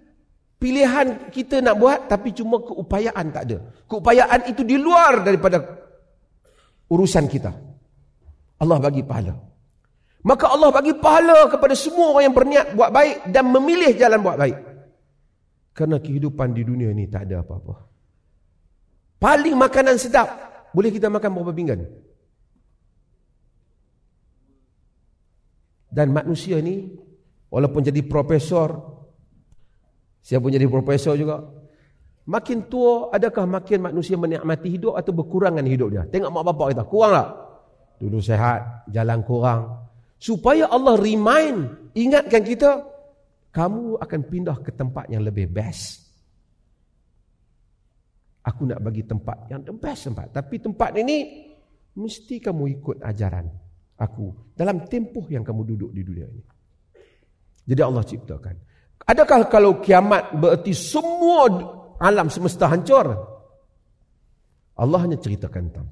Pilihan 0.59 1.31
kita 1.31 1.61
nak 1.61 1.77
buat 1.77 1.99
tapi 2.09 2.33
cuma 2.33 2.61
keupayaan 2.63 3.27
tak 3.35 3.43
ada. 3.51 3.59
Keupayaan 3.87 4.51
itu 4.51 4.63
di 4.65 4.77
luar 4.81 5.23
daripada 5.25 5.61
urusan 6.89 7.27
kita. 7.29 7.53
Allah 8.61 8.79
bagi 8.81 9.03
pahala. 9.03 9.35
Maka 10.25 10.49
Allah 10.49 10.73
bagi 10.73 10.97
pahala 10.97 11.53
kepada 11.53 11.77
semua 11.77 12.17
orang 12.17 12.25
yang 12.33 12.37
berniat 12.37 12.67
buat 12.73 12.89
baik 12.89 13.29
dan 13.29 13.45
memilih 13.53 13.93
jalan 13.93 14.25
buat 14.25 14.41
baik. 14.41 14.57
Kerana 15.77 16.01
kehidupan 16.01 16.55
di 16.57 16.63
dunia 16.65 16.89
ini 16.95 17.05
tak 17.11 17.29
ada 17.29 17.45
apa-apa. 17.45 17.75
Paling 19.21 19.57
makanan 19.59 20.01
sedap. 20.01 20.29
Boleh 20.73 20.91
kita 20.91 21.13
makan 21.13 21.31
berapa 21.35 21.53
pinggan? 21.53 21.81
Dan 25.95 26.11
manusia 26.11 26.59
ni 26.59 26.91
walaupun 27.53 27.85
jadi 27.87 28.03
profesor 28.03 28.94
siapa 30.25 30.49
jadi 30.49 30.65
profesor 30.65 31.21
juga. 31.21 31.45
Makin 32.25 32.73
tua 32.73 33.13
adakah 33.13 33.45
makin 33.45 33.85
manusia 33.85 34.17
menikmati 34.17 34.73
hidup 34.73 34.97
atau 34.97 35.13
berkurangan 35.13 35.61
hidup 35.69 35.93
dia? 35.93 36.03
Tengok 36.09 36.33
mak 36.33 36.45
bapak 36.49 36.67
kita 36.73 36.85
kurang 36.89 37.13
tak? 37.13 37.29
Dulu 38.01 38.19
sehat 38.25 38.89
jalan 38.89 39.21
kurang. 39.21 39.85
Supaya 40.17 40.73
Allah 40.73 40.97
remind 40.97 41.93
ingatkan 41.93 42.41
kita 42.41 42.81
kamu 43.53 44.01
akan 44.01 44.21
pindah 44.25 44.57
ke 44.65 44.73
tempat 44.73 45.13
yang 45.13 45.21
lebih 45.21 45.53
best. 45.53 46.01
Aku 48.45 48.65
nak 48.65 48.81
bagi 48.81 49.05
tempat 49.05 49.53
yang 49.53 49.61
the 49.61 49.77
best 49.77 50.09
tempat. 50.09 50.33
Tapi 50.33 50.65
tempat 50.65 50.97
ini 50.97 51.45
mesti 51.93 52.41
kamu 52.41 52.81
ikut 52.81 52.97
ajaran 53.05 53.47
aku 54.01 54.57
dalam 54.57 54.89
tempoh 54.89 55.29
yang 55.29 55.45
kamu 55.47 55.77
duduk 55.77 55.91
di 55.93 56.03
dunia 56.03 56.27
ini. 56.27 56.45
Jadi 57.65 57.81
Allah 57.81 58.05
ciptakan. 58.05 58.57
Adakah 59.05 59.53
kalau 59.53 59.85
kiamat 59.85 60.33
berarti 60.33 60.73
semua 60.73 61.49
alam 62.01 62.33
semesta 62.33 62.69
hancur? 62.73 63.13
Allah 64.75 65.01
hanya 65.05 65.21
ceritakan 65.21 65.71
tentang 65.71 65.89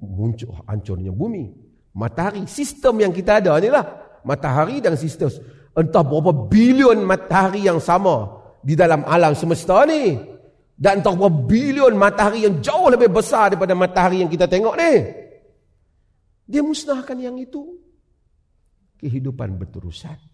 muncul 0.00 0.56
hancurnya 0.66 1.12
bumi, 1.12 1.52
matahari, 1.94 2.44
sistem 2.48 3.04
yang 3.04 3.12
kita 3.12 3.44
ada 3.44 3.60
inilah 3.60 3.84
matahari 4.24 4.80
dan 4.80 4.96
sistem 4.96 5.28
entah 5.76 6.04
berapa 6.04 6.48
bilion 6.48 7.04
matahari 7.04 7.68
yang 7.68 7.78
sama 7.78 8.40
di 8.60 8.74
dalam 8.76 9.04
alam 9.06 9.32
semesta 9.36 9.84
ni 9.84 10.16
dan 10.80 11.04
entah 11.04 11.12
berapa 11.12 11.44
bilion 11.44 11.92
matahari 11.92 12.48
yang 12.48 12.64
jauh 12.64 12.88
lebih 12.88 13.12
besar 13.12 13.52
daripada 13.52 13.76
matahari 13.76 14.24
yang 14.24 14.32
kita 14.32 14.48
tengok 14.48 14.74
ni. 14.80 14.92
Dia 16.50 16.64
musnahkan 16.64 17.20
yang 17.20 17.36
itu. 17.36 17.78
Kehidupan 18.96 19.60
berterusan. 19.60 20.29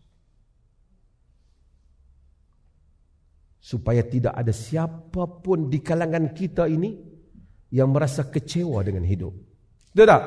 Supaya 3.67 4.07
tidak 4.07 4.31
ada 4.31 4.55
siapapun 4.55 5.67
di 5.67 5.83
kalangan 5.83 6.31
kita 6.31 6.71
ini 6.71 6.95
yang 7.75 7.91
merasa 7.91 8.31
kecewa 8.31 8.79
dengan 8.87 9.03
hidup. 9.03 9.35
Betul 9.91 10.07
tak? 10.07 10.23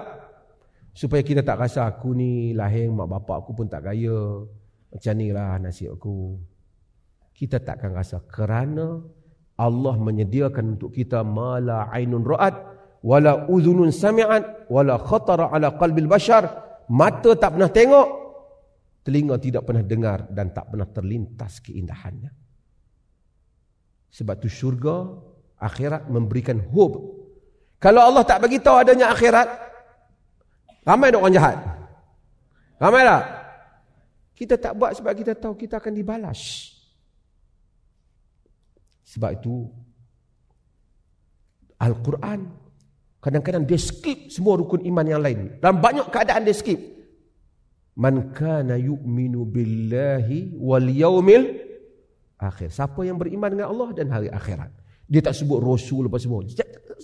Supaya 0.92 1.24
kita 1.24 1.40
tak 1.48 1.64
rasa 1.64 1.88
aku 1.88 2.12
ni 2.12 2.52
lahir 2.52 2.92
mak 2.92 3.08
bapak 3.08 3.48
aku 3.48 3.64
pun 3.64 3.72
tak 3.72 3.88
kaya. 3.88 4.44
Macam 4.92 5.14
ni 5.16 5.32
lah 5.32 5.56
nasib 5.56 5.96
aku. 5.96 6.36
Kita 7.32 7.64
takkan 7.64 7.96
rasa 7.96 8.20
kerana 8.28 9.00
Allah 9.56 9.96
menyediakan 9.96 10.76
untuk 10.76 10.92
kita 10.92 11.24
mala 11.24 11.88
ainun 11.96 12.28
ra'at 12.28 12.56
wala 13.04 13.48
uzunun 13.48 13.92
sami'at 13.92 14.68
wala 14.68 15.00
khatara 15.00 15.52
ala 15.52 15.76
qalbil 15.80 16.08
bashar 16.08 16.48
mata 16.92 17.36
tak 17.36 17.56
pernah 17.56 17.72
tengok 17.72 18.08
telinga 19.04 19.36
tidak 19.40 19.64
pernah 19.64 19.84
dengar 19.84 20.28
dan 20.28 20.52
tak 20.52 20.72
pernah 20.72 20.88
terlintas 20.88 21.64
keindahannya 21.64 22.32
sebab 24.10 24.36
tu 24.42 24.50
syurga 24.50 25.08
akhirat 25.62 26.10
memberikan 26.10 26.60
hope 26.74 27.18
kalau 27.80 28.04
Allah 28.04 28.26
tak 28.26 28.44
bagi 28.44 28.60
tahu 28.60 28.76
adanya 28.82 29.14
akhirat 29.14 29.48
ramai 30.84 31.14
orang 31.14 31.34
jahat 31.34 31.58
ramai 32.82 33.06
tak 33.06 33.24
kita 34.34 34.56
tak 34.56 34.74
buat 34.74 34.96
sebab 34.98 35.14
kita 35.14 35.34
tahu 35.36 35.54
kita 35.56 35.78
akan 35.78 35.94
dibalas 35.94 36.74
sebab 39.04 39.36
itu 39.38 39.68
Al-Quran 41.80 42.70
Kadang-kadang 43.20 43.68
dia 43.68 43.76
skip 43.76 44.32
semua 44.32 44.56
rukun 44.56 44.80
iman 44.88 45.04
yang 45.04 45.20
lain. 45.20 45.60
Dalam 45.60 45.84
banyak 45.84 46.08
keadaan 46.08 46.48
dia 46.48 46.56
skip. 46.56 46.80
Man 48.00 48.32
kana 48.32 48.80
yu'minu 48.80 49.44
billahi 49.44 50.56
wal 50.56 50.88
yaumil 50.88 51.59
akhir. 52.40 52.72
Siapa 52.72 53.04
yang 53.04 53.20
beriman 53.20 53.52
dengan 53.52 53.68
Allah 53.70 53.90
dan 53.92 54.08
hari 54.10 54.32
akhirat. 54.32 54.72
Dia 55.10 55.22
tak 55.26 55.36
sebut 55.36 55.60
rasul 55.60 56.08
apa 56.08 56.18
semua. 56.18 56.48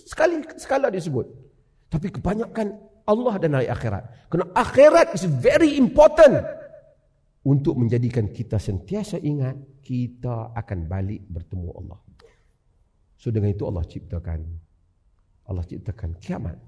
Sekali 0.02 0.40
sekala 0.56 0.88
dia 0.88 1.02
sebut. 1.02 1.28
Tapi 1.92 2.10
kebanyakan 2.10 2.72
Allah 3.06 3.34
dan 3.38 3.50
hari 3.54 3.68
akhirat. 3.70 4.32
Kerana 4.32 4.50
akhirat 4.56 5.14
is 5.14 5.28
very 5.28 5.76
important 5.78 6.42
untuk 7.46 7.78
menjadikan 7.78 8.26
kita 8.26 8.58
sentiasa 8.58 9.22
ingat 9.22 9.54
kita 9.84 10.50
akan 10.56 10.78
balik 10.90 11.22
bertemu 11.30 11.68
Allah. 11.78 11.98
So 13.16 13.30
dengan 13.30 13.54
itu 13.54 13.64
Allah 13.66 13.86
ciptakan 13.86 14.40
Allah 15.46 15.62
ciptakan 15.62 16.18
kiamat 16.18 16.58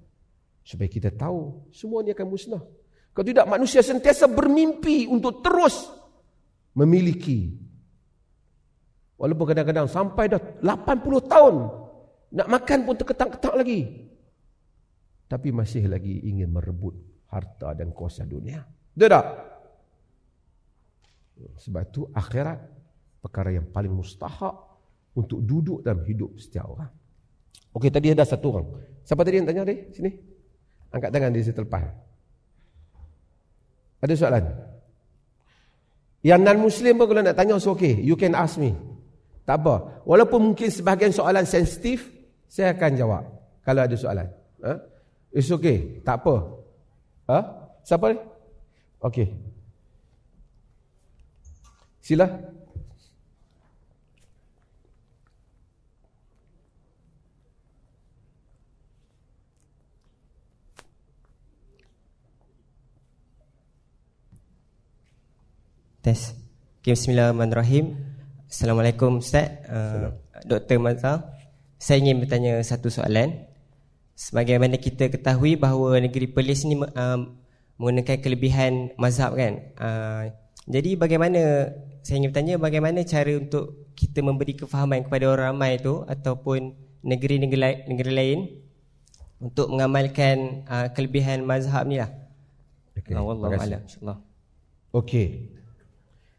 supaya 0.63 0.87
kita 0.87 1.11
tahu 1.11 1.67
semua 1.75 2.07
ini 2.07 2.15
akan 2.15 2.27
musnah. 2.31 2.63
Kalau 3.11 3.27
tidak 3.27 3.51
manusia 3.51 3.83
sentiasa 3.83 4.31
bermimpi 4.31 5.11
untuk 5.11 5.43
terus 5.43 5.91
memiliki 6.79 7.68
walaupun 9.19 9.47
kadang-kadang 9.51 9.91
sampai 9.91 10.31
dah 10.31 10.41
80 10.63 11.27
tahun 11.27 11.55
nak 12.39 12.49
makan 12.49 12.79
pun 12.87 12.95
terketak-ketak 12.97 13.55
lagi. 13.59 13.81
Tapi 15.29 15.53
masih 15.53 15.85
lagi 15.93 16.25
ingin 16.25 16.49
merebut 16.49 16.97
harta 17.29 17.77
dan 17.77 17.93
kuasa 17.93 18.25
dunia. 18.25 18.65
Betul 18.97 19.13
tak? 19.13 19.27
Sebab 21.39 21.83
itu 21.85 22.03
akhirat 22.17 22.59
perkara 23.21 23.53
yang 23.53 23.69
paling 23.69 23.93
mustahak 23.93 24.57
untuk 25.13 25.45
duduk 25.45 25.85
dalam 25.85 26.01
hidup 26.09 26.39
setiap 26.41 26.67
orang. 26.71 26.91
Okey 27.77 27.93
tadi 27.93 28.17
ada 28.17 28.25
satu 28.25 28.47
orang. 28.57 28.67
Siapa 29.05 29.21
tadi 29.23 29.37
yang 29.43 29.47
tanya 29.47 29.69
dia? 29.69 29.85
Sini. 29.93 30.11
Angkat 30.89 31.11
tangan 31.13 31.31
di 31.37 31.45
situ 31.45 31.61
lepas. 31.61 31.85
Ada 34.01 34.15
soalan? 34.17 34.45
Yang 36.25 36.41
non 36.43 36.59
muslim 36.59 36.95
pun 36.99 37.07
kalau 37.07 37.23
nak 37.23 37.37
tanya 37.37 37.55
so 37.61 37.77
okay, 37.77 37.95
you 37.99 38.17
can 38.17 38.33
ask 38.35 38.57
me. 38.57 38.75
Tak 39.49 39.65
apa. 39.65 40.05
Walaupun 40.05 40.53
mungkin 40.53 40.69
sebahagian 40.69 41.09
soalan 41.09 41.49
sensitif, 41.49 42.13
saya 42.53 42.77
akan 42.77 42.93
jawab 43.01 43.25
kalau 43.65 43.81
ada 43.81 43.97
soalan. 43.97 44.29
Ha? 44.61 44.77
It's 45.33 45.49
okay. 45.49 46.05
Tak 46.05 46.21
apa. 46.21 46.35
Ha? 47.33 47.39
Siapa 47.81 48.13
ni? 48.13 48.21
Okey. 49.01 49.33
Sila. 52.05 52.29
Tes. 66.05 66.37
Okay, 66.85 66.93
bismillahirrahmanirrahim. 66.93 68.08
Assalamualaikum 68.49 69.21
Ustaz. 69.21 69.61
Uh, 69.69 70.17
Dr. 70.49 70.81
Mazhar. 70.81 71.37
Saya 71.77 72.01
ingin 72.01 72.25
bertanya 72.25 72.57
satu 72.65 72.89
soalan. 72.89 73.45
Sebagaimana 74.17 74.81
kita 74.81 75.13
ketahui 75.13 75.61
bahawa 75.61 76.01
negeri 76.01 76.33
Perlis 76.33 76.65
ini 76.65 76.81
uh, 76.81 77.29
menggunakan 77.77 78.17
kelebihan 78.25 78.97
mazhab 78.97 79.37
kan. 79.37 79.69
Uh, 79.77 80.33
jadi 80.65 80.97
bagaimana, 80.97 81.77
saya 82.01 82.25
ingin 82.25 82.33
bertanya 82.33 82.55
bagaimana 82.57 83.05
cara 83.05 83.37
untuk 83.37 83.93
kita 83.93 84.25
memberi 84.25 84.57
kefahaman 84.57 85.05
kepada 85.05 85.29
orang 85.29 85.53
ramai 85.53 85.77
itu 85.77 86.09
ataupun 86.09 86.73
negeri-negeri 87.05 88.13
lain 88.17 88.49
untuk 89.45 89.69
mengamalkan 89.69 90.65
uh, 90.65 90.89
kelebihan 90.97 91.45
mazhab 91.45 91.85
ni 91.85 92.01
lah. 92.01 92.09
Okay, 92.97 93.13
uh, 93.13 93.29
Wallahualam. 93.29 93.85
Okey. 94.97 95.53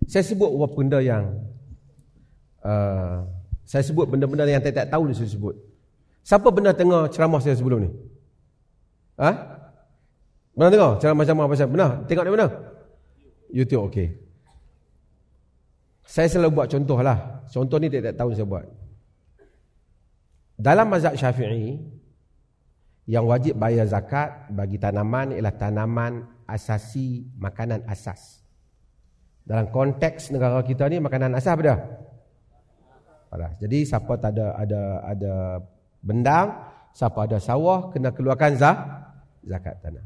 Saya 0.10 0.26
sebut 0.26 0.50
beberapa 0.50 0.74
benda 0.74 1.00
yang 1.06 1.49
uh, 2.66 3.24
Saya 3.68 3.84
sebut 3.86 4.10
benda-benda 4.10 4.48
yang 4.50 4.64
saya 4.64 4.84
tak 4.84 4.90
tahu 4.92 5.10
ni 5.10 5.14
saya 5.14 5.30
sebut 5.30 5.56
Siapa 6.26 6.48
benda 6.52 6.76
tengah 6.76 7.08
ceramah 7.10 7.40
saya 7.42 7.56
sebelum 7.56 7.88
ni? 7.88 7.90
Ha? 9.20 9.32
Pernah 10.56 10.72
tengok 10.72 10.94
ceramah-ceramah 11.00 11.46
apa 11.48 11.56
saya? 11.56 11.70
Pernah? 11.72 11.90
Tengok 12.06 12.24
di 12.28 12.32
mana? 12.32 12.48
YouTube, 13.50 13.84
okey 13.90 14.08
Saya 16.06 16.28
selalu 16.30 16.60
buat 16.60 16.68
contoh 16.70 17.00
lah 17.02 17.44
Contoh 17.50 17.78
ni 17.82 17.88
tak, 17.90 18.14
tak 18.14 18.16
tahu 18.20 18.36
saya 18.36 18.46
buat 18.46 18.66
Dalam 20.60 20.86
mazhab 20.92 21.18
syafi'i 21.18 21.80
Yang 23.10 23.26
wajib 23.26 23.54
bayar 23.58 23.90
zakat 23.90 24.52
bagi 24.54 24.78
tanaman 24.78 25.34
ialah 25.34 25.56
tanaman 25.58 26.30
asasi 26.46 27.26
makanan 27.38 27.86
asas 27.90 28.40
dalam 29.50 29.66
konteks 29.74 30.30
negara 30.30 30.62
kita 30.62 30.86
ni 30.86 31.02
makanan 31.02 31.34
asas 31.34 31.58
apa 31.58 31.62
dia? 31.66 31.78
Paras. 33.30 33.54
Jadi 33.62 33.86
siapa 33.86 34.18
tak 34.18 34.34
ada 34.34 34.58
ada 34.58 34.82
ada 35.06 35.34
bendang, 36.02 36.48
siapa 36.98 37.30
ada 37.30 37.38
sawah 37.38 37.94
kena 37.94 38.10
keluarkan 38.10 38.58
zah, 38.58 38.76
zakat 39.46 39.78
tanah. 39.86 40.06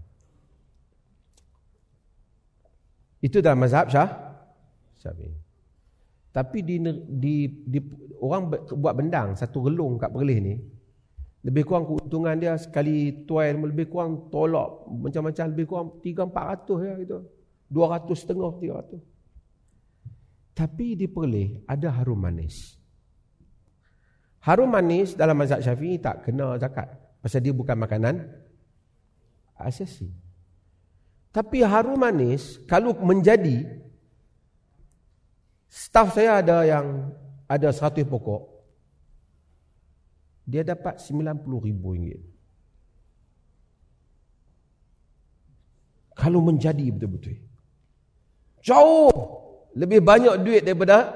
Itu 3.23 3.39
dalam 3.39 3.63
mazhab 3.63 3.87
Syah 3.87 4.11
Syafi'i. 4.99 5.31
Tapi 6.33 6.59
di, 6.65 6.75
di, 7.07 7.35
di 7.47 7.79
orang 8.19 8.51
buat 8.51 8.93
bendang 8.97 9.37
satu 9.37 9.69
relung 9.69 10.01
kat 10.01 10.09
perlis 10.09 10.41
ni 10.41 10.57
Lebih 11.45 11.63
kurang 11.67 11.85
keuntungan 11.85 12.33
dia 12.39 12.57
sekali 12.57 13.27
tuai 13.27 13.53
lebih 13.53 13.91
kurang 13.91 14.31
tolak 14.33 14.87
macam-macam 14.87 15.43
lebih 15.51 15.65
kurang 15.67 15.87
3 15.99 16.25
400 16.31 16.87
ya 16.87 16.93
gitu. 17.03 17.17
200 17.67 18.15
setengah 18.15 18.51
300. 18.59 20.55
Tapi 20.55 20.95
di 20.95 21.07
Perlis 21.11 21.67
ada 21.67 21.91
harum 21.91 22.15
manis. 22.15 22.79
Harum 24.43 24.67
manis 24.67 25.15
dalam 25.15 25.39
mazhab 25.39 25.63
Syafi'i 25.63 25.95
tak 26.03 26.27
kena 26.27 26.59
zakat 26.59 26.91
pasal 27.23 27.39
dia 27.39 27.55
bukan 27.55 27.79
makanan 27.79 28.27
asasi. 29.55 30.11
Tapi 31.31 31.63
harum 31.63 31.95
manis 31.95 32.59
kalau 32.67 32.91
menjadi 32.99 33.63
staff 35.71 36.11
saya 36.19 36.43
ada 36.43 36.67
yang 36.67 37.15
ada 37.47 37.71
100 37.71 38.03
pokok 38.03 38.51
dia 40.43 40.67
dapat 40.67 40.99
90 40.99 41.39
ribu 41.63 41.95
ringgit. 41.95 42.19
Kalau 46.19 46.43
menjadi 46.43 46.91
betul-betul. 46.91 47.39
Jauh 48.59 49.09
lebih 49.71 50.03
banyak 50.03 50.35
duit 50.43 50.67
daripada 50.67 51.15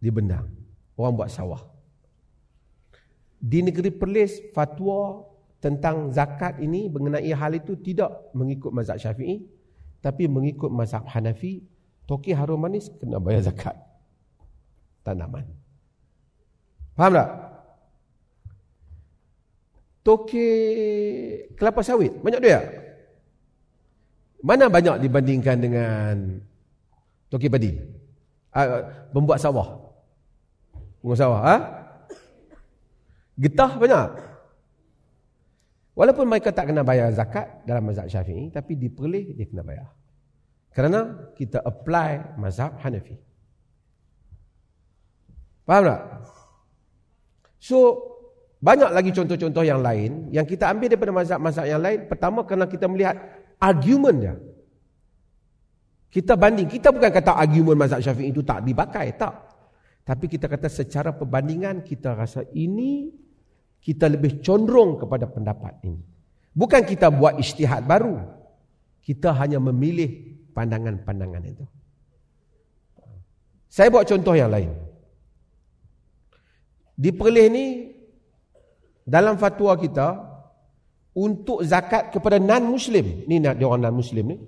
di 0.00 0.08
bendang 0.08 0.61
orang 0.96 1.14
buat 1.16 1.30
sawah. 1.32 1.62
Di 3.42 3.58
negeri 3.58 3.90
Perlis, 3.90 4.38
fatwa 4.54 5.26
tentang 5.58 6.10
zakat 6.10 6.58
ini 6.58 6.90
mengenai 6.90 7.30
hal 7.30 7.54
itu 7.54 7.78
tidak 7.78 8.30
mengikut 8.34 8.70
mazhab 8.74 8.98
syafi'i. 8.98 9.46
Tapi 10.02 10.26
mengikut 10.26 10.70
mazhab 10.70 11.06
Hanafi, 11.06 11.62
toki 12.10 12.34
harum 12.34 12.58
manis 12.58 12.90
kena 12.98 13.22
bayar 13.22 13.46
zakat. 13.46 13.78
Tanaman. 15.06 15.46
Faham 16.98 17.14
tak? 17.18 17.30
Toki 20.02 20.48
kelapa 21.54 21.82
sawit, 21.86 22.10
banyak 22.18 22.42
tak? 22.42 22.64
Mana 24.42 24.66
banyak 24.66 24.98
dibandingkan 25.06 25.56
dengan 25.62 26.14
toki 27.30 27.46
padi? 27.46 27.70
Uh, 28.52 28.82
membuat 29.14 29.38
sawah. 29.38 29.81
Bunga 31.02 31.16
sawah. 31.18 31.42
Ha? 31.42 31.56
Getah 33.36 33.72
banyak. 33.74 34.08
Walaupun 35.92 36.24
mereka 36.24 36.54
tak 36.54 36.72
kena 36.72 36.80
bayar 36.86 37.12
zakat 37.12 37.66
dalam 37.68 37.84
mazhab 37.84 38.08
syafi'i. 38.08 38.48
Tapi 38.48 38.78
di 38.78 38.88
Perlis 38.88 39.34
dia 39.36 39.44
kena 39.44 39.66
bayar. 39.66 39.90
Kerana 40.72 41.28
kita 41.36 41.60
apply 41.60 42.40
mazhab 42.40 42.80
Hanafi. 42.80 43.18
Faham 45.68 45.84
tak? 45.84 46.00
So, 47.60 47.78
banyak 48.62 48.90
lagi 48.94 49.10
contoh-contoh 49.12 49.66
yang 49.66 49.84
lain. 49.84 50.32
Yang 50.32 50.56
kita 50.56 50.72
ambil 50.72 50.88
daripada 50.96 51.12
mazhab-mazhab 51.12 51.66
yang 51.68 51.82
lain. 51.82 51.98
Pertama 52.08 52.46
kerana 52.48 52.64
kita 52.70 52.88
melihat 52.88 53.20
argument 53.60 54.16
dia. 54.16 54.34
Kita 56.08 56.40
banding. 56.40 56.72
Kita 56.72 56.88
bukan 56.88 57.10
kata 57.12 57.36
argument 57.36 57.76
mazhab 57.76 58.00
syafi'i 58.00 58.32
itu 58.32 58.40
tak 58.40 58.64
dipakai. 58.64 59.12
Tak. 59.20 59.51
Tapi 60.02 60.26
kita 60.26 60.50
kata 60.50 60.66
secara 60.66 61.14
perbandingan 61.14 61.86
kita 61.86 62.18
rasa 62.18 62.42
ini 62.58 63.14
kita 63.82 64.10
lebih 64.10 64.42
condong 64.42 64.98
kepada 64.98 65.26
pendapat 65.30 65.78
ini. 65.86 66.02
Bukan 66.54 66.82
kita 66.86 67.10
buat 67.10 67.38
isytihad 67.38 67.86
baru. 67.86 68.18
Kita 69.02 69.34
hanya 69.34 69.58
memilih 69.58 70.38
pandangan-pandangan 70.54 71.42
itu. 71.42 71.66
Saya 73.66 73.90
buat 73.90 74.06
contoh 74.06 74.36
yang 74.36 74.52
lain. 74.52 74.70
Di 76.94 77.10
Perlis 77.10 77.48
ni 77.50 77.66
dalam 79.02 79.40
fatwa 79.40 79.74
kita 79.74 80.22
untuk 81.16 81.64
zakat 81.66 82.14
kepada 82.14 82.38
non-muslim. 82.38 83.26
Ni 83.26 83.42
nak 83.42 83.58
dia 83.58 83.66
orang 83.66 83.90
non-muslim 83.90 84.24
ni. 84.28 84.38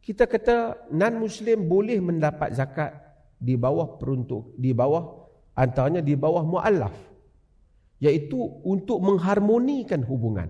Kita 0.00 0.24
kata 0.24 0.88
non-muslim 0.94 1.68
boleh 1.68 2.00
mendapat 2.00 2.56
zakat 2.56 3.09
di 3.40 3.56
bawah 3.56 3.96
peruntuk 3.96 4.52
di 4.60 4.76
bawah 4.76 5.02
antaranya 5.56 6.04
di 6.04 6.14
bawah 6.14 6.44
muallaf. 6.44 6.94
Iaitu 8.00 8.64
untuk 8.64 9.00
mengharmonikan 9.04 10.00
hubungan. 10.04 10.48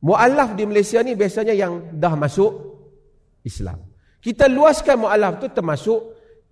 Muallaf 0.00 0.56
di 0.56 0.64
Malaysia 0.64 1.00
ni 1.04 1.12
biasanya 1.12 1.52
yang 1.52 1.96
dah 1.96 2.16
masuk 2.16 2.52
Islam. 3.44 3.80
Kita 4.20 4.48
luaskan 4.48 5.04
muallaf 5.04 5.40
tu 5.40 5.48
termasuk 5.52 6.00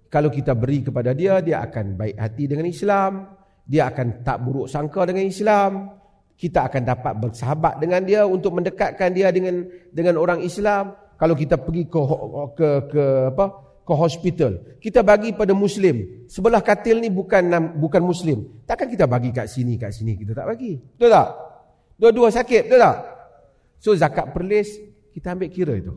kalau 0.09 0.33
kita 0.33 0.57
beri 0.57 0.85
kepada 0.85 1.13
dia 1.13 1.41
dia 1.45 1.61
akan 1.65 1.97
baik 1.97 2.17
hati 2.17 2.45
dengan 2.49 2.65
Islam 2.65 3.29
dia 3.69 3.93
akan 3.93 4.25
tak 4.25 4.41
buruk 4.41 4.65
sangka 4.65 5.05
dengan 5.05 5.29
Islam 5.29 5.93
kita 6.39 6.71
akan 6.71 6.83
dapat 6.87 7.13
bersahabat 7.19 7.83
dengan 7.83 8.01
dia 8.07 8.23
untuk 8.23 8.55
mendekatkan 8.55 9.11
dia 9.11 9.35
dengan 9.35 9.67
dengan 9.91 10.23
orang 10.23 10.39
Islam. 10.41 10.95
Kalau 11.19 11.35
kita 11.35 11.59
pergi 11.59 11.91
ke 11.91 11.99
ke 12.55 12.69
ke 12.95 13.05
apa 13.35 13.68
ke 13.89 13.95
hospital. 13.97 14.77
Kita 14.85 15.01
bagi 15.01 15.33
pada 15.33 15.57
muslim. 15.57 16.29
Sebelah 16.29 16.61
katil 16.61 17.01
ni 17.01 17.09
bukan 17.09 17.73
bukan 17.81 18.05
muslim. 18.05 18.45
Takkan 18.69 18.93
kita 18.93 19.09
bagi 19.09 19.33
kat 19.33 19.49
sini 19.49 19.81
kat 19.81 19.97
sini 19.97 20.13
kita 20.13 20.37
tak 20.37 20.53
bagi. 20.53 20.77
Betul 20.77 21.09
tak? 21.09 21.29
Dua-dua 21.97 22.29
sakit, 22.29 22.69
betul 22.69 22.85
tak? 22.85 22.97
So 23.81 23.97
zakat 23.97 24.37
perlis 24.37 24.69
kita 25.17 25.33
ambil 25.33 25.49
kira 25.49 25.73
itu. 25.81 25.97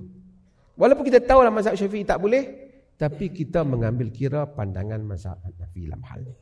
Walaupun 0.79 1.03
kita 1.03 1.19
tahu 1.19 1.43
lah 1.43 1.51
mazhab 1.51 1.75
Syafi'i 1.75 2.07
tak 2.07 2.23
boleh, 2.23 2.71
tapi 2.95 3.27
kita 3.27 3.67
mengambil 3.67 4.07
kira 4.07 4.47
pandangan 4.47 5.03
mazhab 5.03 5.35
Hanafi 5.43 5.91
dalam 5.91 6.01
hal 6.07 6.23
ini. 6.23 6.35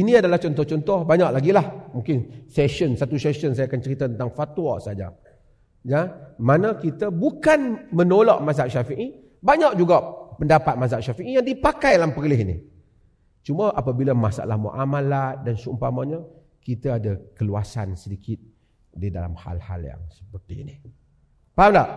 Ini 0.00 0.12
adalah 0.24 0.40
contoh-contoh 0.40 1.04
banyak 1.04 1.28
lagi 1.28 1.50
lah. 1.52 1.92
Mungkin 1.92 2.48
session 2.48 2.96
satu 2.96 3.20
session 3.20 3.52
saya 3.52 3.68
akan 3.68 3.80
cerita 3.84 4.08
tentang 4.08 4.32
fatwa 4.32 4.80
saja. 4.80 5.12
Ya, 5.86 6.34
mana 6.40 6.74
kita 6.80 7.12
bukan 7.14 7.92
menolak 7.94 8.42
mazhab 8.42 8.66
Syafi'i, 8.66 9.25
banyak 9.46 9.78
juga 9.78 10.02
pendapat 10.42 10.74
mazhab 10.74 10.98
syafi'i 10.98 11.38
yang 11.38 11.46
dipakai 11.46 11.94
dalam 11.94 12.10
perlis 12.10 12.42
ini. 12.42 12.56
Cuma 13.46 13.70
apabila 13.70 14.10
masalah 14.10 14.58
muamalat 14.58 15.46
dan 15.46 15.54
seumpamanya, 15.54 16.18
kita 16.58 16.98
ada 16.98 17.14
keluasan 17.38 17.94
sedikit 17.94 18.42
di 18.90 19.06
dalam 19.06 19.38
hal-hal 19.38 19.80
yang 19.86 20.02
seperti 20.10 20.66
ini. 20.66 20.74
Faham 21.54 21.78
tak? 21.78 21.88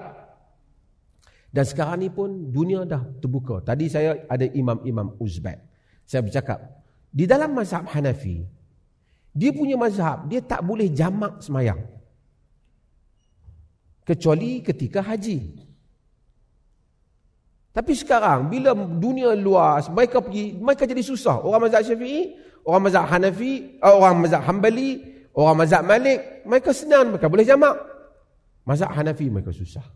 Dan 1.50 1.66
sekarang 1.66 1.98
ni 2.06 2.14
pun 2.14 2.54
dunia 2.54 2.86
dah 2.86 3.02
terbuka. 3.18 3.66
Tadi 3.66 3.90
saya 3.90 4.22
ada 4.30 4.46
imam-imam 4.46 5.18
Uzbek. 5.18 5.58
Saya 6.06 6.22
bercakap, 6.22 6.86
di 7.10 7.26
dalam 7.26 7.50
mazhab 7.58 7.90
Hanafi, 7.90 8.46
dia 9.34 9.50
punya 9.50 9.74
mazhab, 9.74 10.30
dia 10.30 10.46
tak 10.46 10.62
boleh 10.62 10.86
jamak 10.94 11.42
semayang. 11.42 11.82
Kecuali 14.06 14.62
ketika 14.62 15.02
haji. 15.02 15.69
Tapi 17.80 17.96
sekarang 17.96 18.52
bila 18.52 18.76
dunia 18.76 19.32
luas 19.40 19.88
mereka 19.88 20.20
pergi 20.20 20.52
mereka 20.60 20.84
jadi 20.84 21.00
susah. 21.00 21.40
Orang 21.40 21.72
mazhab 21.72 21.88
Syafi'i, 21.88 22.36
orang 22.68 22.92
mazhab 22.92 23.08
Hanafi, 23.08 23.80
eh, 23.80 23.94
orang 23.96 24.20
mazhab 24.20 24.44
Hambali, 24.44 25.00
orang 25.32 25.64
mazhab 25.64 25.88
Malik, 25.88 26.44
mereka 26.44 26.76
senang 26.76 27.16
mereka 27.16 27.32
boleh 27.32 27.48
jamak. 27.48 27.80
Mazhab 28.68 28.92
Hanafi 28.92 29.32
mereka 29.32 29.56
susah. 29.56 29.88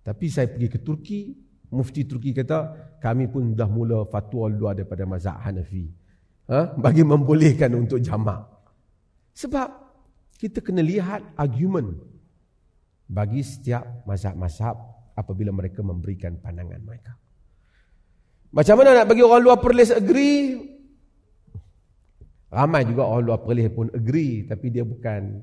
Tapi 0.00 0.32
saya 0.32 0.48
pergi 0.48 0.68
ke 0.72 0.80
Turki, 0.80 1.36
mufti 1.76 2.08
Turki 2.08 2.32
kata 2.32 2.96
kami 2.96 3.28
pun 3.28 3.52
dah 3.52 3.68
mula 3.68 4.08
fatwa 4.08 4.48
luar 4.48 4.80
daripada 4.80 5.04
mazhab 5.04 5.36
Hanafi. 5.44 5.92
Ha? 6.48 6.72
bagi 6.72 7.04
membolehkan 7.04 7.68
untuk 7.76 8.00
jamak. 8.00 8.48
Sebab 9.36 9.68
kita 10.40 10.64
kena 10.64 10.80
lihat 10.80 11.36
argument 11.36 12.00
bagi 13.12 13.44
setiap 13.44 14.08
mazhab-mazhab 14.08 14.91
apabila 15.16 15.52
mereka 15.52 15.84
memberikan 15.84 16.36
pandangan 16.40 16.80
mereka. 16.82 17.12
Macam 18.52 18.74
mana 18.80 19.00
nak 19.00 19.06
bagi 19.08 19.24
orang 19.24 19.40
luar 19.40 19.58
perlis 19.60 19.92
agree? 19.92 20.60
Ramai 22.52 22.84
juga 22.84 23.08
orang 23.08 23.24
luar 23.24 23.40
perlis 23.40 23.72
pun 23.72 23.88
agree 23.88 24.44
tapi 24.44 24.68
dia 24.68 24.84
bukan 24.84 25.40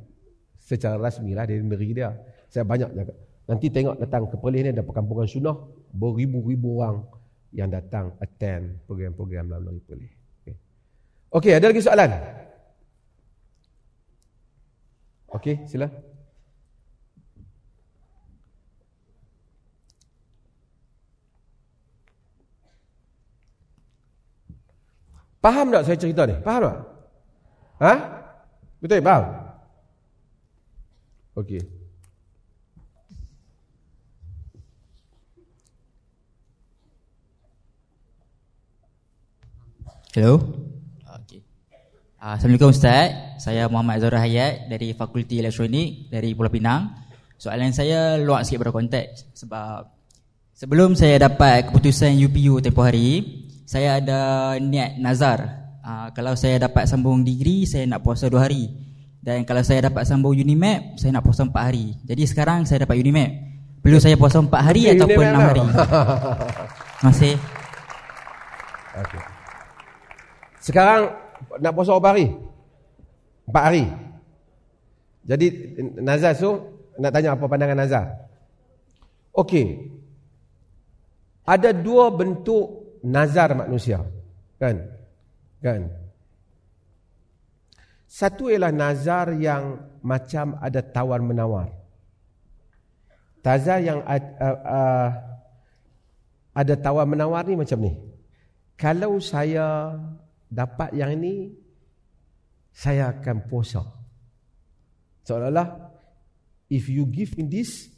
secara 0.61 1.01
rasmi 1.01 1.34
lah 1.34 1.49
dari 1.49 1.65
negeri 1.65 1.89
dia. 1.97 2.13
Saya 2.53 2.65
banyak 2.70 2.89
jaga. 2.93 3.13
Nanti 3.49 3.74
tengok 3.74 3.97
datang 3.97 4.30
ke 4.30 4.38
perlis 4.38 4.61
ni 4.61 4.70
ada 4.70 4.86
perkampungan 4.86 5.26
sunnah 5.26 5.57
beribu-ribu 5.89 6.82
orang 6.82 7.01
yang 7.49 7.74
datang 7.74 8.13
attend 8.22 8.78
program-program 8.86 9.49
dalam 9.49 9.74
negeri 9.74 9.86
perlis. 9.89 10.13
Okey, 11.30 11.53
okay, 11.53 11.53
ada 11.57 11.70
lagi 11.70 11.82
soalan? 11.82 12.09
Okey, 15.30 15.65
sila. 15.70 15.89
Faham 25.39 25.71
tak 25.71 25.87
saya 25.87 25.95
cerita 25.95 26.27
ni? 26.27 26.35
Faham 26.43 26.61
tak? 26.67 26.77
Ha? 27.79 27.93
Betul, 28.83 28.99
faham? 28.99 29.23
Okey. 31.39 31.63
Hello. 40.11 40.43
Okay. 41.23 41.39
Uh, 42.19 42.35
Assalamualaikum 42.35 42.75
Ustaz. 42.75 43.39
Saya 43.39 43.71
Muhammad 43.71 44.03
Zahra 44.03 44.19
Hayat 44.19 44.67
dari 44.67 44.91
Fakulti 44.91 45.39
Elektronik 45.39 46.11
dari 46.11 46.35
Pulau 46.35 46.51
Pinang. 46.51 46.91
Soalan 47.39 47.71
saya 47.71 48.19
luar 48.19 48.43
sikit 48.43 48.67
pada 48.67 48.75
konteks 48.75 49.31
sebab 49.31 49.87
sebelum 50.51 50.99
saya 50.99 51.23
dapat 51.23 51.71
keputusan 51.71 52.19
UPU 52.19 52.59
tempoh 52.59 52.83
hari, 52.83 53.47
saya 53.70 54.01
ada 54.01 54.20
niat 54.57 54.97
nazar. 54.97 55.45
Uh, 55.86 56.09
kalau 56.17 56.34
saya 56.34 56.57
dapat 56.57 56.89
sambung 56.89 57.22
degree, 57.22 57.70
saya 57.70 57.86
nak 57.86 58.01
puasa 58.01 58.26
dua 58.26 58.49
hari. 58.49 58.65
Dan 59.22 59.45
kalau 59.45 59.61
saya 59.61 59.93
dapat 59.93 60.09
sambung 60.09 60.34
Unimap, 60.34 60.97
saya 60.97 61.13
nak 61.13 61.22
puasa 61.22 61.45
empat 61.45 61.63
hari. 61.70 61.93
Jadi 62.01 62.26
sekarang 62.26 62.65
saya 62.65 62.89
dapat 62.89 62.97
Unimap. 62.97 63.30
Perlu 63.86 64.01
saya 64.01 64.17
puasa 64.17 64.41
empat 64.41 64.61
hari 64.65 64.89
okay, 64.89 64.97
ataupun 64.97 65.22
enam 65.22 65.45
hari? 65.45 65.61
Terima 66.97 67.11
kasih. 67.13 67.36
Okay. 69.05 69.24
Sekarang 70.65 71.01
nak 71.61 71.74
puasa 71.78 71.93
berapa 71.93 72.09
hari? 72.09 72.26
Empat 73.45 73.63
hari. 73.70 73.86
Jadi 75.30 75.45
Nazar 76.01 76.34
tu 76.34 76.57
nak 76.97 77.13
tanya 77.13 77.38
apa 77.38 77.45
pandangan 77.45 77.78
Nazar? 77.78 78.05
Okey. 79.30 79.93
Ada 81.45 81.70
dua 81.70 82.09
bentuk 82.09 82.88
nazar 83.03 83.55
manusia. 83.55 84.03
Kan? 84.59 84.85
Kan? 85.63 85.91
Satu 88.09 88.49
ialah 88.49 88.73
nazar 88.73 89.37
yang 89.37 89.79
macam 90.01 90.57
ada 90.59 90.81
tawar 90.81 91.21
menawar. 91.21 91.69
Nazar 93.45 93.81
yang 93.81 94.05
uh, 94.05 94.57
uh, 94.65 95.09
ada 96.53 96.73
tawar 96.77 97.09
menawar 97.09 97.45
ni 97.49 97.57
macam 97.57 97.81
ni. 97.81 97.97
Kalau 98.77 99.17
saya 99.17 99.97
dapat 100.49 100.93
yang 100.97 101.13
ini 101.17 101.53
saya 102.73 103.13
akan 103.13 103.45
puasa 103.45 103.85
seolah-olah 105.27 105.93
if 106.73 106.89
you 106.89 107.05
give 107.05 107.37
in 107.37 107.45
this 107.49 107.89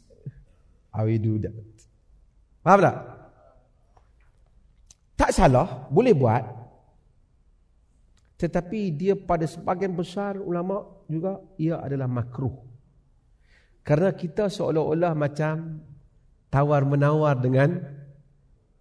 I 0.91 1.07
will 1.07 1.21
do 1.21 1.35
that 1.39 1.55
faham 2.59 2.79
tak 2.83 2.95
tak 5.22 5.30
salah 5.38 5.86
boleh 5.93 6.17
buat 6.17 6.41
tetapi 8.41 8.89
dia 8.97 9.13
pada 9.13 9.45
sebagian 9.45 9.93
besar 9.93 10.41
ulama 10.41 10.82
juga 11.05 11.38
ia 11.61 11.78
adalah 11.78 12.09
makruh 12.09 12.57
kerana 13.86 14.17
kita 14.17 14.49
seolah-olah 14.49 15.13
macam 15.13 15.78
tawar 16.49 16.82
menawar 16.82 17.38
dengan 17.38 17.78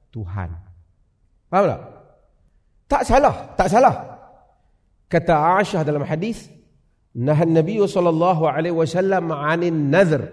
Tuhan 0.08 0.48
faham 1.52 1.66
tak 1.68 2.00
tak 2.90 3.06
salah, 3.06 3.34
tak 3.54 3.70
salah. 3.70 3.94
Kata 5.06 5.62
Aisyah 5.62 5.86
dalam 5.86 6.02
hadis, 6.02 6.50
Nahan 7.14 7.54
Nabi 7.54 7.78
sallallahu 7.78 8.50
alaihi 8.50 8.74
wasallam 8.74 9.30
'anin 9.30 9.94
nazar. 9.94 10.26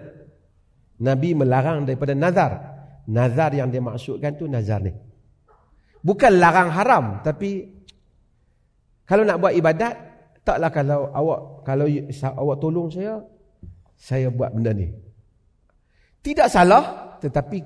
Nabi 0.98 1.38
melarang 1.38 1.86
daripada 1.86 2.18
nazar. 2.18 2.58
Nazar 3.06 3.54
yang 3.54 3.70
dia 3.70 3.78
maksudkan 3.78 4.34
tu 4.34 4.50
nazar 4.50 4.82
ni. 4.82 4.90
Bukan 5.98 6.38
larang 6.38 6.70
haram, 6.70 7.04
tapi 7.26 7.66
kalau 9.02 9.26
nak 9.26 9.40
buat 9.42 9.56
ibadat, 9.56 9.94
taklah 10.46 10.70
kalau 10.70 11.10
awak 11.10 11.40
kalau 11.66 11.86
awak 12.38 12.56
tolong 12.62 12.88
saya, 12.92 13.24
saya 13.98 14.30
buat 14.30 14.54
benda 14.54 14.70
ni. 14.76 14.94
Tidak 16.22 16.46
salah, 16.46 17.16
tetapi 17.18 17.58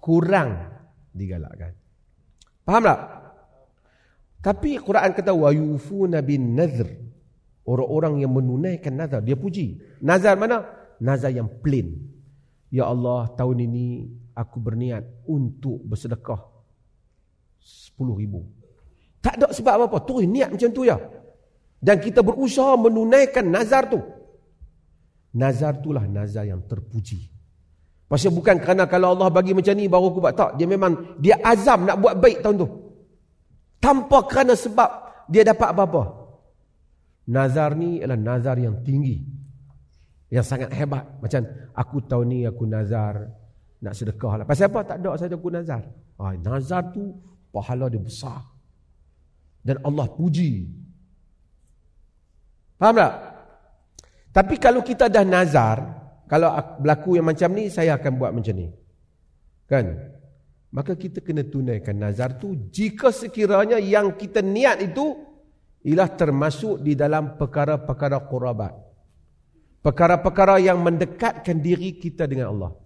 kurang 0.00 0.56
digalakkan. 1.12 1.76
Faham 2.64 2.82
tak? 2.86 3.00
Tapi 4.40 4.78
Quran 4.78 5.10
kata 5.10 5.34
wa 5.34 5.50
yufuna 5.52 6.22
bin 6.22 6.56
nadhr. 6.56 6.86
Orang-orang 7.66 8.22
yang 8.22 8.30
menunaikan 8.30 8.94
nazar 8.94 9.20
dia 9.26 9.34
puji. 9.34 9.98
Nazar 10.06 10.38
mana? 10.38 10.62
Nazar 11.02 11.34
yang 11.34 11.50
plain. 11.50 11.98
Ya 12.70 12.86
Allah, 12.86 13.26
tahun 13.34 13.66
ini 13.66 14.06
aku 14.38 14.62
berniat 14.62 15.02
untuk 15.26 15.82
bersedekah 15.82 16.55
10 17.66 18.22
ribu. 18.22 18.46
Tak 19.18 19.42
ada 19.42 19.50
sebab 19.50 19.72
apa-apa. 19.74 20.06
Tu 20.06 20.22
niat 20.22 20.54
macam 20.54 20.70
tu 20.70 20.86
ya. 20.86 20.94
Dan 21.82 21.98
kita 21.98 22.22
berusaha 22.22 22.78
menunaikan 22.78 23.42
nazar 23.50 23.90
tu. 23.90 23.98
Nazar 25.34 25.82
itulah 25.82 26.06
nazar 26.06 26.46
yang 26.46 26.62
terpuji. 26.62 27.26
Pasal 28.06 28.30
bukan 28.30 28.62
kerana 28.62 28.86
kalau 28.86 29.18
Allah 29.18 29.34
bagi 29.34 29.50
macam 29.50 29.74
ni 29.74 29.90
baru 29.90 30.14
aku 30.14 30.22
buat. 30.22 30.34
Tak. 30.38 30.50
Dia 30.54 30.66
memang, 30.70 31.18
dia 31.18 31.42
azam 31.42 31.82
nak 31.90 31.98
buat 31.98 32.14
baik 32.22 32.38
tahun 32.38 32.62
tu. 32.62 32.68
Tanpa 33.82 34.22
kerana 34.30 34.54
sebab 34.54 34.90
dia 35.26 35.42
dapat 35.42 35.74
apa-apa. 35.74 36.02
Nazar 37.26 37.74
ni 37.74 37.98
adalah 37.98 38.38
nazar 38.38 38.62
yang 38.62 38.78
tinggi. 38.86 39.26
Yang 40.30 40.46
sangat 40.46 40.70
hebat. 40.70 41.02
Macam 41.18 41.42
aku 41.74 41.96
tahu 42.06 42.22
ni 42.22 42.46
aku 42.46 42.62
nazar 42.62 43.26
nak 43.82 43.94
sedekah 43.98 44.42
lah. 44.42 44.44
Pasal 44.46 44.70
apa? 44.70 44.94
Tak 44.94 44.96
ada 45.02 45.10
saja 45.18 45.34
aku 45.34 45.50
nazar. 45.50 45.82
Ah, 46.16 46.32
nazar 46.38 46.94
tu 46.94 47.10
pahala 47.56 47.88
dia 47.88 47.96
besar. 47.96 48.44
Dan 49.64 49.80
Allah 49.80 50.04
puji. 50.12 50.68
Faham 52.76 53.00
tak? 53.00 53.12
Tapi 54.36 54.54
kalau 54.60 54.84
kita 54.84 55.08
dah 55.08 55.24
nazar, 55.24 55.80
kalau 56.28 56.52
berlaku 56.76 57.16
yang 57.16 57.32
macam 57.32 57.48
ni, 57.56 57.72
saya 57.72 57.96
akan 57.96 58.12
buat 58.20 58.36
macam 58.36 58.52
ni. 58.52 58.68
Kan? 59.64 60.16
maka 60.76 60.92
kita 60.92 61.24
kena 61.24 61.40
tunaikan 61.46 61.96
nazar 61.96 62.36
tu 62.36 62.52
jika 62.68 63.08
sekiranya 63.08 63.80
yang 63.80 64.12
kita 64.12 64.44
niat 64.44 64.84
itu 64.84 65.16
ialah 65.88 66.12
termasuk 66.12 66.84
di 66.84 66.92
dalam 66.92 67.40
perkara-perkara 67.40 68.20
qurabat 68.28 68.76
perkara-perkara 69.80 70.60
yang 70.60 70.82
mendekatkan 70.84 71.56
diri 71.64 71.96
kita 71.96 72.28
dengan 72.28 72.52
Allah 72.52 72.76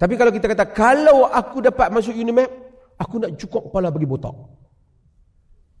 tapi 0.00 0.18
kalau 0.18 0.34
kita 0.34 0.50
kata 0.50 0.66
kalau 0.74 1.30
aku 1.30 1.62
dapat 1.62 1.94
masuk 1.94 2.16
Unimap 2.18 2.50
aku 2.96 3.14
nak 3.20 3.30
cukup 3.36 3.68
kepala 3.70 3.88
bagi 3.92 4.08
botak 4.08 4.34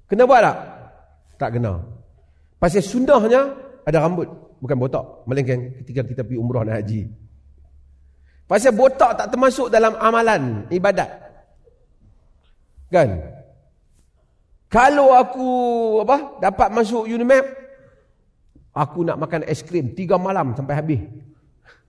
kena 0.06 0.22
buat 0.28 0.40
tak? 0.44 0.56
tak 1.36 1.50
kena 1.58 1.80
pasal 2.60 2.82
sunnahnya 2.84 3.40
ada 3.84 3.98
rambut 4.02 4.28
bukan 4.60 4.76
botak 4.76 5.04
melainkan 5.28 5.72
ketika 5.82 6.00
kita 6.04 6.22
pergi 6.24 6.40
umrah 6.40 6.64
dan 6.64 6.80
haji 6.80 7.08
Pasal 8.46 8.78
botak 8.78 9.18
tak 9.18 9.34
termasuk 9.34 9.74
dalam 9.74 9.98
amalan 9.98 10.70
ibadat. 10.70 11.10
Kan? 12.94 13.18
Kalau 14.70 15.10
aku 15.10 15.50
apa 16.06 16.38
dapat 16.38 16.68
masuk 16.70 17.10
Unimap, 17.10 17.42
aku 18.70 19.02
nak 19.02 19.18
makan 19.18 19.42
es 19.50 19.66
krim 19.66 19.90
tiga 19.98 20.14
malam 20.14 20.54
sampai 20.54 20.74
habis. 20.78 21.02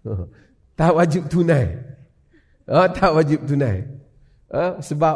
tak 0.78 0.98
wajib 0.98 1.30
tunai. 1.30 1.78
Ha, 2.66 2.90
tak 2.90 3.14
wajib 3.14 3.46
tunai. 3.46 3.86
Ha, 4.48 4.80
sebab 4.80 5.16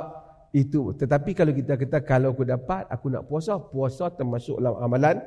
itu. 0.52 0.92
Tetapi 0.96 1.32
kalau 1.32 1.56
kita 1.56 1.80
kata 1.80 2.04
kalau 2.04 2.36
aku 2.36 2.44
dapat, 2.44 2.84
aku 2.92 3.08
nak 3.08 3.24
puasa, 3.28 3.56
puasa 3.60 4.12
termasuk 4.12 4.60
dalam 4.60 4.80
amalan. 4.84 5.24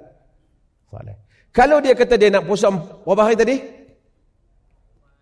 Kalau 1.51 1.81
dia 1.81 1.97
kata 1.97 2.15
dia 2.21 2.31
nak 2.31 2.45
puasa 2.47 2.71
berapa 2.71 3.23
hari 3.25 3.37
tadi? 3.39 3.57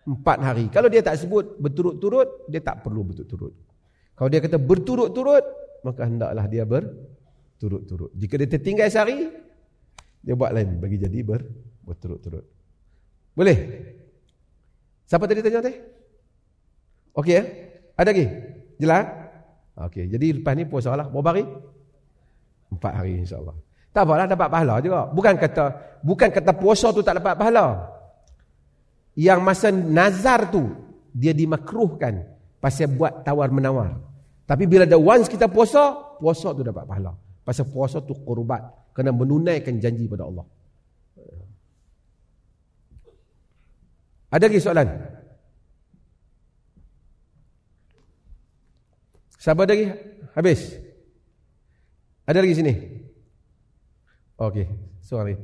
Empat 0.03 0.39
hari. 0.43 0.67
Kalau 0.69 0.91
dia 0.91 1.01
tak 1.01 1.23
sebut 1.23 1.57
berturut-turut, 1.63 2.51
dia 2.51 2.59
tak 2.59 2.83
perlu 2.83 3.07
berturut-turut. 3.07 3.55
Kalau 4.19 4.29
dia 4.29 4.43
kata 4.43 4.59
berturut-turut, 4.59 5.45
maka 5.87 6.03
hendaklah 6.03 6.45
dia 6.51 6.67
berturut-turut. 6.67 8.11
Jika 8.19 8.35
dia 8.43 8.49
tertinggal 8.51 8.91
sehari, 8.91 9.31
dia 10.23 10.35
buat 10.35 10.51
lain 10.51 10.83
bagi 10.83 10.99
jadi 10.99 11.23
ber, 11.23 11.47
berturut-turut. 11.87 12.43
Boleh? 13.39 13.57
Siapa 15.07 15.25
tadi 15.31 15.41
tanya 15.41 15.63
tadi? 15.63 15.79
Okey 17.15 17.35
ya? 17.39 17.43
Ada 17.97 18.11
lagi? 18.11 18.27
Jelas? 18.81 19.05
Okey, 19.73 20.09
jadi 20.09 20.41
lepas 20.41 20.53
ni 20.53 20.69
puasa 20.69 20.93
lah. 20.93 21.09
Berapa 21.09 21.33
hari? 21.33 21.45
Empat 22.73 22.93
hari 22.93 23.25
insyaAllah. 23.25 23.57
Tak 23.93 24.03
apalah 24.09 24.25
dapat 24.25 24.49
pahala 24.49 24.75
juga. 24.81 25.09
Bukan 25.13 25.35
kata 25.37 25.65
bukan 26.01 26.29
kata 26.33 26.53
puasa 26.57 26.93
tu 26.93 27.05
tak 27.05 27.21
dapat 27.21 27.37
pahala 27.37 27.93
yang 29.13 29.45
masa 29.45 29.69
nazar 29.69 30.49
tu 30.49 30.73
dia 31.13 31.37
dimakruhkan 31.37 32.25
pasal 32.57 32.89
buat 32.97 33.21
tawar 33.25 33.53
menawar. 33.53 34.01
Tapi 34.49 34.65
bila 34.65 34.89
ada 34.89 34.97
once 34.97 35.29
kita 35.29 35.49
puasa, 35.49 35.93
puasa 36.21 36.53
tu 36.57 36.65
dapat 36.65 36.89
pahala. 36.89 37.13
Pasal 37.45 37.69
puasa 37.69 38.01
tu 38.01 38.17
kurbat 38.25 38.93
kena 38.97 39.13
menunaikan 39.13 39.77
janji 39.81 40.09
pada 40.09 40.25
Allah. 40.29 40.47
Ada 44.33 44.49
lagi 44.49 44.61
soalan? 44.65 44.89
Sabar 49.43 49.67
lagi? 49.67 49.91
Habis? 50.39 50.79
Ada 52.23 52.47
lagi 52.47 52.55
sini? 52.55 52.79
Okey, 54.39 54.71
sorry. 55.03 55.35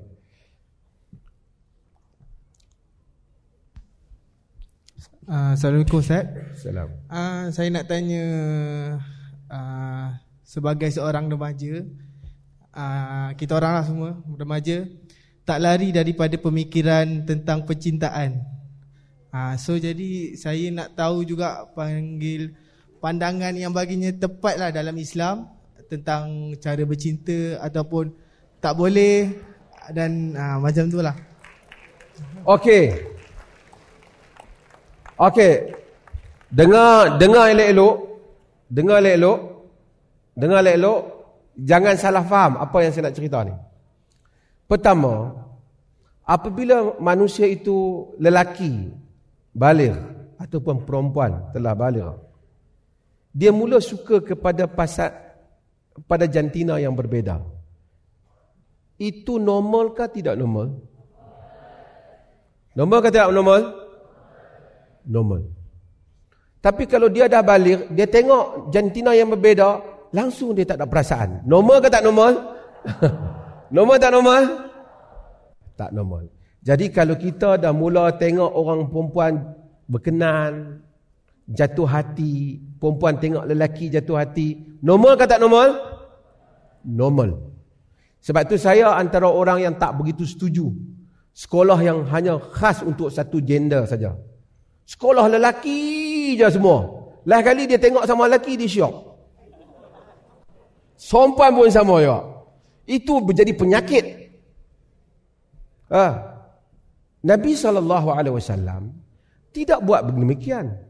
Uh, 5.26 5.50
Assalamualaikum 5.58 5.98
Ustaz. 5.98 6.30
Salam. 6.62 6.94
Uh, 7.10 7.50
saya 7.50 7.74
nak 7.74 7.90
tanya 7.90 8.24
uh, 9.50 10.14
sebagai 10.46 10.94
seorang 10.94 11.26
remaja 11.26 11.82
uh, 12.78 13.34
kita 13.34 13.58
orang 13.58 13.82
lah 13.82 13.84
semua 13.84 14.10
remaja 14.38 14.86
tak 15.42 15.58
lari 15.58 15.90
daripada 15.90 16.38
pemikiran 16.38 17.26
tentang 17.26 17.66
percintaan. 17.66 18.46
Uh, 19.34 19.58
so 19.58 19.74
jadi 19.74 20.38
saya 20.38 20.70
nak 20.70 20.94
tahu 20.94 21.26
juga 21.26 21.66
panggil 21.74 22.54
pandangan 22.98 23.54
yang 23.54 23.70
baginya 23.74 24.10
tepat 24.14 24.54
lah 24.58 24.70
dalam 24.74 24.94
Islam 24.98 25.48
tentang 25.88 26.52
cara 26.60 26.82
bercinta 26.84 27.56
ataupun 27.64 28.12
tak 28.60 28.76
boleh 28.76 29.32
dan 29.94 30.36
uh, 30.36 30.58
macam 30.60 30.84
tu 30.90 31.00
lah. 31.00 31.16
Okey. 32.44 32.84
Okey. 35.16 35.54
Dengar 36.52 37.16
dengar 37.16 37.50
elok-elok. 37.52 37.96
Dengar 38.68 38.98
elok-elok. 39.00 39.38
Dengar 40.36 40.60
elok-elok. 40.60 41.00
Jangan 41.58 41.94
salah 41.98 42.22
faham 42.22 42.52
apa 42.62 42.76
yang 42.84 42.92
saya 42.94 43.10
nak 43.10 43.16
cerita 43.18 43.42
ni. 43.42 43.54
Pertama, 44.68 45.32
apabila 46.22 47.00
manusia 47.00 47.48
itu 47.48 48.10
lelaki 48.20 48.92
balik 49.56 49.96
ataupun 50.38 50.86
perempuan 50.86 51.50
telah 51.50 51.74
balik, 51.74 52.14
dia 53.38 53.54
mula 53.54 53.78
suka 53.78 54.18
kepada 54.18 54.66
pasal 54.66 55.14
pada 56.10 56.26
jantina 56.26 56.82
yang 56.82 56.98
berbeza. 56.98 57.38
Itu 58.98 59.38
normal 59.38 59.94
ke 59.94 60.10
tidak 60.10 60.34
normal? 60.34 60.74
Normal 62.74 62.98
ke 62.98 63.08
tidak 63.14 63.30
normal? 63.30 63.62
Normal. 65.06 65.42
Tapi 66.58 66.90
kalau 66.90 67.06
dia 67.06 67.30
dah 67.30 67.46
balik, 67.46 67.94
dia 67.94 68.10
tengok 68.10 68.74
jantina 68.74 69.14
yang 69.14 69.30
berbeza, 69.30 69.78
langsung 70.10 70.58
dia 70.58 70.66
tak 70.66 70.82
ada 70.82 70.90
perasaan. 70.90 71.46
Normal 71.46 71.78
ke 71.78 71.86
tak 71.86 72.02
normal? 72.02 72.34
normal 73.76 73.96
tak 74.02 74.10
normal? 74.10 74.42
Tak 75.78 75.90
normal. 75.94 76.26
Jadi 76.58 76.90
kalau 76.90 77.14
kita 77.14 77.54
dah 77.54 77.70
mula 77.70 78.18
tengok 78.18 78.50
orang 78.50 78.90
perempuan 78.90 79.34
berkenan, 79.86 80.82
jatuh 81.48 81.88
hati, 81.88 82.60
perempuan 82.76 83.16
tengok 83.16 83.48
lelaki 83.48 83.88
jatuh 83.88 84.20
hati, 84.20 84.78
normal 84.84 85.16
ke 85.16 85.24
tak 85.24 85.40
normal? 85.40 85.74
Normal. 86.84 87.40
Sebab 88.20 88.44
tu 88.44 88.60
saya 88.60 88.92
antara 88.92 89.26
orang 89.32 89.64
yang 89.64 89.74
tak 89.80 89.96
begitu 89.96 90.28
setuju 90.28 90.68
sekolah 91.38 91.78
yang 91.78 92.02
hanya 92.10 92.42
khas 92.42 92.82
untuk 92.82 93.14
satu 93.14 93.38
gender 93.38 93.86
saja. 93.86 94.18
Sekolah 94.82 95.30
lelaki 95.30 96.34
je 96.34 96.48
semua. 96.50 96.98
Lain 97.22 97.44
kali 97.44 97.70
dia 97.70 97.78
tengok 97.78 98.02
sama 98.08 98.26
lelaki 98.26 98.58
dia 98.58 98.66
syok. 98.66 98.94
Sompan 100.98 101.54
pun 101.54 101.70
sama 101.70 102.02
juga. 102.02 102.18
Itu 102.88 103.22
menjadi 103.22 103.52
penyakit. 103.54 104.04
Ha. 105.94 106.06
Nabi 107.22 107.52
SAW 107.54 107.84
tidak 109.54 109.78
buat 109.84 110.08
demikian. 110.08 110.87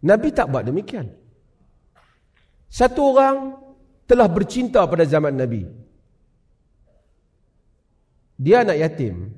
Nabi 0.00 0.28
tak 0.32 0.48
buat 0.48 0.64
demikian. 0.64 1.12
Satu 2.70 3.12
orang 3.12 3.58
telah 4.08 4.30
bercinta 4.30 4.86
pada 4.88 5.04
zaman 5.04 5.36
Nabi. 5.36 5.66
Dia 8.40 8.64
anak 8.64 8.78
yatim. 8.80 9.36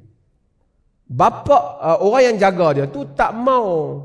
Bapa 1.13 1.77
uh, 1.83 1.99
orang 2.01 2.33
yang 2.33 2.37
jaga 2.41 2.67
dia 2.73 2.87
tu 2.89 3.05
tak 3.13 3.37
mau 3.37 4.01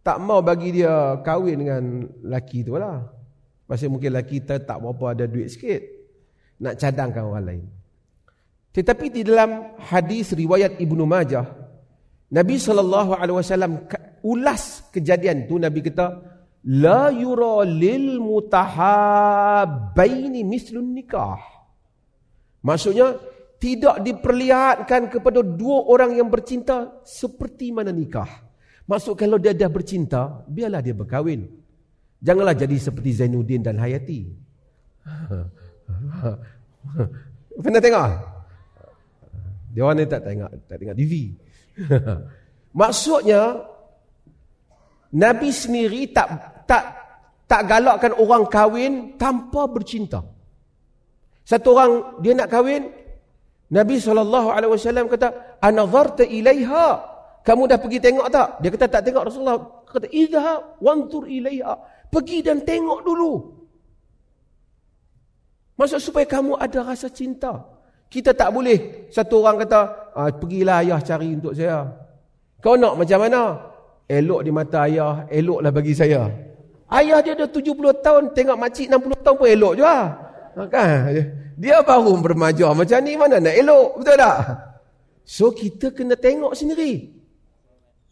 tak 0.00 0.22
mau 0.22 0.42
bagi 0.42 0.80
dia 0.80 1.18
kahwin 1.22 1.56
dengan 1.60 1.82
laki 2.24 2.62
tu 2.62 2.78
lah. 2.78 3.02
Pasal 3.66 3.90
mungkin 3.90 4.14
laki 4.14 4.42
tu 4.46 4.54
tak 4.62 4.78
berapa 4.78 5.04
ada 5.12 5.24
duit 5.26 5.50
sikit. 5.50 5.82
Nak 6.62 6.78
cadangkan 6.78 7.26
orang 7.26 7.44
lain. 7.44 7.64
Tetapi 8.70 9.06
di 9.10 9.22
dalam 9.26 9.76
hadis 9.82 10.32
riwayat 10.32 10.78
Ibnu 10.78 11.04
Majah, 11.04 11.48
Nabi 12.32 12.54
SAW 12.60 13.26
ulas 14.26 14.90
kejadian 14.90 15.46
tu 15.46 15.62
Nabi 15.62 15.86
kata, 15.86 16.34
La 16.66 17.14
yura 17.14 17.62
lil 17.62 18.18
mutahabbaini 18.18 20.42
mislun 20.42 20.90
nikah. 20.90 21.38
Maksudnya, 22.66 23.14
tidak 23.62 24.02
diperlihatkan 24.02 25.06
kepada 25.08 25.40
dua 25.46 25.86
orang 25.86 26.18
yang 26.18 26.26
bercinta 26.26 26.98
seperti 27.06 27.70
mana 27.70 27.94
nikah. 27.94 28.42
Maksud 28.86 29.14
kalau 29.14 29.38
dia 29.38 29.54
dah 29.54 29.70
bercinta, 29.70 30.42
biarlah 30.50 30.82
dia 30.82 30.94
berkahwin. 30.94 31.46
Janganlah 32.18 32.58
jadi 32.58 32.78
seperti 32.78 33.12
Zainuddin 33.22 33.62
dan 33.62 33.78
Hayati. 33.78 34.26
Pernah 37.62 37.82
tengok? 37.82 38.08
Dia 39.70 39.82
orang 39.84 39.96
ni 40.02 40.06
tak 40.10 40.22
tengok, 40.26 40.50
tak 40.66 40.76
tengok 40.82 40.96
TV. 40.98 41.38
Maksudnya, 42.80 43.62
Nabi 45.14 45.54
sendiri 45.54 46.10
tak 46.10 46.28
tak 46.66 46.82
tak 47.46 47.62
galakkan 47.70 48.12
orang 48.18 48.50
kahwin 48.50 49.14
tanpa 49.14 49.70
bercinta. 49.70 50.22
Satu 51.46 51.78
orang 51.78 52.18
dia 52.18 52.34
nak 52.34 52.50
kahwin, 52.50 52.90
Nabi 53.70 54.02
SAW 54.02 55.06
kata, 55.06 55.58
Anazarta 55.62 56.26
ilaiha. 56.26 57.14
Kamu 57.46 57.70
dah 57.70 57.78
pergi 57.78 58.02
tengok 58.02 58.26
tak? 58.26 58.58
Dia 58.58 58.74
kata 58.74 58.86
tak 58.90 59.02
tengok 59.06 59.30
Rasulullah. 59.30 59.86
Kata, 59.86 60.10
Idha 60.10 60.74
wantur 60.82 61.30
ilaiha. 61.30 61.78
Pergi 62.10 62.42
dan 62.42 62.66
tengok 62.66 63.06
dulu. 63.06 63.32
Maksud 65.78 66.02
supaya 66.02 66.26
kamu 66.26 66.58
ada 66.58 66.82
rasa 66.82 67.06
cinta. 67.06 67.62
Kita 68.10 68.34
tak 68.34 68.50
boleh. 68.50 69.06
Satu 69.14 69.46
orang 69.46 69.62
kata, 69.62 69.80
ah, 70.18 70.30
pergilah 70.34 70.82
ayah 70.82 70.98
cari 70.98 71.38
untuk 71.38 71.54
saya. 71.54 71.86
Kau 72.58 72.74
nak 72.74 72.98
macam 72.98 73.18
mana? 73.22 73.42
Elok 74.06 74.40
di 74.46 74.50
mata 74.54 74.86
ayah, 74.86 75.26
eloklah 75.26 75.74
bagi 75.74 75.90
saya. 75.90 76.30
Ayah 76.86 77.18
dia 77.18 77.34
dah 77.34 77.50
70 77.50 77.74
tahun, 77.98 78.30
tengok 78.30 78.58
makcik 78.58 78.86
60 78.86 79.24
tahun 79.26 79.36
pun 79.36 79.48
elok 79.50 79.74
juga. 79.74 79.96
Kan? 80.70 81.10
Dia 81.58 81.82
baru 81.82 82.14
bermajuah 82.22 82.72
macam 82.72 82.98
ni 83.02 83.18
mana 83.18 83.42
nak 83.42 83.56
elok, 83.58 83.98
betul 83.98 84.16
tak? 84.16 84.38
So 85.26 85.50
kita 85.50 85.90
kena 85.90 86.14
tengok 86.14 86.54
sendiri. 86.54 87.10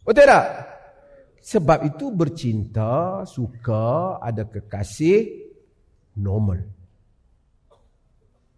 Betul 0.03 0.27
tak? 0.27 0.47
Sebab 1.45 1.79
itu 1.87 2.11
bercinta, 2.11 3.23
suka, 3.29 4.19
ada 4.19 4.49
kekasih, 4.49 5.47
normal. 6.19 6.65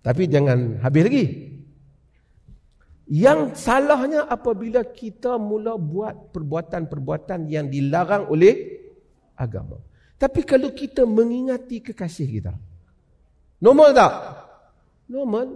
Tapi 0.00 0.22
jangan 0.30 0.78
habis 0.80 1.02
lagi. 1.02 1.24
Yang 3.06 3.62
salahnya 3.62 4.26
apabila 4.26 4.82
kita 4.82 5.38
mula 5.38 5.78
buat 5.78 6.34
perbuatan-perbuatan 6.34 7.46
yang 7.46 7.70
dilarang 7.70 8.26
oleh 8.26 8.82
agama. 9.38 9.78
Tapi 10.18 10.42
kalau 10.42 10.74
kita 10.74 11.06
mengingati 11.06 11.86
kekasih 11.86 12.26
kita, 12.26 12.54
Normal 13.56 13.88
tak? 13.96 14.12
Normal. 15.08 15.48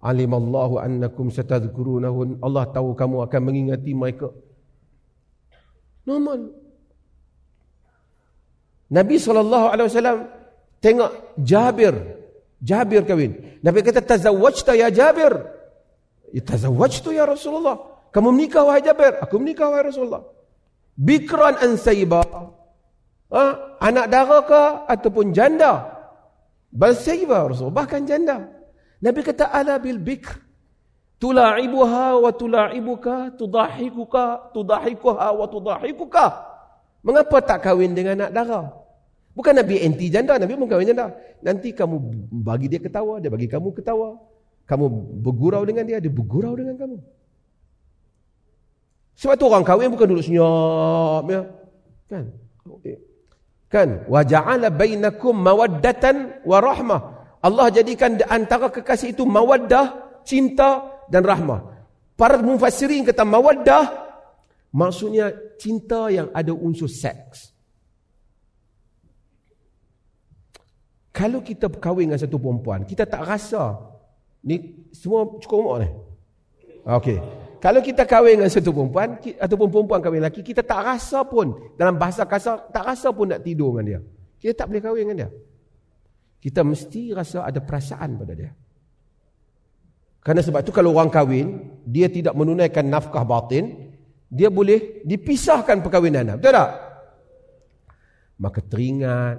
Alimallahu 0.00 0.80
annakum 0.80 1.28
satadhkurunahun. 1.28 2.40
Allah 2.40 2.64
tahu 2.70 2.94
kamu 2.94 3.26
akan 3.26 3.40
mengingati 3.42 3.92
mereka. 3.92 4.30
Normal. 6.06 6.54
Nabi 8.90 9.14
SAW 9.20 10.26
tengok 10.80 11.10
Jabir. 11.36 11.94
Jabir 12.60 13.02
kahwin. 13.04 13.60
Nabi 13.60 13.84
kata, 13.84 14.00
Tazawwajta 14.00 14.72
ya 14.76 14.88
Jabir. 14.88 15.59
Ya, 16.30 16.42
Tazawwajtu 16.46 17.10
ya 17.10 17.26
Rasulullah. 17.26 17.78
Kamu 18.10 18.34
menikah 18.34 18.66
wahai 18.66 18.82
Jabir. 18.82 19.18
Aku 19.22 19.38
menikah 19.38 19.70
wahai 19.70 19.86
Rasulullah. 19.90 20.26
Bikran 20.98 21.58
an 21.62 21.78
saibah. 21.78 22.26
Ha? 23.30 23.44
Anak 23.78 24.06
dara 24.10 24.38
ke 24.42 24.62
ataupun 24.90 25.30
janda? 25.30 25.86
Bal 26.70 26.94
sayyiba 26.94 27.46
Rasul. 27.46 27.70
Bahkan 27.70 28.06
janda. 28.06 28.50
Nabi 29.02 29.20
kata 29.22 29.50
ala 29.50 29.78
bil 29.78 29.98
bikr. 29.98 30.38
Tula'ibuha 31.22 32.18
wa 32.18 32.30
tula'ibuka. 32.34 33.34
Tudahikuka. 33.38 34.54
Tudahikuha 34.54 35.28
wa 35.34 35.46
tudahikuka. 35.46 36.26
Mengapa 37.00 37.36
tak 37.40 37.64
kahwin 37.64 37.96
dengan 37.96 38.26
anak 38.26 38.30
darah? 38.34 38.66
Bukan 39.34 39.54
Nabi 39.56 39.82
anti 39.82 40.10
janda. 40.10 40.36
Nabi 40.36 40.58
pun 40.58 40.66
kahwin 40.66 40.90
janda. 40.94 41.14
Nanti 41.40 41.70
kamu 41.74 41.96
bagi 42.42 42.66
dia 42.66 42.82
ketawa. 42.82 43.22
Dia 43.22 43.30
bagi 43.30 43.46
kamu 43.50 43.72
ketawa. 43.72 44.29
Kamu 44.68 44.86
bergurau 45.20 45.62
dengan 45.64 45.84
dia. 45.86 45.98
Dia 46.00 46.12
bergurau 46.12 46.56
dengan 46.56 46.76
kamu. 46.76 46.98
Sebab 49.20 49.34
tu 49.36 49.44
orang 49.52 49.64
kahwin 49.66 49.92
bukan 49.92 50.06
duduk 50.16 50.24
senyap. 50.24 51.24
Ya. 51.28 51.42
Kan? 52.08 52.24
Okay. 52.80 52.96
Kan? 53.68 53.88
Wa 54.08 54.24
ja'ala 54.24 54.72
bainakum 54.72 55.36
mawaddatan 55.36 56.42
wa 56.48 56.58
rahmah. 56.58 57.00
Allah 57.40 57.68
jadikan 57.72 58.20
antara 58.28 58.68
kekasih 58.68 59.16
itu 59.16 59.24
mawaddah, 59.24 60.20
cinta 60.24 60.88
dan 61.08 61.24
rahmah. 61.24 61.80
Para 62.16 62.36
mufassirin 62.36 63.04
kata 63.04 63.24
mawaddah 63.24 63.84
maksudnya 64.76 65.32
cinta 65.56 66.12
yang 66.12 66.28
ada 66.32 66.52
unsur 66.52 66.88
seks. 66.88 67.52
Kalau 71.10 71.42
kita 71.42 71.66
berkahwin 71.68 72.08
dengan 72.08 72.22
satu 72.22 72.38
perempuan, 72.38 72.86
kita 72.86 73.04
tak 73.04 73.26
rasa 73.26 73.89
ni 74.44 74.88
semua 74.92 75.26
cukup 75.38 75.56
umur 75.60 75.76
ni. 75.84 75.88
Okey. 76.86 77.18
Kalau 77.60 77.84
kita 77.84 78.08
kahwin 78.08 78.40
dengan 78.40 78.48
satu 78.48 78.72
perempuan 78.72 79.20
ataupun 79.20 79.68
perempuan 79.68 80.00
kahwin 80.00 80.24
lelaki, 80.24 80.40
kita 80.40 80.64
tak 80.64 80.80
rasa 80.80 81.28
pun 81.28 81.76
dalam 81.76 82.00
bahasa 82.00 82.24
kasar 82.24 82.72
tak 82.72 82.88
rasa 82.88 83.12
pun 83.12 83.28
nak 83.28 83.44
tidur 83.44 83.76
dengan 83.76 83.84
dia. 83.84 84.00
Kita 84.40 84.64
tak 84.64 84.66
boleh 84.72 84.80
kahwin 84.80 85.02
dengan 85.04 85.16
dia. 85.24 85.30
Kita 86.40 86.64
mesti 86.64 87.12
rasa 87.12 87.44
ada 87.44 87.60
perasaan 87.60 88.16
pada 88.16 88.32
dia. 88.32 88.50
Kerana 90.24 90.40
sebab 90.40 90.60
tu 90.64 90.72
kalau 90.72 90.96
orang 90.96 91.12
kahwin, 91.12 91.80
dia 91.84 92.08
tidak 92.08 92.32
menunaikan 92.32 92.88
nafkah 92.88 93.24
batin, 93.28 93.92
dia 94.28 94.48
boleh 94.48 95.04
dipisahkan 95.04 95.84
perkahwinan. 95.84 96.40
Betul 96.40 96.56
tak? 96.56 96.70
Maka 98.40 98.60
teringat 98.64 99.36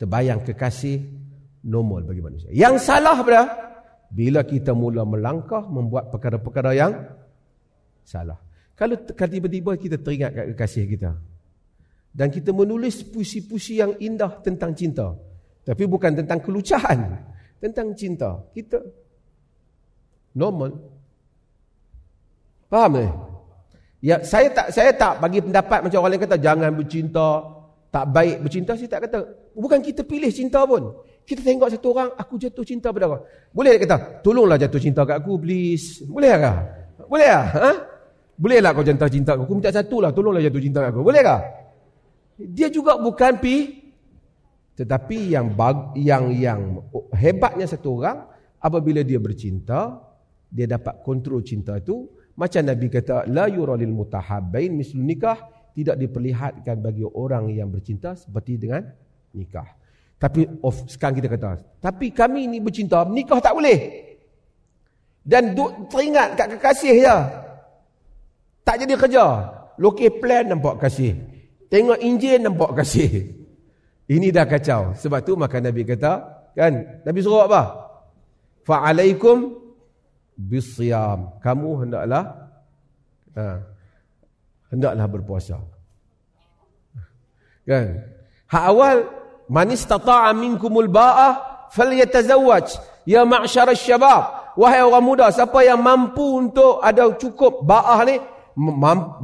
terbayang 0.00 0.40
kekasih 0.42 1.19
normal 1.64 2.06
bagi 2.08 2.22
manusia. 2.24 2.50
Yang 2.52 2.88
salah 2.88 3.20
pada 3.20 3.42
bila 4.10 4.42
kita 4.42 4.74
mula 4.74 5.06
melangkah 5.06 5.62
membuat 5.64 6.10
perkara-perkara 6.10 6.70
yang 6.74 6.92
salah. 8.02 8.40
Kalau 8.74 8.96
tiba-tiba 9.04 9.76
kita 9.76 10.00
teringat 10.00 10.32
kat 10.32 10.44
kekasih 10.56 10.84
kita 10.88 11.10
dan 12.10 12.32
kita 12.32 12.50
menulis 12.50 13.06
puisi-puisi 13.06 13.78
yang 13.78 13.94
indah 14.00 14.40
tentang 14.40 14.74
cinta, 14.74 15.14
tapi 15.62 15.84
bukan 15.84 16.16
tentang 16.16 16.40
kelucahan, 16.42 16.98
tentang 17.60 17.92
cinta. 17.94 18.40
Kita 18.50 18.80
normal. 20.34 20.74
Faham 22.66 22.92
eh? 22.98 23.10
Ya, 24.00 24.24
saya 24.24 24.48
tak 24.48 24.72
saya 24.72 24.96
tak 24.96 25.20
bagi 25.20 25.44
pendapat 25.44 25.84
macam 25.84 26.00
orang 26.00 26.16
lain 26.16 26.24
kata 26.24 26.36
jangan 26.40 26.72
bercinta, 26.72 27.28
tak 27.92 28.04
baik 28.08 28.36
bercinta 28.40 28.72
saya 28.74 28.88
tak 28.88 29.02
kata. 29.06 29.18
Bukan 29.52 29.84
kita 29.84 30.08
pilih 30.08 30.32
cinta 30.32 30.64
pun. 30.64 30.88
Kita 31.24 31.40
tengok 31.46 31.70
satu 31.70 31.94
orang, 31.94 32.10
aku 32.18 32.34
jatuh 32.42 32.66
cinta 32.66 32.90
pada 32.90 33.06
kau. 33.06 33.22
Boleh 33.54 33.78
kata, 33.78 34.20
tolonglah 34.20 34.58
jatuh 34.58 34.82
cinta 34.82 35.06
kat 35.06 35.22
aku, 35.22 35.38
please. 35.38 36.02
Boleh 36.02 36.34
tak? 36.34 36.58
Boleh 37.06 37.28
tak? 37.30 37.46
Ha? 37.54 37.70
Boleh 38.34 38.58
tak 38.58 38.72
kau 38.74 38.84
jatuh 38.84 39.10
cinta 39.12 39.30
aku? 39.36 39.42
Aku 39.46 39.54
minta 39.54 39.70
satu 39.70 39.96
lah, 40.02 40.10
tolonglah 40.10 40.42
jatuh 40.42 40.62
cinta 40.62 40.78
kat 40.82 40.90
aku. 40.90 41.02
Boleh 41.06 41.22
tak? 41.22 41.40
Dia 42.40 42.68
juga 42.72 42.96
bukan 42.98 43.36
pi. 43.38 43.56
Tetapi 44.80 45.36
yang 45.36 45.52
bag, 45.52 45.92
yang 46.00 46.32
yang 46.32 46.60
hebatnya 47.12 47.68
satu 47.68 48.00
orang, 48.00 48.24
apabila 48.58 49.04
dia 49.04 49.20
bercinta, 49.20 50.00
dia 50.48 50.66
dapat 50.66 51.04
kontrol 51.04 51.44
cinta 51.44 51.76
itu. 51.76 52.08
Macam 52.34 52.64
Nabi 52.64 52.88
kata, 52.88 53.28
La 53.28 53.44
yuralil 53.46 53.92
mutahabbain 53.92 54.72
mislu 54.72 55.04
nikah, 55.04 55.36
tidak 55.76 56.00
diperlihatkan 56.00 56.80
bagi 56.80 57.04
orang 57.04 57.52
yang 57.52 57.68
bercinta 57.68 58.16
seperti 58.16 58.56
dengan 58.56 58.88
nikah. 59.36 59.79
Tapi 60.20 60.44
of, 60.60 60.84
sekarang 60.84 61.16
kita 61.16 61.32
kata, 61.32 61.64
tapi 61.80 62.12
kami 62.12 62.44
ni 62.44 62.60
bercinta, 62.60 63.08
nikah 63.08 63.40
tak 63.40 63.56
boleh. 63.56 64.04
Dan 65.24 65.56
duk 65.56 65.88
teringat 65.88 66.36
kat 66.36 66.56
kekasih 66.56 66.94
je. 67.00 67.16
Tak 68.60 68.76
jadi 68.84 68.94
kerja. 69.00 69.24
Lokeh 69.80 70.12
plan 70.20 70.44
nampak 70.44 70.76
kasih. 70.76 71.16
Tengok 71.72 72.04
enjin 72.04 72.44
nampak 72.44 72.76
kasih. 72.84 73.32
Ini 74.10 74.28
dah 74.28 74.44
kacau. 74.44 74.92
Sebab 74.92 75.24
tu 75.24 75.40
maka 75.40 75.56
Nabi 75.56 75.88
kata, 75.88 76.20
kan? 76.52 77.00
Nabi 77.00 77.18
suruh 77.24 77.48
apa? 77.48 77.62
Fa'alaikum 78.68 79.56
bisyam. 80.36 81.40
Kamu 81.40 81.86
hendaklah 81.86 82.24
ha, 83.36 83.64
hendaklah 84.68 85.06
berpuasa. 85.08 85.56
Kan? 87.64 88.04
Hak 88.50 88.64
awal 88.66 88.96
Man 89.50 89.74
istata'a 89.74 90.30
minkumul 90.30 90.86
ba'ah 90.86 91.66
falyatazawwaj 91.74 92.78
ya 93.02 93.26
ma'syar 93.26 93.74
syabab. 93.74 94.54
Wahai 94.54 94.82
orang 94.82 95.02
muda, 95.02 95.26
siapa 95.30 95.62
yang 95.66 95.82
mampu 95.82 96.22
untuk 96.38 96.78
ada 96.82 97.10
cukup 97.18 97.66
ba'ah 97.66 98.02
ni, 98.06 98.18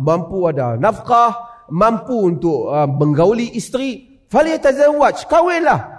mampu 0.02 0.50
ada 0.50 0.74
nafkah, 0.74 1.62
mampu 1.70 2.30
untuk 2.30 2.70
uh, 2.70 2.86
menggauli 2.90 3.54
isteri, 3.54 4.22
falyatazawwaj, 4.30 5.26
kahwinlah. 5.30 5.94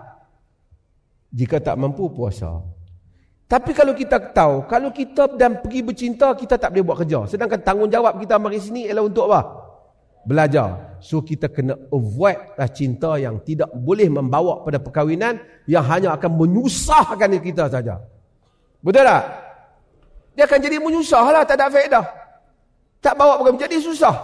Jika 1.32 1.64
tak 1.64 1.76
mampu 1.80 2.08
puasa. 2.12 2.60
Tapi 3.48 3.72
kalau 3.72 3.96
kita 3.96 4.20
tahu, 4.36 4.68
kalau 4.68 4.92
kita 4.92 5.40
dan 5.40 5.64
pergi 5.64 5.80
bercinta, 5.80 6.36
kita 6.36 6.60
tak 6.60 6.76
boleh 6.76 6.84
buat 6.84 6.98
kerja. 7.00 7.32
Sedangkan 7.32 7.64
tanggungjawab 7.64 8.20
kita 8.20 8.36
mari 8.36 8.60
sini 8.60 8.92
ialah 8.92 9.04
untuk 9.08 9.32
apa? 9.32 9.68
belajar. 10.28 10.87
So 11.00 11.22
kita 11.22 11.50
kena 11.52 11.78
avoid 11.94 12.58
lah 12.58 12.70
cinta 12.70 13.16
yang 13.22 13.42
tidak 13.42 13.70
boleh 13.74 14.10
membawa 14.10 14.62
pada 14.66 14.82
perkahwinan 14.82 15.40
yang 15.70 15.86
hanya 15.86 16.14
akan 16.18 16.32
menyusahkan 16.38 17.30
kita 17.42 17.70
saja. 17.70 18.02
Betul 18.82 19.06
tak? 19.06 19.24
Dia 20.38 20.44
akan 20.46 20.60
jadi 20.62 20.78
menyusah 20.78 21.26
lah, 21.34 21.44
tak 21.44 21.58
ada 21.58 21.74
faedah. 21.74 22.06
Tak 23.02 23.14
bawa 23.18 23.42
perkahwinan, 23.42 23.66
jadi 23.66 23.78
susah. 23.82 24.16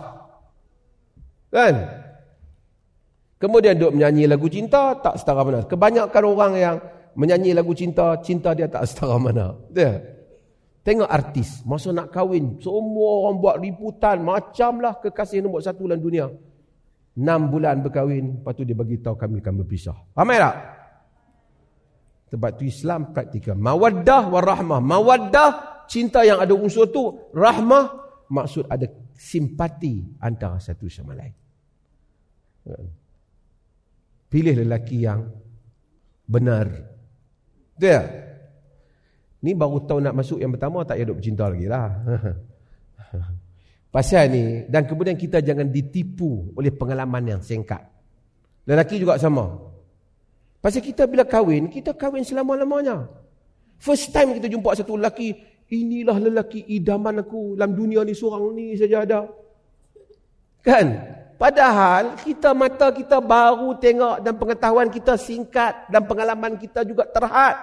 Kan? 1.49 1.75
Kemudian 3.41 3.75
duk 3.75 3.91
menyanyi 3.97 4.29
lagu 4.29 4.47
cinta, 4.47 4.93
tak 5.01 5.17
setara 5.19 5.41
mana. 5.41 5.65
Kebanyakan 5.65 6.23
orang 6.23 6.53
yang 6.55 6.75
menyanyi 7.17 7.51
lagu 7.57 7.73
cinta, 7.73 8.17
cinta 8.21 8.53
dia 8.53 8.69
tak 8.69 8.85
setara 8.89 9.17
mana. 9.17 9.57
Betul 9.69 10.13
Tengok 10.83 11.07
artis, 11.07 11.63
masa 11.63 11.95
nak 11.95 12.11
kahwin, 12.11 12.59
semua 12.59 13.23
orang 13.23 13.39
buat 13.39 13.55
liputan, 13.55 14.19
macamlah 14.19 14.99
kekasih 14.99 15.39
nombor 15.39 15.63
satu 15.63 15.87
dalam 15.87 16.03
dunia. 16.03 16.27
Enam 17.13 17.53
bulan 17.53 17.85
berkahwin, 17.85 18.41
lepas 18.41 18.53
tu 18.57 18.65
dia 18.65 18.73
bagi 18.73 18.97
tahu 18.97 19.13
kami 19.13 19.37
akan 19.39 19.53
berpisah. 19.61 19.97
Ramai 20.17 20.37
tak? 20.41 20.55
Sebab 22.33 22.49
tu 22.57 22.63
Islam 22.65 23.13
praktikal. 23.13 23.53
Mawaddah 23.53 24.23
wa 24.33 24.41
rahmah. 24.41 24.81
Mawaddah, 24.81 25.49
cinta 25.85 26.25
yang 26.25 26.41
ada 26.41 26.57
unsur 26.57 26.89
tu. 26.89 27.29
Rahmah, 27.37 27.85
maksud 28.33 28.65
ada 28.65 28.89
simpati 29.13 30.01
antara 30.17 30.57
satu 30.57 30.89
sama 30.89 31.13
lain. 31.13 31.33
Pilih 34.25 34.65
lelaki 34.65 35.05
yang 35.05 35.29
benar. 36.25 36.65
Betul 37.77 38.23
Ni 39.43 39.51
baru 39.51 39.83
tahu 39.83 39.99
nak 39.99 40.15
masuk 40.15 40.39
yang 40.39 40.55
pertama 40.55 40.87
tak 40.87 40.95
payah 40.95 41.07
duk 41.11 41.17
bercinta 41.19 41.51
lagi 41.51 41.67
lah. 41.67 41.87
Pasal 43.93 44.25
ni 44.33 44.65
dan 44.65 44.89
kemudian 44.89 45.13
kita 45.13 45.37
jangan 45.37 45.69
ditipu 45.69 46.49
oleh 46.57 46.73
pengalaman 46.73 47.37
yang 47.37 47.41
singkat. 47.45 47.85
Lelaki 48.65 48.97
juga 48.97 49.21
sama. 49.21 49.53
Pasal 50.57 50.81
kita 50.81 51.05
bila 51.05 51.21
kahwin, 51.21 51.69
kita 51.69 51.93
kahwin 51.93 52.25
selama-lamanya. 52.25 53.05
First 53.77 54.09
time 54.09 54.33
kita 54.33 54.49
jumpa 54.49 54.73
satu 54.73 54.97
lelaki, 54.97 55.37
inilah 55.69 56.17
lelaki 56.17 56.65
idaman 56.73 57.21
aku 57.21 57.53
dalam 57.53 57.77
dunia 57.77 58.01
ni 58.01 58.17
seorang 58.17 58.49
ni 58.57 58.73
saja 58.73 59.05
ada. 59.05 59.29
Kan? 60.65 60.97
Padahal 61.37 62.17
kita 62.17 62.49
mata 62.57 62.89
kita 62.89 63.21
baru 63.21 63.77
tengok 63.77 64.25
dan 64.25 64.33
pengetahuan 64.41 64.89
kita 64.89 65.21
singkat 65.21 65.85
dan 65.93 66.01
pengalaman 66.09 66.57
kita 66.57 66.81
juga 66.81 67.05
terhad. 67.05 67.61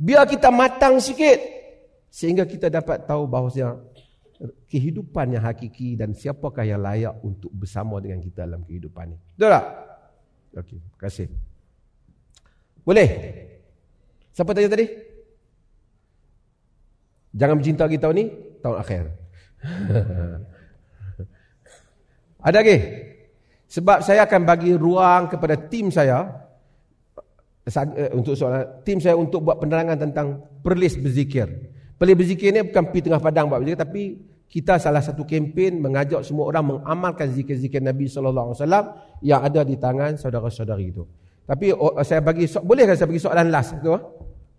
Biar 0.00 0.24
kita 0.24 0.48
matang 0.48 1.02
sikit 1.04 1.36
sehingga 2.08 2.48
kita 2.48 2.72
dapat 2.72 3.04
tahu 3.04 3.28
bahawa 3.28 3.52
kehidupan 4.70 5.34
yang 5.34 5.42
hakiki 5.42 5.98
dan 5.98 6.14
siapakah 6.14 6.62
yang 6.62 6.78
layak 6.78 7.14
untuk 7.26 7.50
bersama 7.50 7.98
dengan 7.98 8.22
kita 8.22 8.46
dalam 8.46 8.62
kehidupan 8.62 9.14
ini. 9.14 9.18
Betul 9.34 9.50
tak? 9.50 9.64
Okey, 10.62 10.78
terima 10.78 10.98
kasih. 10.98 11.26
Boleh? 12.86 13.08
Siapa 14.32 14.54
tanya 14.54 14.70
tadi? 14.70 14.86
Jangan 17.34 17.58
bercinta 17.58 17.90
kita 17.90 18.08
tahun 18.08 18.16
ni, 18.16 18.24
tahun 18.62 18.76
akhir. 18.78 19.04
Ada 22.46 22.58
lagi? 22.62 22.78
Sebab 23.68 23.98
saya 24.00 24.24
akan 24.24 24.48
bagi 24.48 24.72
ruang 24.72 25.28
kepada 25.28 25.58
tim 25.58 25.92
saya 25.92 26.48
Eh, 27.68 28.10
untuk 28.16 28.32
soalan 28.32 28.80
tim 28.80 28.96
saya 28.96 29.12
untuk 29.12 29.44
buat 29.44 29.60
penerangan 29.60 30.00
tentang 30.00 30.40
perlis 30.64 30.96
berzikir. 30.96 31.68
Perlis 31.98 32.14
berzikir 32.14 32.54
ni 32.54 32.62
bukan 32.62 32.82
pergi 32.94 33.10
tengah 33.10 33.18
padang 33.18 33.50
buat 33.50 33.58
berzikir 33.58 33.82
tapi 33.82 34.02
kita 34.48 34.80
salah 34.80 35.04
satu 35.04 35.26
kempen 35.28 35.82
mengajak 35.82 36.24
semua 36.24 36.48
orang 36.48 36.78
mengamalkan 36.78 37.28
zikir-zikir 37.28 37.84
Nabi 37.84 38.08
sallallahu 38.08 38.54
alaihi 38.54 38.60
wasallam 38.64 38.84
yang 39.20 39.40
ada 39.44 39.60
di 39.66 39.76
tangan 39.76 40.16
saudara-saudari 40.16 40.94
itu. 40.94 41.04
Tapi 41.44 41.74
oh, 41.74 41.98
saya 42.06 42.24
bagi 42.24 42.48
so 42.48 42.64
boleh 42.64 42.88
saya 42.96 43.08
bagi 43.10 43.20
soalan 43.20 43.52
last 43.52 43.76
tu? 43.82 43.92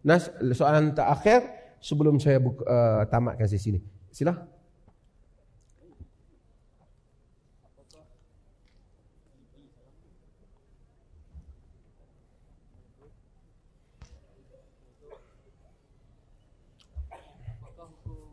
Nas 0.05 0.29
soalan 0.53 0.93
terakhir 0.93 1.47
sebelum 1.81 2.19
saya 2.21 2.37
buka, 2.37 2.61
uh, 2.67 3.01
tamatkan 3.07 3.47
sesi 3.49 3.77
ini. 3.77 3.81
Silakan. 4.13 4.58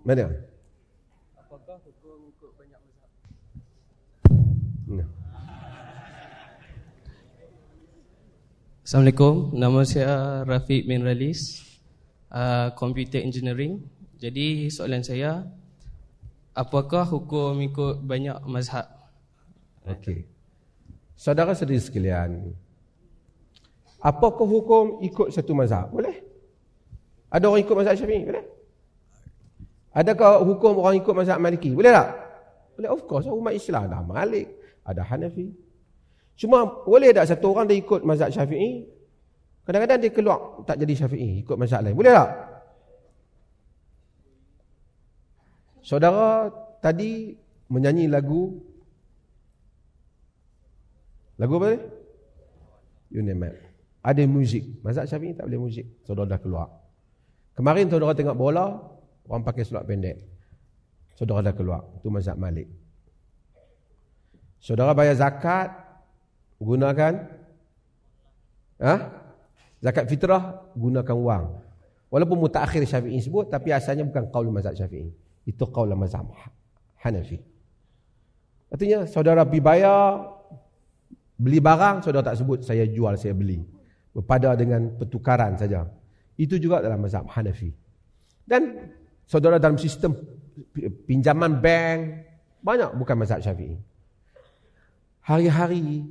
Mana? 0.06 0.30
Apakah 1.34 1.82
hukum 1.82 2.30
ikut 2.30 2.54
banyak 2.54 2.78
mazhab? 2.78 3.10
Assalamualaikum, 8.86 9.50
nama 9.58 9.82
saya 9.82 10.46
Rafiq 10.46 10.86
bin 10.86 11.02
Ralis, 11.02 11.58
uh, 12.30 12.70
Computer 12.78 13.18
Engineering. 13.18 13.82
Jadi 14.22 14.70
soalan 14.70 15.02
saya, 15.02 15.42
apakah 16.54 17.02
hukum 17.10 17.58
ikut 17.66 18.06
banyak 18.06 18.46
mazhab? 18.46 18.86
Okey. 19.90 20.22
Saudara 21.18 21.50
sedih 21.58 21.82
sekalian, 21.82 22.54
apakah 23.98 24.46
hukum 24.46 25.02
ikut 25.02 25.34
satu 25.34 25.50
mazhab? 25.50 25.90
Boleh? 25.90 26.22
Ada 27.26 27.50
orang 27.50 27.66
ikut 27.66 27.74
mazhab 27.74 27.98
Syafi'i? 27.98 28.22
Boleh? 28.22 28.55
Adakah 29.96 30.44
hukum 30.44 30.76
orang 30.76 31.00
ikut 31.00 31.14
mazhab 31.16 31.40
Maliki? 31.40 31.72
Boleh 31.72 31.88
tak? 31.88 32.08
Boleh, 32.76 32.92
of 32.92 33.00
course. 33.08 33.24
Umat 33.32 33.56
Islam 33.56 33.88
ada 33.88 34.04
Malik, 34.04 34.44
ada 34.84 35.00
Hanafi. 35.00 35.56
Cuma 36.36 36.68
boleh 36.84 37.16
tak 37.16 37.32
satu 37.32 37.56
orang 37.56 37.64
dia 37.64 37.80
ikut 37.80 38.04
mazhab 38.04 38.28
syafi'i 38.28 38.84
Kadang-kadang 39.64 39.98
dia 40.04 40.12
keluar 40.12 40.62
tak 40.68 40.76
jadi 40.84 40.92
syafi'i 40.92 41.40
Ikut 41.40 41.56
mazhab 41.56 41.80
lain, 41.80 41.96
boleh 41.96 42.12
tak? 42.12 42.30
Saudara 45.80 46.52
tadi 46.84 47.32
menyanyi 47.72 48.12
lagu 48.12 48.52
Lagu 51.40 51.56
apa 51.56 51.66
ni? 51.72 51.78
You 53.16 53.24
name 53.24 53.48
it 53.48 53.56
Ada 54.04 54.28
muzik 54.28 54.84
Mazhab 54.84 55.08
syafi'i 55.08 55.32
tak 55.32 55.48
boleh 55.48 55.60
muzik 55.72 55.88
Saudara 56.04 56.36
dah 56.36 56.40
keluar 56.44 56.68
Kemarin 57.56 57.88
saudara 57.88 58.12
tengok 58.12 58.36
bola 58.36 58.76
Orang 59.26 59.42
pakai 59.42 59.66
seluar 59.66 59.82
pendek. 59.86 60.18
Saudara 61.16 61.50
dah 61.50 61.54
keluar. 61.56 61.82
Itu 61.98 62.12
mazhab 62.12 62.36
malik. 62.36 62.68
Saudara 64.60 64.92
bayar 64.92 65.14
zakat 65.16 65.70
gunakan 66.58 67.12
ha? 68.80 68.94
zakat 69.80 70.04
fitrah 70.08 70.66
gunakan 70.76 71.16
wang. 71.16 71.44
Walaupun 72.10 72.38
mutakhir 72.38 72.86
syafi'i 72.86 73.18
sebut 73.18 73.50
tapi 73.50 73.74
asalnya 73.74 74.06
bukan 74.06 74.30
qaul 74.30 74.48
mazhab 74.52 74.74
syafi'i. 74.76 75.10
Itu 75.46 75.66
qaul 75.70 75.90
mazhab 75.96 76.26
hanafi. 77.02 77.38
Artinya 78.70 79.06
saudara 79.06 79.46
pergi 79.46 79.62
bayar 79.62 80.26
beli 81.36 81.60
barang 81.60 82.02
saudara 82.02 82.32
tak 82.32 82.42
sebut 82.42 82.66
saya 82.66 82.84
jual 82.86 83.14
saya 83.14 83.32
beli. 83.32 83.62
Berpada 84.16 84.56
dengan 84.56 84.96
pertukaran 84.96 85.60
saja. 85.60 85.86
Itu 86.36 86.56
juga 86.56 86.80
dalam 86.80 87.00
mazhab 87.00 87.28
hanafi. 87.28 87.72
Dan 88.46 88.92
saudara 89.26 89.60
dalam 89.60 89.76
sistem 89.76 90.14
pinjaman 91.04 91.58
bank 91.58 92.24
banyak 92.62 92.90
bukan 92.96 93.16
mazhab 93.18 93.42
syafi'i 93.42 93.76
hari-hari 95.26 96.06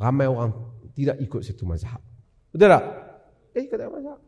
Ramai 0.00 0.24
orang 0.24 0.56
tidak 0.96 1.20
ikut 1.20 1.44
satu 1.44 1.68
mazhab. 1.68 2.00
Betul 2.48 2.72
tak? 2.72 2.84
Dia 3.52 3.60
ikut 3.68 3.78
mazhab. 3.92 4.18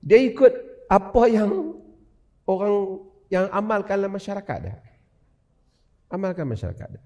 Dia 0.00 0.18
ikut 0.24 0.52
apa 0.88 1.22
yang 1.28 1.76
orang 2.48 3.04
yang 3.28 3.46
amalkan 3.52 4.00
dalam 4.00 4.16
masyarakat 4.16 4.58
dia. 4.64 4.80
Amalkan 6.08 6.48
masyarakat 6.48 6.88
dia. 6.88 7.02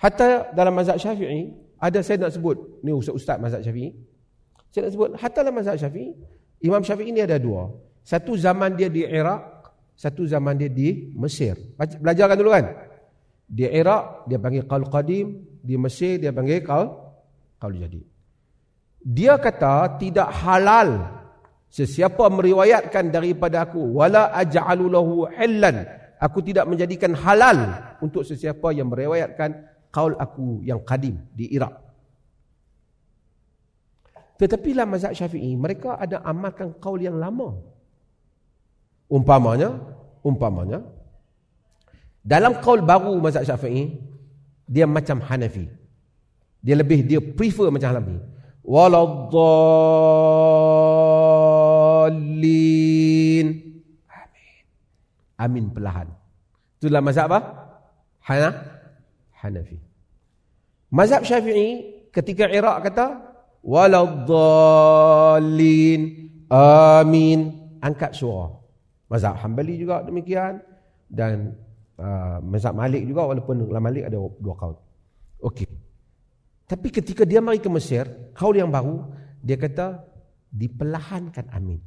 Hatta 0.00 0.56
dalam 0.56 0.72
mazhab 0.72 0.96
syafi'i, 0.96 1.52
ada 1.76 2.00
saya 2.00 2.16
nak 2.24 2.32
sebut, 2.32 2.80
ni 2.80 2.96
ustaz-ustaz 2.96 3.36
mazhab 3.36 3.60
syafi'i. 3.60 3.92
Saya 4.72 4.88
nak 4.88 4.92
sebut, 4.96 5.08
hatta 5.20 5.38
dalam 5.44 5.56
mazhab 5.60 5.76
syafi'i, 5.76 6.16
Imam 6.64 6.80
syafi'i 6.80 7.12
ni 7.12 7.20
ada 7.20 7.36
dua. 7.36 7.76
Satu 8.08 8.40
zaman 8.40 8.72
dia 8.72 8.88
di 8.88 9.04
Iraq, 9.04 9.68
satu 9.92 10.24
zaman 10.24 10.56
dia 10.56 10.72
di 10.72 11.12
Mesir. 11.12 11.76
Belajarkan 11.76 12.36
dulu 12.40 12.56
kan? 12.56 12.72
Di 13.44 13.68
Iraq, 13.68 14.24
dia 14.24 14.40
panggil 14.40 14.64
Qaul 14.64 14.88
Qadim, 14.88 15.26
di 15.60 15.76
Mesir 15.76 16.16
dia 16.16 16.32
panggil 16.32 16.64
kau 16.64 16.88
kau 17.60 17.68
jadi. 17.68 18.00
Dia 19.04 19.36
kata 19.36 20.00
tidak 20.00 20.24
halal 20.40 21.20
sesiapa 21.68 22.32
meriwayatkan 22.32 23.12
daripada 23.12 23.68
aku 23.68 23.92
wala 23.92 24.32
aj'alu 24.32 24.88
lahu 24.88 25.28
hillan 25.28 25.84
aku 26.16 26.40
tidak 26.40 26.64
menjadikan 26.64 27.12
halal 27.12 27.76
untuk 28.00 28.24
sesiapa 28.24 28.72
yang 28.72 28.88
meriwayatkan 28.88 29.52
kaul 29.92 30.16
aku 30.16 30.64
yang 30.64 30.80
kadim 30.80 31.20
di 31.36 31.52
Iraq. 31.52 31.76
Tetapi 34.40 34.68
dalam 34.72 34.96
mazhab 34.96 35.12
Syafi'i 35.12 35.52
mereka 35.60 36.00
ada 36.00 36.24
amalkan 36.24 36.72
kaul 36.80 37.04
yang 37.04 37.20
lama. 37.20 37.76
Umpamanya, 39.08 39.72
umpamanya 40.20 40.84
dalam 42.28 42.60
kaul 42.60 42.84
baru 42.84 43.16
mazhab 43.24 43.48
Syafi'i 43.48 43.88
dia 44.68 44.84
macam 44.84 45.16
Hanafi. 45.24 45.64
Dia 46.60 46.76
lebih 46.76 47.08
dia 47.08 47.24
prefer 47.24 47.72
macam 47.72 47.88
Hanafi. 47.96 48.20
Waladdallin. 48.68 49.32
Amin. 54.12 54.60
Amin 55.40 55.72
perlahan. 55.72 56.12
Itulah 56.76 57.00
mazhab 57.00 57.32
apa? 57.32 57.40
Hana 58.20 58.52
Hanafi. 59.40 59.80
Mazhab 60.92 61.24
Syafi'i 61.24 62.12
ketika 62.12 62.44
Iraq 62.52 62.92
kata 62.92 63.24
waladdallin. 63.64 64.28
Amin. 66.52 67.56
Angkat 67.80 68.12
suara. 68.12 68.57
Mazhab 69.08 69.40
Hambali 69.40 69.80
juga 69.80 70.04
demikian 70.04 70.60
dan 71.08 71.56
uh, 71.96 72.38
mazhab 72.44 72.76
Malik 72.76 73.08
juga 73.08 73.24
walaupun 73.24 73.64
dalam 73.64 73.82
Malik 73.82 74.04
ada 74.04 74.20
dua 74.20 74.54
kaul. 74.54 74.76
Okey. 75.40 75.68
Tapi 76.68 76.88
ketika 76.92 77.24
dia 77.24 77.40
mari 77.40 77.64
ke 77.64 77.72
Mesir, 77.72 78.04
kaul 78.36 78.60
yang 78.60 78.68
baru, 78.68 79.08
dia 79.40 79.56
kata 79.56 80.04
diperlahankan 80.52 81.48
amin. 81.48 81.80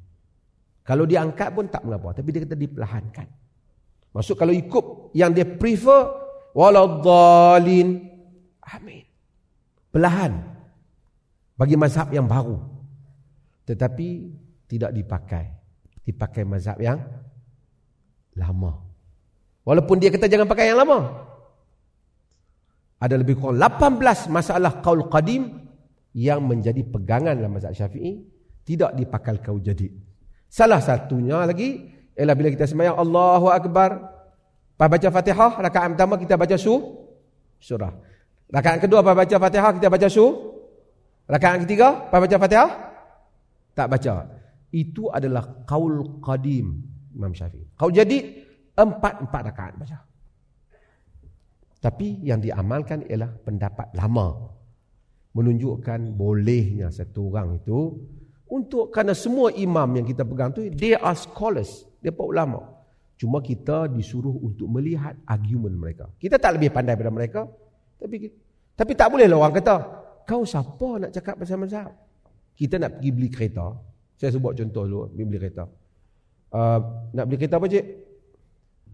Kalau 0.82 1.06
dia 1.06 1.22
angkat 1.22 1.54
pun 1.54 1.70
tak 1.70 1.86
mengapa, 1.86 2.18
tapi 2.18 2.34
dia 2.34 2.42
kata 2.42 2.58
diperlahankan. 2.58 3.28
Maksud 4.12 4.36
kalau 4.36 4.52
ikut 4.52 5.14
yang 5.14 5.32
dia 5.32 5.46
prefer 5.46 6.10
waladhdallin 6.58 8.02
amin. 8.66 9.06
Perlahan 9.94 10.34
bagi 11.54 11.78
mazhab 11.78 12.10
yang 12.10 12.26
baru. 12.26 12.58
Tetapi 13.70 14.08
tidak 14.66 14.92
dipakai. 14.98 15.61
Dipakai 16.12 16.44
mazhab 16.44 16.76
yang 16.84 17.00
lama. 18.36 18.84
Walaupun 19.64 19.96
dia 20.04 20.12
kata 20.12 20.28
jangan 20.28 20.50
pakai 20.50 20.76
yang 20.76 20.84
lama. 20.84 21.32
Ada 23.00 23.16
lebih 23.18 23.40
kurang 23.40 23.58
18 23.58 24.28
masalah 24.30 24.84
kaul 24.84 25.08
qadim 25.08 25.72
yang 26.12 26.44
menjadi 26.44 26.84
pegangan 26.84 27.34
dalam 27.34 27.56
mazhab 27.56 27.72
Syafi'i 27.72 28.22
tidak 28.68 28.94
dipakai 28.94 29.40
kau 29.40 29.58
jadi. 29.58 29.90
Salah 30.52 30.84
satunya 30.84 31.48
lagi 31.48 31.88
ialah 32.14 32.36
bila 32.36 32.52
kita 32.52 32.68
sembahyang 32.68 33.00
Allahu 33.00 33.48
akbar, 33.50 33.90
pas 34.76 34.92
baca 34.92 35.08
Fatihah, 35.08 35.52
rakaat 35.64 35.96
pertama 35.96 36.20
kita 36.20 36.36
baca 36.36 36.56
su 36.60 36.76
surah. 37.58 37.94
Rakaat 38.52 38.84
kedua 38.84 39.00
pas 39.00 39.16
baca 39.16 39.36
Fatihah 39.40 39.72
kita 39.80 39.88
baca 39.88 40.08
su. 40.12 40.26
Rakaat 41.26 41.64
ketiga 41.64 42.12
pas 42.12 42.20
baca 42.20 42.36
Fatihah 42.36 42.70
tak 43.72 43.88
baca. 43.88 44.41
Itu 44.72 45.12
adalah 45.12 45.68
kaul 45.68 46.24
qadim 46.24 46.80
Imam 47.12 47.36
Syafi'i. 47.36 47.76
Kau 47.76 47.92
jadi 47.92 48.42
Empat-empat 48.72 49.42
rakaat 49.52 49.74
baca. 49.76 50.00
Tapi 51.82 52.24
yang 52.24 52.40
diamalkan 52.40 53.04
ialah 53.10 53.30
pendapat 53.44 53.92
lama. 53.98 54.58
Menunjukkan 55.32 56.16
bolehnya 56.16 56.92
satu 56.92 57.32
orang 57.32 57.60
itu 57.64 57.96
untuk 58.52 58.92
kerana 58.92 59.16
semua 59.16 59.48
imam 59.56 59.88
yang 59.96 60.04
kita 60.04 60.28
pegang 60.28 60.52
tu 60.52 60.68
they 60.76 60.92
are 60.92 61.16
scholars, 61.16 61.88
dia 62.04 62.12
para 62.12 62.28
ulama. 62.28 62.60
Cuma 63.16 63.40
kita 63.40 63.88
disuruh 63.88 64.34
untuk 64.44 64.68
melihat 64.68 65.16
argument 65.24 65.78
mereka. 65.78 66.06
Kita 66.20 66.36
tak 66.36 66.60
lebih 66.60 66.74
pandai 66.76 67.00
daripada 67.00 67.16
mereka, 67.16 67.42
tapi 67.96 68.28
tapi 68.76 68.92
tak 68.92 69.08
bolehlah 69.08 69.40
orang 69.40 69.56
kata, 69.56 69.76
kau 70.28 70.44
siapa 70.44 70.90
nak 71.00 71.12
cakap 71.16 71.40
pasal 71.40 71.64
mazhab? 71.64 71.96
Kita 72.52 72.76
nak 72.76 73.00
pergi 73.00 73.10
beli 73.16 73.30
kereta. 73.32 73.72
Saya 74.22 74.38
sebut 74.38 74.54
contoh 74.54 74.86
dulu, 74.86 75.10
pergi 75.10 75.24
beli 75.26 75.40
kereta. 75.42 75.66
Uh, 76.54 77.10
nak 77.18 77.26
beli 77.26 77.42
kereta 77.42 77.58
apa 77.58 77.66
cik? 77.66 77.86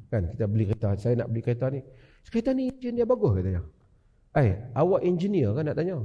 Kan 0.08 0.24
kita 0.32 0.45
beli 0.48 0.64
kereta, 0.72 0.95
saya 0.95 1.20
nak 1.20 1.28
beli 1.28 1.44
kereta 1.44 1.68
ni. 1.68 1.84
Kereta 2.32 2.56
ni 2.56 2.72
enjin 2.72 2.95
dia 2.95 3.04
bagus 3.04 3.36
katanya. 3.36 3.60
Eh, 4.40 4.56
awak 4.72 5.04
engineer 5.04 5.52
kan 5.52 5.68
nak 5.68 5.76
tanya? 5.76 5.99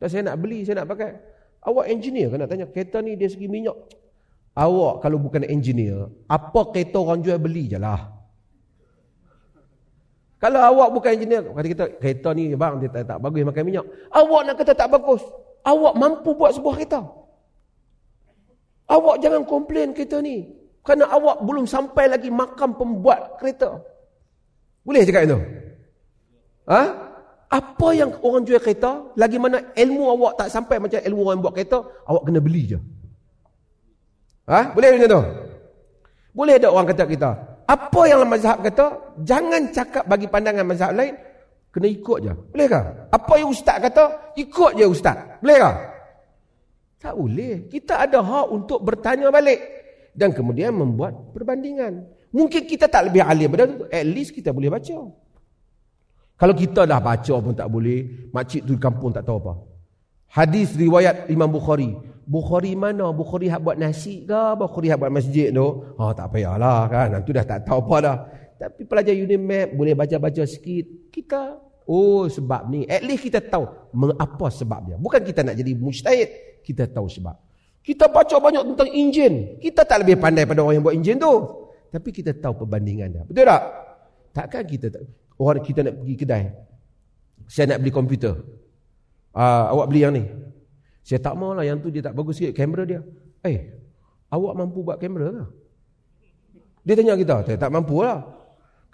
Tak 0.00 0.08
saya 0.08 0.24
nak 0.24 0.40
beli, 0.40 0.64
saya 0.64 0.80
nak 0.80 0.88
pakai. 0.88 1.20
Awak 1.68 1.84
engineer 1.92 2.32
kan 2.32 2.38
nak 2.40 2.48
tanya? 2.48 2.64
Kereta 2.64 3.04
ni 3.04 3.12
dia 3.12 3.28
segi 3.28 3.44
minyak. 3.44 3.76
Awak 4.56 5.04
kalau 5.04 5.20
bukan 5.20 5.44
engineer, 5.44 6.08
apa 6.32 6.72
kereta 6.72 6.96
orang 6.96 7.20
jual 7.20 7.36
beli 7.36 7.68
je 7.68 7.76
lah. 7.76 8.08
Kalau 10.40 10.64
awak 10.64 10.96
bukan 10.96 11.12
engineer, 11.12 11.44
kata 11.44 11.68
kita 11.68 11.84
kereta 12.00 12.32
ni 12.32 12.56
bang 12.56 12.80
dia 12.80 12.88
tak, 12.88 13.04
tak 13.04 13.20
bagus 13.20 13.44
makan 13.44 13.64
minyak. 13.68 13.84
Awak 14.08 14.40
nak 14.48 14.56
kata 14.64 14.72
tak 14.72 14.88
bagus. 14.88 15.20
Awak 15.60 15.92
mampu 15.92 16.32
buat 16.32 16.56
sebuah 16.56 16.72
kereta. 16.80 17.25
Awak 18.86 19.16
jangan 19.18 19.42
komplain 19.42 19.90
kereta 19.90 20.22
ni. 20.22 20.46
Kerana 20.86 21.10
awak 21.10 21.42
belum 21.42 21.66
sampai 21.66 22.06
lagi 22.06 22.30
makam 22.30 22.78
pembuat 22.78 23.42
kereta. 23.42 23.82
Boleh 24.86 25.02
cakap 25.02 25.26
itu? 25.26 25.38
Ha? 26.70 26.82
Apa 27.50 27.88
yang 27.94 28.14
orang 28.22 28.46
jual 28.46 28.62
kereta, 28.62 29.10
lagi 29.18 29.38
mana 29.38 29.74
ilmu 29.74 30.14
awak 30.14 30.38
tak 30.38 30.48
sampai 30.50 30.78
macam 30.78 31.02
ilmu 31.02 31.20
orang 31.26 31.42
buat 31.42 31.54
kereta, 31.54 31.82
awak 32.06 32.22
kena 32.26 32.38
beli 32.38 32.74
je. 32.74 32.78
Ha? 34.46 34.70
Boleh 34.70 34.94
macam 34.94 35.10
tu? 35.10 35.22
Boleh 36.30 36.54
ada 36.54 36.68
orang 36.70 36.86
kata 36.86 37.04
kita, 37.10 37.30
apa 37.66 38.00
yang 38.06 38.22
mazhab 38.30 38.62
kata, 38.62 38.86
jangan 39.26 39.74
cakap 39.74 40.06
bagi 40.06 40.30
pandangan 40.30 40.62
mazhab 40.62 40.94
lain, 40.94 41.18
kena 41.74 41.90
ikut 41.90 42.18
je. 42.22 42.32
Boleh 42.54 42.66
ke? 42.70 42.80
Apa 43.10 43.32
yang 43.42 43.50
ustaz 43.50 43.82
kata, 43.82 44.34
ikut 44.38 44.78
je 44.78 44.86
ustaz. 44.86 45.18
Boleh 45.42 45.58
ke? 45.58 45.70
Tak 46.96 47.14
boleh. 47.14 47.68
Kita 47.68 48.00
ada 48.00 48.24
hak 48.24 48.46
untuk 48.52 48.80
bertanya 48.80 49.28
balik. 49.28 49.60
Dan 50.16 50.32
kemudian 50.32 50.72
membuat 50.72 51.36
perbandingan. 51.36 52.08
Mungkin 52.32 52.64
kita 52.64 52.88
tak 52.88 53.12
lebih 53.12 53.20
alim 53.20 53.52
pada 53.52 53.68
itu. 53.68 53.84
At 53.92 54.06
least 54.08 54.32
kita 54.32 54.52
boleh 54.52 54.72
baca. 54.72 54.96
Kalau 56.36 56.54
kita 56.56 56.84
dah 56.84 57.00
baca 57.00 57.34
pun 57.40 57.52
tak 57.52 57.68
boleh. 57.68 58.28
Makcik 58.32 58.64
tu 58.64 58.76
di 58.76 58.80
kampung 58.80 59.12
tak 59.12 59.28
tahu 59.28 59.40
apa. 59.44 59.54
Hadis 60.32 60.72
riwayat 60.76 61.28
Imam 61.32 61.48
Bukhari. 61.48 61.96
Bukhari 62.26 62.74
mana? 62.74 63.14
Bukhari 63.14 63.46
hak 63.46 63.62
buat 63.62 63.78
nasi 63.78 64.26
ke? 64.26 64.42
Bukhari 64.58 64.90
hak 64.90 64.98
buat 64.98 65.12
masjid 65.12 65.54
tu? 65.54 65.68
Oh 65.96 66.12
tak 66.16 66.32
payahlah 66.32 66.90
kan. 66.90 67.06
Nanti 67.12 67.30
dah 67.30 67.46
tak 67.46 67.64
tahu 67.64 67.86
apa 67.86 67.96
dah. 68.02 68.16
Tapi 68.56 68.88
pelajar 68.88 69.12
Unimap 69.12 69.76
boleh 69.76 69.92
baca-baca 69.92 70.42
sikit. 70.48 71.12
Kita, 71.12 71.60
oh 71.86 72.26
sebab 72.26 72.68
ni. 72.68 72.84
At 72.90 73.02
least 73.06 73.26
kita 73.26 73.40
tahu 73.40 73.66
mengapa 73.94 74.50
sebab 74.50 74.84
dia. 74.86 74.96
Bukan 74.98 75.22
kita 75.22 75.46
nak 75.46 75.54
jadi 75.56 75.72
mujtahid. 75.74 76.60
Kita 76.66 76.90
tahu 76.90 77.06
sebab. 77.06 77.34
Kita 77.86 78.10
baca 78.10 78.36
banyak 78.42 78.62
tentang 78.74 78.90
enjin. 78.90 79.62
Kita 79.62 79.86
tak 79.86 80.02
lebih 80.02 80.18
pandai 80.18 80.42
pada 80.42 80.66
orang 80.66 80.82
yang 80.82 80.84
buat 80.84 80.98
enjin 80.98 81.16
tu. 81.22 81.32
Tapi 81.94 82.10
kita 82.10 82.34
tahu 82.34 82.66
perbandingan 82.66 83.08
dia. 83.14 83.22
Betul 83.22 83.46
tak? 83.46 83.62
Takkan 84.34 84.62
kita 84.66 84.86
tak. 84.90 85.02
Orang 85.38 85.62
kita 85.62 85.80
nak 85.86 85.94
pergi 86.02 86.14
kedai. 86.18 86.42
Saya 87.46 87.72
nak 87.72 87.78
beli 87.86 87.94
komputer. 87.94 88.34
Uh, 89.30 89.64
awak 89.70 89.86
beli 89.88 90.00
yang 90.02 90.12
ni. 90.12 90.26
Saya 91.06 91.22
tak 91.22 91.38
mau 91.38 91.54
lah 91.54 91.62
yang 91.62 91.78
tu 91.78 91.86
dia 91.94 92.02
tak 92.02 92.18
bagus 92.18 92.42
sikit 92.42 92.58
kamera 92.58 92.82
dia. 92.82 93.00
Eh, 93.46 93.70
awak 94.34 94.58
mampu 94.58 94.82
buat 94.82 94.98
kamera 94.98 95.30
ke? 95.30 95.44
Dia 96.82 96.94
tanya 96.98 97.14
kita, 97.14 97.36
saya 97.46 97.58
tak 97.58 97.70
mampu 97.70 98.02
lah. 98.02 98.22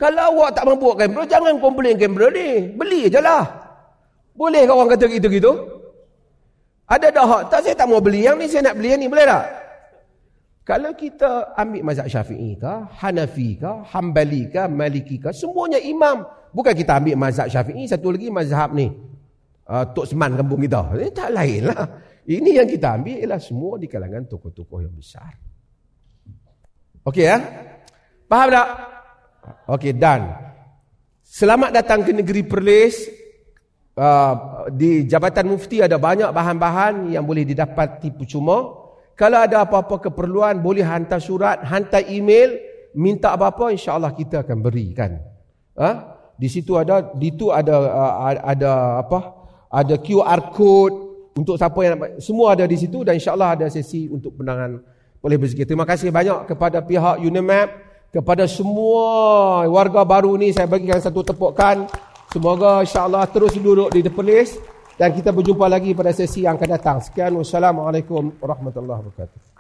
Kalau 0.03 0.23
awak 0.35 0.59
tak 0.59 0.67
mampu 0.67 0.91
buat 0.91 0.99
kamera, 0.99 1.23
jangan 1.31 1.63
komplain 1.63 1.95
kamera 1.95 2.27
ni. 2.35 2.75
Beli 2.75 3.07
je 3.07 3.23
lah. 3.23 3.47
Boleh 4.35 4.67
orang 4.67 4.91
kata 4.91 5.07
gitu-gitu? 5.07 5.55
Ada 6.91 7.15
dah 7.15 7.23
hak. 7.23 7.43
Tak, 7.55 7.61
saya 7.63 7.79
tak 7.79 7.87
mau 7.87 8.03
beli 8.03 8.27
yang 8.27 8.35
ni, 8.35 8.51
saya 8.51 8.67
nak 8.67 8.83
beli 8.83 8.91
yang 8.91 8.99
ni. 8.99 9.07
Boleh 9.07 9.31
tak? 9.31 9.47
Kalau 10.67 10.91
kita 10.99 11.55
ambil 11.55 11.87
mazhab 11.87 12.11
syafi'i 12.11 12.59
ke, 12.59 12.75
hanafi 12.99 13.55
ke, 13.63 13.71
hambali 13.95 14.51
ke, 14.51 14.67
maliki 14.67 15.23
ke, 15.23 15.31
semuanya 15.31 15.79
imam. 15.79 16.27
Bukan 16.51 16.75
kita 16.75 16.99
ambil 16.99 17.15
mazhab 17.15 17.47
syafi'i, 17.47 17.87
satu 17.87 18.11
lagi 18.11 18.27
mazhab 18.27 18.75
ni 18.75 18.91
uh, 19.71 19.87
Tok 19.87 20.11
Seman 20.11 20.35
kampung 20.35 20.67
kita. 20.67 20.99
Ini 20.99 21.15
tak 21.15 21.31
lain 21.31 21.71
lah. 21.71 21.87
Ini 22.27 22.51
yang 22.59 22.67
kita 22.67 22.99
ambil 22.99 23.23
ialah 23.23 23.39
semua 23.39 23.79
di 23.79 23.87
kalangan 23.87 24.27
tokoh-tokoh 24.27 24.83
yang 24.83 24.95
besar. 24.95 25.31
Okey 27.07 27.27
ya? 27.27 27.39
Faham 28.27 28.51
tak? 28.51 28.92
Okey, 29.67 29.99
dan 29.99 30.39
selamat 31.27 31.71
datang 31.75 32.07
ke 32.07 32.15
negeri 32.15 32.47
Perlis. 32.47 33.21
Uh, 33.93 34.65
di 34.73 35.05
Jabatan 35.05 35.53
Mufti 35.53 35.85
ada 35.85 36.01
banyak 36.01 36.33
bahan-bahan 36.33 37.13
yang 37.13 37.29
boleh 37.29 37.45
didapati 37.45 38.09
percuma. 38.15 38.73
Kalau 39.13 39.37
ada 39.37 39.69
apa-apa 39.69 40.09
keperluan, 40.09 40.65
boleh 40.65 40.81
hantar 40.81 41.21
surat, 41.21 41.61
hantar 41.61 42.01
email, 42.09 42.57
minta 42.97 43.37
apa-apa, 43.37 43.69
insya-Allah 43.69 44.17
kita 44.17 44.49
akan 44.49 44.59
berikan. 44.65 45.21
Ha? 45.77 45.91
Di 46.41 46.49
situ 46.49 46.81
ada, 46.81 47.13
di 47.13 47.37
itu 47.37 47.53
ada 47.53 47.77
uh, 47.77 48.33
ada 48.41 48.71
apa? 49.05 49.43
ada 49.73 49.97
QR 49.97 50.53
code 50.53 50.97
untuk 51.33 51.57
siapa 51.57 51.81
yang 51.81 51.97
semua 52.21 52.53
ada 52.53 52.69
di 52.69 52.77
situ 52.77 53.01
dan 53.09 53.17
insyaallah 53.17 53.57
ada 53.57 53.67
sesi 53.73 54.05
untuk 54.13 54.37
penangan 54.37 54.85
oleh 55.25 55.37
berzikir. 55.41 55.65
Terima 55.65 55.89
kasih 55.89 56.13
banyak 56.13 56.45
kepada 56.45 56.85
pihak 56.85 57.25
Unimap, 57.25 57.73
kepada 58.13 58.45
semua 58.45 59.65
warga 59.65 60.05
baru 60.05 60.37
ni 60.37 60.53
saya 60.53 60.69
bagikan 60.69 61.01
satu 61.01 61.25
tepukan. 61.25 61.89
Semoga 62.29 62.85
insyaallah 62.85 63.25
terus 63.33 63.57
duduk 63.57 63.89
di 63.93 64.05
depan 64.05 64.25
list 64.25 64.61
dan 65.01 65.17
kita 65.17 65.33
berjumpa 65.33 65.65
lagi 65.69 65.97
pada 65.97 66.13
sesi 66.13 66.45
yang 66.45 66.61
akan 66.61 66.71
datang. 66.77 66.97
Sekian 67.01 67.33
wassalamualaikum 67.41 68.37
warahmatullahi 68.37 69.01
wabarakatuh. 69.01 69.52